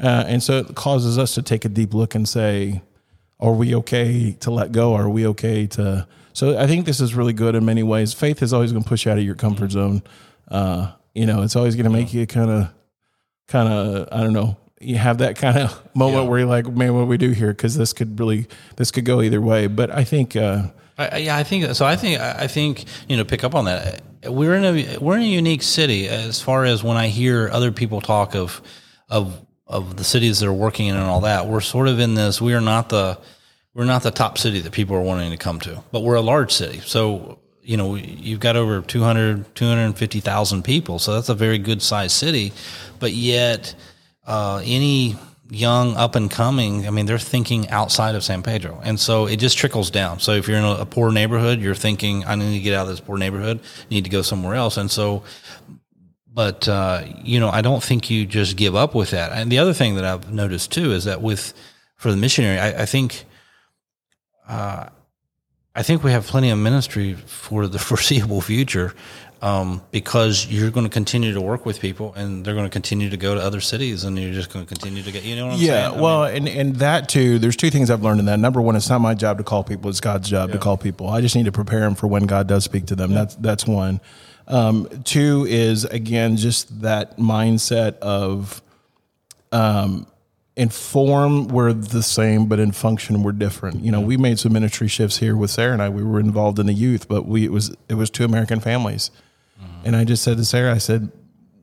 uh, 0.01 0.25
and 0.27 0.43
so 0.43 0.59
it 0.61 0.75
causes 0.75 1.19
us 1.19 1.35
to 1.35 1.43
take 1.43 1.67
a 1.67 1.69
deep 1.69 1.93
look 1.93 2.15
and 2.15 2.27
say, 2.27 2.81
are 3.39 3.53
we 3.53 3.75
okay 3.75 4.33
to 4.41 4.51
let 4.51 4.73
go? 4.73 4.95
Are 4.95 5.11
we 5.11 5.27
okay 5.27 5.67
to? 5.67 6.07
So 6.33 6.59
I 6.59 6.67
think 6.67 6.87
this 6.87 7.01
is 7.01 7.15
really 7.15 7.35
good 7.35 7.55
in 7.55 7.67
many 7.67 7.83
ways. 7.83 8.15
Faith 8.15 8.43
is 8.43 8.53
always 8.55 8.73
going 8.73 8.83
to 8.83 8.89
push 8.89 9.05
you 9.05 9.13
out 9.13 9.19
of 9.19 9.25
your 9.25 9.37
comfort 9.37 9.73
zone. 9.73 10.03
Uh, 10.49 10.93
you 11.15 11.27
know, 11.27 11.43
it's 11.43 11.57
always 11.57 11.75
going 11.77 11.85
to 11.85 11.91
make 11.91 12.13
you 12.13 12.27
kind 12.27 12.51
of, 12.51 12.69
kind 13.49 13.69
of, 13.73 14.09
I 14.13 14.21
don't 14.23 14.33
know. 14.33 14.57
You 14.81 14.97
have 14.97 15.19
that 15.19 15.37
kind 15.37 15.59
of 15.59 15.83
moment 15.97 16.29
where 16.29 16.41
you're 16.41 16.49
like, 16.49 16.67
man, 16.67 16.95
what 16.95 17.01
do 17.03 17.07
we 17.07 17.17
do 17.19 17.31
here? 17.31 17.49
Because 17.49 17.77
this 17.77 17.93
could 17.93 18.19
really, 18.19 18.47
this 18.77 18.91
could 18.91 19.05
go 19.05 19.23
either 19.23 19.41
way. 19.41 19.67
But 19.67 19.91
I 19.91 20.05
think, 20.05 20.37
uh, 20.37 20.65
I, 20.99 21.09
I- 21.09 21.17
yeah, 21.19 21.37
I 21.37 21.43
think 21.45 21.75
so. 21.75 21.87
I 21.87 21.97
think 21.97 22.21
I 22.21 22.47
think 22.47 22.85
you 23.09 23.17
know 23.17 23.25
pick 23.25 23.43
up 23.45 23.55
on 23.55 23.65
that. 23.65 24.03
We're 24.27 24.55
in 24.55 24.65
a 24.65 24.99
we're 24.99 25.17
in 25.17 25.23
a 25.23 25.27
unique 25.27 25.63
city 25.63 26.09
as 26.09 26.41
far 26.41 26.65
as 26.65 26.85
when 26.85 26.97
I 26.97 27.09
hear 27.09 27.49
other 27.51 27.73
people 27.73 28.01
talk 28.01 28.35
of 28.35 28.61
of 29.09 29.41
of 29.67 29.97
the 29.97 30.05
cities 30.05 30.41
that 30.41 30.47
are 30.49 30.53
working 30.53 30.87
in 30.87 30.95
and 30.97 31.05
all 31.05 31.23
that. 31.23 31.47
We're 31.49 31.61
sort 31.63 31.89
of 31.89 31.99
in 31.99 32.15
this. 32.15 32.41
We 32.41 32.55
are 32.55 32.61
not 32.61 32.91
the 32.91 33.19
we're 33.75 33.85
not 33.87 34.03
the 34.05 34.11
top 34.13 34.39
city 34.39 34.61
that 34.61 34.73
people 34.73 34.95
are 34.97 35.01
wanting 35.03 35.31
to 35.33 35.37
come 35.37 35.59
to, 35.61 35.83
but 35.91 36.01
we're 36.05 36.15
a 36.15 36.21
large 36.21 36.53
city. 36.53 36.79
So 36.81 37.39
you 37.65 37.77
know 37.77 37.95
you've 37.95 38.41
got 38.41 38.57
over 38.57 38.81
200 38.83 39.55
250,000 39.55 40.63
people. 40.63 40.99
So 40.99 41.15
that's 41.15 41.29
a 41.29 41.35
very 41.35 41.59
good 41.59 41.83
sized 41.83 42.17
city, 42.17 42.53
but 42.99 43.13
yet 43.13 43.75
uh, 44.27 44.63
any 44.65 45.17
young 45.51 45.97
up 45.97 46.15
and 46.15 46.31
coming, 46.31 46.87
I 46.87 46.91
mean, 46.91 47.07
they're 47.07 47.19
thinking 47.19 47.69
outside 47.69 48.15
of 48.15 48.25
San 48.25 48.43
Pedro. 48.43 48.81
And 48.83 48.99
so 48.99 49.27
it 49.27 49.37
just 49.37 49.59
trickles 49.59 49.91
down. 49.91 50.21
So 50.21 50.33
if 50.33 50.49
you're 50.49 50.59
in 50.59 50.65
a, 50.65 50.87
poor 50.87 51.13
neighborhood, 51.13 51.61
you're 51.61 51.75
thinking, 51.75 52.25
I 52.25 52.35
need 52.35 52.55
to 52.55 52.61
get 52.61 52.75
out 52.75 52.83
of 52.83 52.89
this 52.89 53.01
poor 53.01 53.19
neighborhood, 53.19 53.61
need 53.91 54.05
to 54.05 54.11
go 54.11 54.23
somewhere 54.23 54.55
else. 54.55 54.77
And 54.77 54.91
so, 54.91 55.23
but, 56.33 56.67
uh, 56.67 57.05
you 57.23 57.39
know, 57.41 57.51
I 57.51 57.61
don't 57.61 57.83
think 57.83 58.11
you 58.11 58.27
just 58.27 58.57
give 58.57 58.75
up 58.75 58.95
with 58.95 59.11
that. 59.11 59.33
And 59.33 59.53
the 59.53 59.59
other 59.59 59.75
thing 59.75 59.95
that 59.97 60.05
I've 60.05 60.33
noticed 60.33 60.73
too 60.73 60.93
is 60.93 61.05
that 61.05 61.21
with, 61.21 61.53
for 61.97 62.11
the 62.11 62.17
missionary, 62.17 62.59
I, 62.59 62.83
I 62.83 62.87
think, 62.87 63.25
uh, 64.49 64.89
I 65.75 65.83
think 65.83 66.05
we 66.05 66.13
have 66.13 66.27
plenty 66.27 66.51
of 66.51 66.59
ministry 66.59 67.15
for 67.15 67.67
the 67.67 67.79
foreseeable 67.91 68.41
future 68.41 68.95
um, 69.43 69.83
because 69.91 70.47
you're 70.47 70.71
going 70.71 70.87
to 70.87 70.93
continue 70.93 71.35
to 71.35 71.41
work 71.41 71.67
with 71.67 71.81
people 71.81 72.15
and 72.15 72.45
they're 72.45 72.55
going 72.55 72.65
to 72.65 72.71
continue 72.71 73.11
to 73.11 73.17
go 73.17 73.35
to 73.35 73.41
other 73.43 73.61
cities 73.61 74.05
and 74.05 74.19
you're 74.19 74.33
just 74.33 74.53
going 74.53 74.65
to 74.65 74.69
continue 74.69 75.03
to 75.03 75.13
get, 75.13 75.23
you 75.23 75.37
know 75.37 75.47
what 75.47 75.55
I'm 75.55 75.61
yeah, 75.61 75.89
saying? 75.89 75.99
I 75.99 76.01
well, 76.01 76.25
and, 76.25 76.49
and 76.49 76.77
that 76.77 77.09
too, 77.09 77.39
there's 77.39 77.57
two 77.57 77.71
things 77.71 77.91
I've 77.91 78.03
learned 78.03 78.21
in 78.21 78.27
that. 78.27 78.39
Number 78.39 78.63
one, 78.63 78.77
it's 78.77 78.89
not 78.89 79.01
my 79.01 79.15
job 79.15 79.39
to 79.39 79.45
call 79.45 79.63
people, 79.63 79.91
it's 79.91 80.01
God's 80.01 80.31
job 80.31 80.53
to 80.53 80.59
call 80.59 80.79
people. 80.79 81.09
I 81.09 81.21
just 81.21 81.37
need 81.37 81.45
to 81.45 81.53
prepare 81.53 81.81
them 81.81 81.95
for 81.95 82.07
when 82.07 82.27
God 82.27 82.47
does 82.47 82.65
speak 82.65 82.87
to 82.87 82.97
them. 82.97 83.13
That's, 83.13 83.35
that's 83.35 83.67
one. 83.67 84.01
Um, 84.47 84.89
two 85.05 85.47
is, 85.49 85.85
again, 85.85 86.37
just 86.37 86.83
that 86.83 87.19
mindset 87.19 87.99
of, 87.99 88.63
um, 89.53 90.07
in 90.57 90.69
form 90.69 91.49
we're 91.49 91.73
the 91.73 92.03
same, 92.03 92.47
but 92.47 92.61
in 92.61 92.73
function 92.73 93.23
we're 93.23 93.33
different. 93.33 93.81
You 93.81 93.91
know, 93.91 93.99
mm-hmm. 93.99 94.09
we 94.09 94.17
made 94.17 94.39
some 94.39 94.53
ministry 94.53 94.89
shifts 94.89 95.19
here 95.19 95.37
with 95.37 95.51
Sarah 95.51 95.73
and 95.73 95.83
I. 95.83 95.89
We 95.89 96.05
were 96.05 96.21
involved 96.21 96.59
in 96.59 96.67
the 96.67 96.73
youth, 96.73 97.09
but 97.09 97.27
we 97.27 97.45
it 97.45 97.53
was 97.53 97.75
it 97.89 97.95
was 97.95 98.11
two 98.11 98.25
American 98.25 98.61
families, 98.61 99.11
mm-hmm. 99.61 99.87
and 99.87 99.97
I 99.97 100.05
just 100.05 100.23
said 100.23 100.37
to 100.37 100.45
Sarah, 100.45 100.73
I 100.73 100.79
said, 100.79 101.11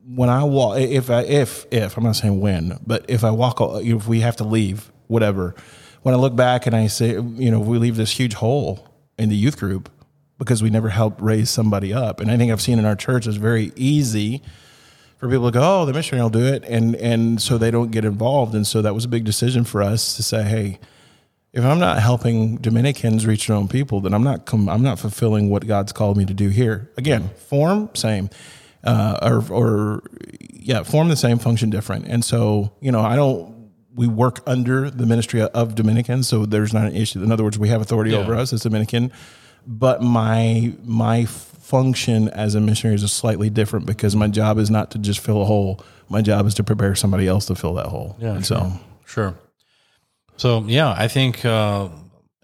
when 0.06 0.28
I 0.28 0.44
walk, 0.44 0.78
if 0.78 1.10
I 1.10 1.22
if 1.22 1.66
if 1.70 1.96
I'm 1.96 2.04
not 2.04 2.16
saying 2.16 2.40
when, 2.40 2.78
but 2.86 3.06
if 3.08 3.24
I 3.24 3.30
walk, 3.30 3.58
if 3.60 4.06
we 4.06 4.20
have 4.20 4.36
to 4.36 4.44
leave, 4.44 4.92
whatever. 5.06 5.54
When 6.02 6.16
I 6.16 6.18
look 6.18 6.34
back 6.34 6.66
and 6.66 6.74
I 6.74 6.88
say, 6.88 7.12
you 7.12 7.50
know, 7.50 7.60
we 7.60 7.78
leave 7.78 7.94
this 7.94 8.10
huge 8.10 8.34
hole 8.34 8.88
in 9.18 9.28
the 9.28 9.36
youth 9.36 9.56
group 9.56 9.88
because 10.36 10.60
we 10.60 10.68
never 10.68 10.88
helped 10.88 11.20
raise 11.20 11.48
somebody 11.48 11.94
up, 11.94 12.20
and 12.20 12.30
I 12.30 12.36
think 12.36 12.52
I've 12.52 12.60
seen 12.60 12.78
in 12.78 12.84
our 12.84 12.96
church 12.96 13.26
it's 13.26 13.36
very 13.36 13.72
easy 13.76 14.42
for 15.22 15.28
people 15.28 15.46
to 15.46 15.56
go, 15.56 15.82
oh, 15.82 15.86
the 15.86 15.92
missionary 15.92 16.20
will 16.20 16.30
do 16.30 16.44
it, 16.44 16.64
and 16.64 16.96
and 16.96 17.40
so 17.40 17.56
they 17.56 17.70
don't 17.70 17.92
get 17.92 18.04
involved, 18.04 18.56
and 18.56 18.66
so 18.66 18.82
that 18.82 18.92
was 18.92 19.04
a 19.04 19.08
big 19.08 19.22
decision 19.22 19.62
for 19.62 19.80
us 19.80 20.16
to 20.16 20.22
say, 20.22 20.42
hey, 20.42 20.80
if 21.52 21.64
I'm 21.64 21.78
not 21.78 22.00
helping 22.00 22.56
Dominicans 22.56 23.24
reach 23.24 23.46
their 23.46 23.54
own 23.56 23.68
people, 23.68 24.00
then 24.00 24.14
I'm 24.14 24.24
not 24.24 24.46
com- 24.46 24.68
I'm 24.68 24.82
not 24.82 24.98
fulfilling 24.98 25.48
what 25.48 25.64
God's 25.64 25.92
called 25.92 26.16
me 26.16 26.24
to 26.24 26.34
do 26.34 26.48
here. 26.48 26.90
Again, 26.96 27.30
form 27.36 27.88
same, 27.94 28.30
uh, 28.82 29.20
or 29.22 29.44
or 29.52 30.02
yeah, 30.50 30.82
form 30.82 31.08
the 31.08 31.14
same, 31.14 31.38
function 31.38 31.70
different, 31.70 32.06
and 32.08 32.24
so 32.24 32.72
you 32.80 32.90
know 32.90 33.00
I 33.00 33.14
don't. 33.14 33.70
We 33.94 34.08
work 34.08 34.40
under 34.44 34.90
the 34.90 35.06
ministry 35.06 35.40
of 35.40 35.74
Dominicans, 35.76 36.26
so 36.26 36.46
there's 36.46 36.72
not 36.72 36.86
an 36.86 36.96
issue. 36.96 37.22
In 37.22 37.30
other 37.30 37.44
words, 37.44 37.60
we 37.60 37.68
have 37.68 37.80
authority 37.80 38.12
over 38.12 38.34
us 38.34 38.52
as 38.52 38.62
Dominican. 38.62 39.12
but 39.68 40.02
my 40.02 40.72
my 40.82 41.26
function 41.72 42.28
as 42.28 42.54
a 42.54 42.60
missionary 42.60 42.96
is 42.96 43.10
slightly 43.10 43.48
different 43.48 43.86
because 43.86 44.14
my 44.14 44.28
job 44.28 44.58
is 44.58 44.70
not 44.70 44.90
to 44.90 44.98
just 44.98 45.20
fill 45.20 45.40
a 45.40 45.46
hole. 45.46 45.82
My 46.10 46.20
job 46.20 46.46
is 46.46 46.52
to 46.56 46.62
prepare 46.62 46.94
somebody 46.94 47.26
else 47.26 47.46
to 47.46 47.54
fill 47.54 47.72
that 47.74 47.86
hole. 47.86 48.14
Yeah, 48.20 48.34
And 48.34 48.44
so 48.44 48.72
Sure. 49.06 49.34
So 50.36 50.64
yeah, 50.66 50.94
I 50.94 51.08
think 51.08 51.46
uh, 51.46 51.88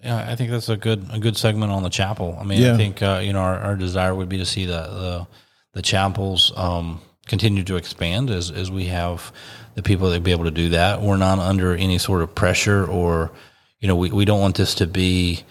yeah, 0.03 0.17
I 0.27 0.35
think 0.35 0.51
that's 0.51 0.71
a 0.71 0.79
good 0.79 1.07
a 1.13 1.19
good 1.19 1.37
segment 1.37 1.71
on 1.73 1.83
the 1.83 1.91
chapel. 1.91 2.39
I 2.41 2.45
mean, 2.45 2.63
Yeah. 2.63 2.73
I 2.73 2.77
think 2.79 3.03
uh, 3.03 3.21
you 3.23 3.35
know 3.35 3.41
our, 3.41 3.59
our 3.59 3.77
desire 3.77 4.15
would 4.15 4.31
be 4.31 4.39
to 4.39 4.47
see 4.47 4.65
the 4.65 4.81
the, 4.81 5.27
the 5.75 5.83
chapels 5.83 6.51
um, 6.57 7.03
continue 7.27 7.65
to 7.65 7.77
expand 7.77 8.31
as 8.31 8.51
as 8.51 8.71
we 8.71 8.87
have 8.87 9.31
the 9.75 9.83
people 9.83 10.09
that 10.09 10.23
be 10.23 10.33
able 10.33 10.45
to 10.45 10.51
do 10.51 10.71
that. 10.71 11.03
We're 11.03 11.19
not 11.19 11.39
under 11.39 11.75
any 11.75 11.99
sort 11.99 12.23
of 12.23 12.35
pressure 12.35 12.87
or 12.87 13.31
you 13.79 13.89
know 13.89 13.97
we, 13.97 14.11
we 14.11 14.25
don't 14.25 14.41
want 14.41 14.57
this 14.57 14.75
to 14.77 14.87
be 14.87 15.45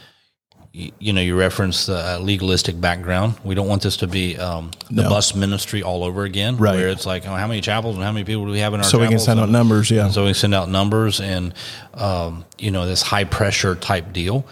you 0.99 1.11
know, 1.13 1.21
you 1.21 1.35
reference 1.35 1.87
the 1.87 2.19
legalistic 2.21 2.79
background. 2.79 3.35
We 3.43 3.55
don't 3.55 3.67
want 3.67 3.81
this 3.81 3.97
to 3.97 4.07
be 4.07 4.37
um, 4.37 4.69
the 4.91 5.03
No. 5.03 5.09
bus 5.09 5.33
ministry 5.33 5.81
all 5.81 6.03
over 6.03 6.23
again, 6.23 6.57
Right. 6.57 6.75
where 6.75 6.89
it's 6.89 7.05
like, 7.05 7.25
oh, 7.27 7.33
how 7.33 7.47
many 7.47 7.61
chapels 7.61 7.95
and 7.95 8.03
how 8.03 8.11
many 8.11 8.25
people 8.25 8.45
do 8.45 8.51
we 8.51 8.59
have 8.59 8.73
in 8.75 8.81
our 8.81 8.83
so 8.85 8.99
we 8.99 9.07
can 9.07 9.17
send 9.19 9.39
out 9.39 9.49
numbers. 9.49 9.89
Yeah. 9.89 10.09
so 10.09 10.25
we 10.25 10.33
send 10.33 10.53
out 10.53 10.69
numbers 10.69 11.19
and, 11.19 11.53
um, 11.95 12.45
you 12.59 12.69
know, 12.69 12.85
this 12.85 13.01
high 13.01 13.23
pressure 13.23 13.73
type 13.75 14.13
deal. 14.13 14.45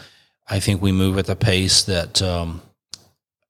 I 0.48 0.60
think 0.60 0.82
we 0.82 0.92
move 0.92 1.18
at 1.20 1.26
the 1.28 1.36
pace 1.36 1.84
that 1.84 2.22
um, 2.24 2.62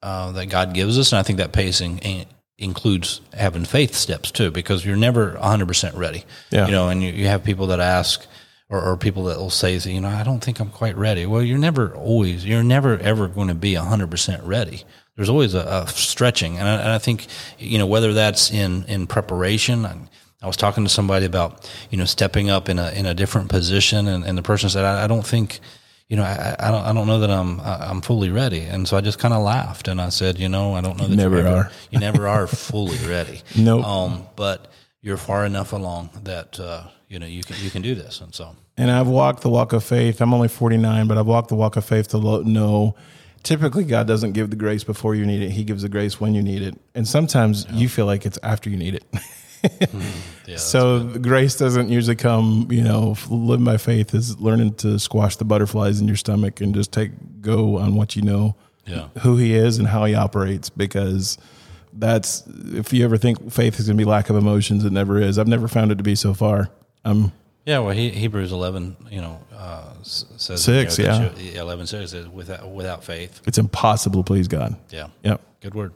uh, 0.03 0.31
that 0.33 0.47
God 0.47 0.73
gives 0.73 0.99
us, 0.99 1.11
and 1.13 1.19
I 1.19 1.23
think 1.23 1.37
that 1.39 1.51
pace 1.53 1.79
in, 1.81 1.97
in- 1.99 2.25
includes 2.57 3.21
having 3.33 3.65
faith 3.65 3.95
steps 3.95 4.31
too, 4.31 4.51
because 4.51 4.85
you're 4.85 4.95
never 4.97 5.31
100 5.33 5.67
percent 5.67 5.95
ready. 5.95 6.25
Yeah. 6.51 6.65
You 6.65 6.71
know, 6.73 6.89
and 6.89 7.01
you, 7.01 7.11
you 7.11 7.27
have 7.27 7.43
people 7.43 7.67
that 7.67 7.79
ask. 7.79 8.25
Or, 8.67 8.81
or 8.81 8.97
people 8.97 9.25
that 9.25 9.37
will 9.37 9.51
say, 9.51 9.77
you 9.77 10.01
know, 10.01 10.07
I 10.07 10.23
don't 10.23 10.43
think 10.43 10.59
I'm 10.59 10.71
quite 10.71 10.97
ready. 10.97 11.27
Well, 11.27 11.43
you're 11.43 11.59
never 11.59 11.93
always, 11.93 12.43
you're 12.43 12.63
never 12.63 12.97
ever 12.97 13.27
going 13.27 13.49
to 13.49 13.53
be 13.53 13.73
100% 13.73 14.41
ready. 14.43 14.83
There's 15.15 15.29
always 15.29 15.53
a, 15.53 15.59
a 15.59 15.87
stretching. 15.87 16.57
And 16.57 16.67
I, 16.67 16.73
and 16.81 16.89
I 16.89 16.97
think, 16.97 17.27
you 17.59 17.77
know, 17.77 17.85
whether 17.85 18.11
that's 18.13 18.51
in, 18.51 18.83
in 18.85 19.05
preparation, 19.05 19.85
I, 19.85 19.97
I 20.41 20.47
was 20.47 20.57
talking 20.57 20.83
to 20.83 20.89
somebody 20.89 21.25
about, 21.25 21.69
you 21.89 21.97
know, 21.97 22.05
stepping 22.05 22.49
up 22.49 22.67
in 22.67 22.79
a, 22.79 22.91
in 22.91 23.05
a 23.05 23.13
different 23.13 23.49
position. 23.49 24.07
And, 24.07 24.23
and 24.23 24.37
the 24.37 24.41
person 24.41 24.69
said, 24.69 24.83
I, 24.83 25.03
I 25.03 25.07
don't 25.07 25.25
think, 25.25 25.59
you 26.09 26.17
know, 26.17 26.23
I, 26.23 26.55
I 26.59 26.71
don't, 26.71 26.85
I 26.85 26.93
don't 26.93 27.07
know 27.07 27.19
that 27.19 27.31
I'm, 27.31 27.59
I'm 27.61 28.01
fully 28.01 28.29
ready. 28.29 28.61
And 28.61 28.87
so 28.87 28.97
I 28.97 29.01
just 29.01 29.17
kind 29.17 29.33
of 29.33 29.41
laughed 29.41 29.87
and 29.87 30.01
I 30.01 30.09
said, 30.09 30.37
you 30.37 30.49
know, 30.49 30.75
I 30.75 30.81
don't 30.81 30.97
know 30.97 31.07
that 31.07 31.15
never 31.15 31.41
you 31.41 31.47
are. 31.47 31.71
you 31.89 31.99
never 31.99 32.27
are 32.27 32.47
fully 32.47 32.97
ready. 33.07 33.41
Nope. 33.57 33.85
Um, 33.85 34.27
but 34.35 34.71
you're 35.05 35.17
far 35.17 35.45
enough 35.45 35.71
along 35.71 36.09
that, 36.23 36.59
uh, 36.59 36.81
you 37.07 37.19
know, 37.19 37.27
you 37.27 37.43
can, 37.43 37.55
you 37.63 37.69
can 37.69 37.83
do 37.83 37.93
this. 37.93 38.21
And 38.21 38.33
so, 38.33 38.55
And 38.75 38.89
I've 38.89 39.07
walked 39.07 39.41
the 39.43 39.49
walk 39.51 39.71
of 39.71 39.83
faith. 39.83 40.19
I'm 40.19 40.33
only 40.33 40.47
49, 40.47 41.07
but 41.07 41.17
I've 41.19 41.27
walked 41.27 41.49
the 41.49 41.55
walk 41.55 41.75
of 41.77 41.85
faith 41.85 42.07
to 42.09 42.17
lo- 42.17 42.41
know 42.41 42.95
typically 43.43 43.83
God 43.83 44.07
doesn't 44.07 44.31
give 44.31 44.49
the 44.49 44.55
grace 44.55 44.83
before 44.83 45.13
you 45.13 45.23
need 45.23 45.43
it. 45.43 45.51
He 45.51 45.63
gives 45.63 45.83
the 45.83 45.89
grace 45.89 46.19
when 46.19 46.33
you 46.33 46.41
need 46.41 46.63
it. 46.63 46.73
And 46.95 47.07
sometimes 47.07 47.67
you 47.71 47.87
feel 47.87 48.07
like 48.07 48.25
it's 48.25 48.39
after 48.41 48.71
you 48.71 48.77
need 48.77 48.95
it. 48.95 49.03
yeah. 50.47 50.57
so 50.57 50.99
the 50.99 51.19
grace 51.19 51.55
doesn't 51.55 51.89
usually 51.89 52.15
come, 52.15 52.67
you 52.71 52.81
know, 52.83 53.15
living 53.29 53.63
by 53.63 53.77
faith 53.77 54.15
is 54.15 54.39
learning 54.39 54.73
to 54.75 54.97
squash 54.99 55.35
the 55.35 55.45
butterflies 55.45 56.01
in 56.01 56.07
your 56.07 56.17
stomach 56.17 56.59
and 56.59 56.73
just 56.73 56.91
take 56.91 57.11
go 57.41 57.77
on 57.77 57.93
what 57.95 58.15
you 58.15 58.23
know, 58.23 58.55
Yeah. 58.87 59.09
who 59.19 59.37
he 59.37 59.53
is 59.53 59.77
and 59.77 59.87
how 59.87 60.05
he 60.05 60.15
operates 60.15 60.71
because 60.71 61.37
that's 61.97 62.43
if 62.73 62.93
you 62.93 63.03
ever 63.05 63.17
think 63.17 63.51
faith 63.51 63.79
is 63.79 63.87
going 63.87 63.97
to 63.97 64.01
be 64.01 64.09
lack 64.09 64.29
of 64.29 64.35
emotions, 64.35 64.83
it 64.85 64.91
never 64.91 65.19
is. 65.19 65.37
I've 65.39 65.47
never 65.47 65.67
found 65.67 65.91
it 65.91 65.95
to 65.95 66.03
be 66.03 66.15
so 66.15 66.33
far. 66.33 66.69
Um, 67.03 67.31
Yeah, 67.65 67.79
well, 67.79 67.95
he, 67.95 68.09
Hebrews 68.09 68.51
eleven, 68.51 68.95
you 69.09 69.21
know, 69.21 69.39
uh, 69.55 69.93
says 70.03 70.63
Six, 70.63 70.97
you 70.99 71.05
know, 71.05 71.31
yeah. 71.37 71.61
eleven 71.61 71.87
six 71.87 72.11
says 72.11 72.27
without 72.27 72.69
without 72.71 73.03
faith. 73.03 73.41
it's 73.47 73.57
impossible 73.57 74.23
to 74.23 74.27
please 74.27 74.47
God. 74.47 74.75
Yeah, 74.91 75.07
Yep. 75.23 75.41
good 75.61 75.73
word. 75.75 75.93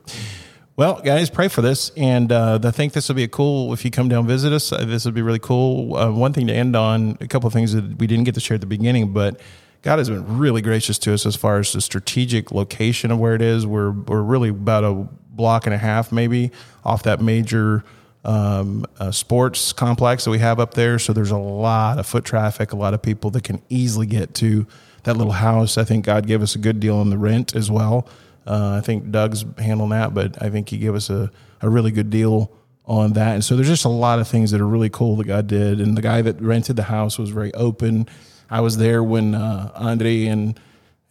Well, 0.75 1.01
guys, 1.03 1.29
pray 1.29 1.49
for 1.49 1.61
this, 1.61 1.91
and 1.97 2.31
uh, 2.31 2.57
I 2.63 2.71
think 2.71 2.93
this 2.93 3.09
will 3.09 3.15
be 3.15 3.23
a 3.23 3.27
cool. 3.27 3.73
If 3.73 3.83
you 3.83 3.91
come 3.91 4.07
down 4.07 4.25
visit 4.27 4.53
us, 4.53 4.71
uh, 4.71 4.85
this 4.85 5.03
would 5.03 5.13
be 5.13 5.21
really 5.21 5.39
cool. 5.39 5.95
Uh, 5.97 6.09
one 6.09 6.31
thing 6.31 6.47
to 6.47 6.53
end 6.53 6.73
on, 6.75 7.17
a 7.19 7.27
couple 7.27 7.47
of 7.47 7.53
things 7.53 7.73
that 7.73 7.97
we 7.99 8.07
didn't 8.07 8.23
get 8.23 8.33
to 8.35 8.39
share 8.39 8.55
at 8.55 8.61
the 8.61 8.67
beginning, 8.67 9.11
but 9.11 9.41
God 9.81 9.99
has 9.99 10.09
been 10.09 10.37
really 10.37 10.61
gracious 10.61 10.99
to 10.99 11.13
us 11.13 11.25
as 11.25 11.35
far 11.35 11.59
as 11.59 11.71
the 11.71 11.81
strategic 11.81 12.51
location 12.51 13.11
of 13.11 13.19
where 13.19 13.35
it 13.35 13.41
is. 13.41 13.65
We're 13.65 13.91
we're 13.91 14.21
really 14.21 14.49
about 14.49 14.83
a 14.83 15.07
block 15.29 15.65
and 15.65 15.73
a 15.73 15.77
half, 15.77 16.11
maybe, 16.11 16.51
off 16.83 17.03
that 17.03 17.21
major 17.21 17.85
um, 18.25 18.85
uh, 18.99 19.11
sports 19.11 19.71
complex 19.71 20.25
that 20.25 20.31
we 20.31 20.39
have 20.39 20.59
up 20.59 20.73
there. 20.73 20.99
So 20.99 21.13
there's 21.13 21.31
a 21.31 21.37
lot 21.37 21.97
of 21.97 22.05
foot 22.05 22.25
traffic, 22.25 22.73
a 22.73 22.75
lot 22.75 22.93
of 22.93 23.01
people 23.01 23.29
that 23.31 23.43
can 23.43 23.61
easily 23.69 24.05
get 24.05 24.33
to 24.35 24.67
that 25.03 25.15
little 25.15 25.33
house. 25.33 25.77
I 25.77 25.85
think 25.85 26.05
God 26.05 26.27
gave 26.27 26.41
us 26.41 26.55
a 26.55 26.59
good 26.59 26.79
deal 26.81 26.97
on 26.97 27.09
the 27.09 27.17
rent 27.17 27.55
as 27.55 27.71
well. 27.71 28.07
Uh, 28.45 28.77
I 28.77 28.81
think 28.81 29.11
Doug's 29.11 29.45
handling 29.57 29.91
that, 29.91 30.13
but 30.13 30.41
I 30.41 30.49
think 30.49 30.69
he 30.69 30.77
gave 30.77 30.95
us 30.95 31.09
a, 31.09 31.31
a 31.61 31.69
really 31.69 31.91
good 31.91 32.09
deal 32.09 32.51
on 32.85 33.13
that. 33.13 33.35
And 33.35 33.43
so 33.45 33.55
there's 33.55 33.67
just 33.67 33.85
a 33.85 33.89
lot 33.89 34.19
of 34.19 34.27
things 34.27 34.51
that 34.51 34.59
are 34.59 34.67
really 34.67 34.89
cool 34.89 35.15
that 35.17 35.27
God 35.27 35.47
did. 35.47 35.79
And 35.79 35.95
the 35.95 36.01
guy 36.01 36.21
that 36.21 36.41
rented 36.41 36.75
the 36.75 36.83
house 36.83 37.17
was 37.17 37.29
very 37.29 37.53
open. 37.53 38.09
I 38.49 38.61
was 38.61 38.77
there 38.77 39.03
when 39.03 39.35
uh, 39.35 39.71
Andre 39.75 40.25
and 40.25 40.59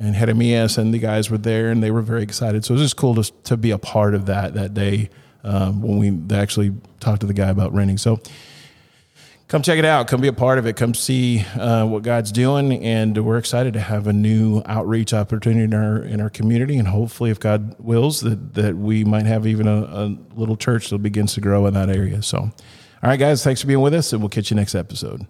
and 0.00 0.14
Jeremias 0.14 0.78
and 0.78 0.94
the 0.94 0.98
guys 0.98 1.28
were 1.28 1.38
there, 1.38 1.70
and 1.70 1.82
they 1.82 1.90
were 1.90 2.02
very 2.02 2.22
excited. 2.22 2.64
So 2.64 2.72
it 2.72 2.78
was 2.78 2.84
just 2.84 2.96
cool 2.96 3.14
to 3.16 3.32
to 3.44 3.56
be 3.56 3.70
a 3.70 3.78
part 3.78 4.14
of 4.14 4.26
that 4.26 4.54
that 4.54 4.74
day 4.74 5.10
um, 5.44 5.82
when 5.82 5.98
we 5.98 6.36
actually 6.36 6.74
talked 7.00 7.20
to 7.20 7.26
the 7.26 7.34
guy 7.34 7.48
about 7.48 7.72
renting. 7.72 7.98
So 7.98 8.20
come 9.48 9.62
check 9.62 9.78
it 9.78 9.84
out. 9.84 10.06
Come 10.06 10.20
be 10.20 10.28
a 10.28 10.32
part 10.32 10.58
of 10.58 10.66
it. 10.66 10.76
Come 10.76 10.94
see 10.94 11.40
uh, 11.58 11.86
what 11.86 12.02
God's 12.02 12.30
doing, 12.30 12.84
and 12.84 13.24
we're 13.24 13.38
excited 13.38 13.72
to 13.74 13.80
have 13.80 14.06
a 14.06 14.12
new 14.12 14.62
outreach 14.66 15.12
opportunity 15.12 15.64
in 15.64 15.74
our 15.74 16.02
in 16.02 16.20
our 16.20 16.30
community. 16.30 16.76
And 16.76 16.88
hopefully, 16.88 17.30
if 17.30 17.40
God 17.40 17.74
wills, 17.78 18.20
that 18.20 18.54
that 18.54 18.76
we 18.76 19.04
might 19.04 19.26
have 19.26 19.46
even 19.46 19.66
a, 19.66 19.82
a 19.82 20.16
little 20.36 20.56
church 20.56 20.90
that 20.90 20.98
begins 20.98 21.34
to 21.34 21.40
grow 21.40 21.66
in 21.66 21.74
that 21.74 21.88
area. 21.88 22.22
So, 22.22 22.38
all 22.38 22.52
right, 23.02 23.18
guys, 23.18 23.42
thanks 23.42 23.62
for 23.62 23.66
being 23.66 23.80
with 23.80 23.94
us, 23.94 24.12
and 24.12 24.22
we'll 24.22 24.28
catch 24.28 24.50
you 24.50 24.56
next 24.56 24.74
episode. 24.74 25.26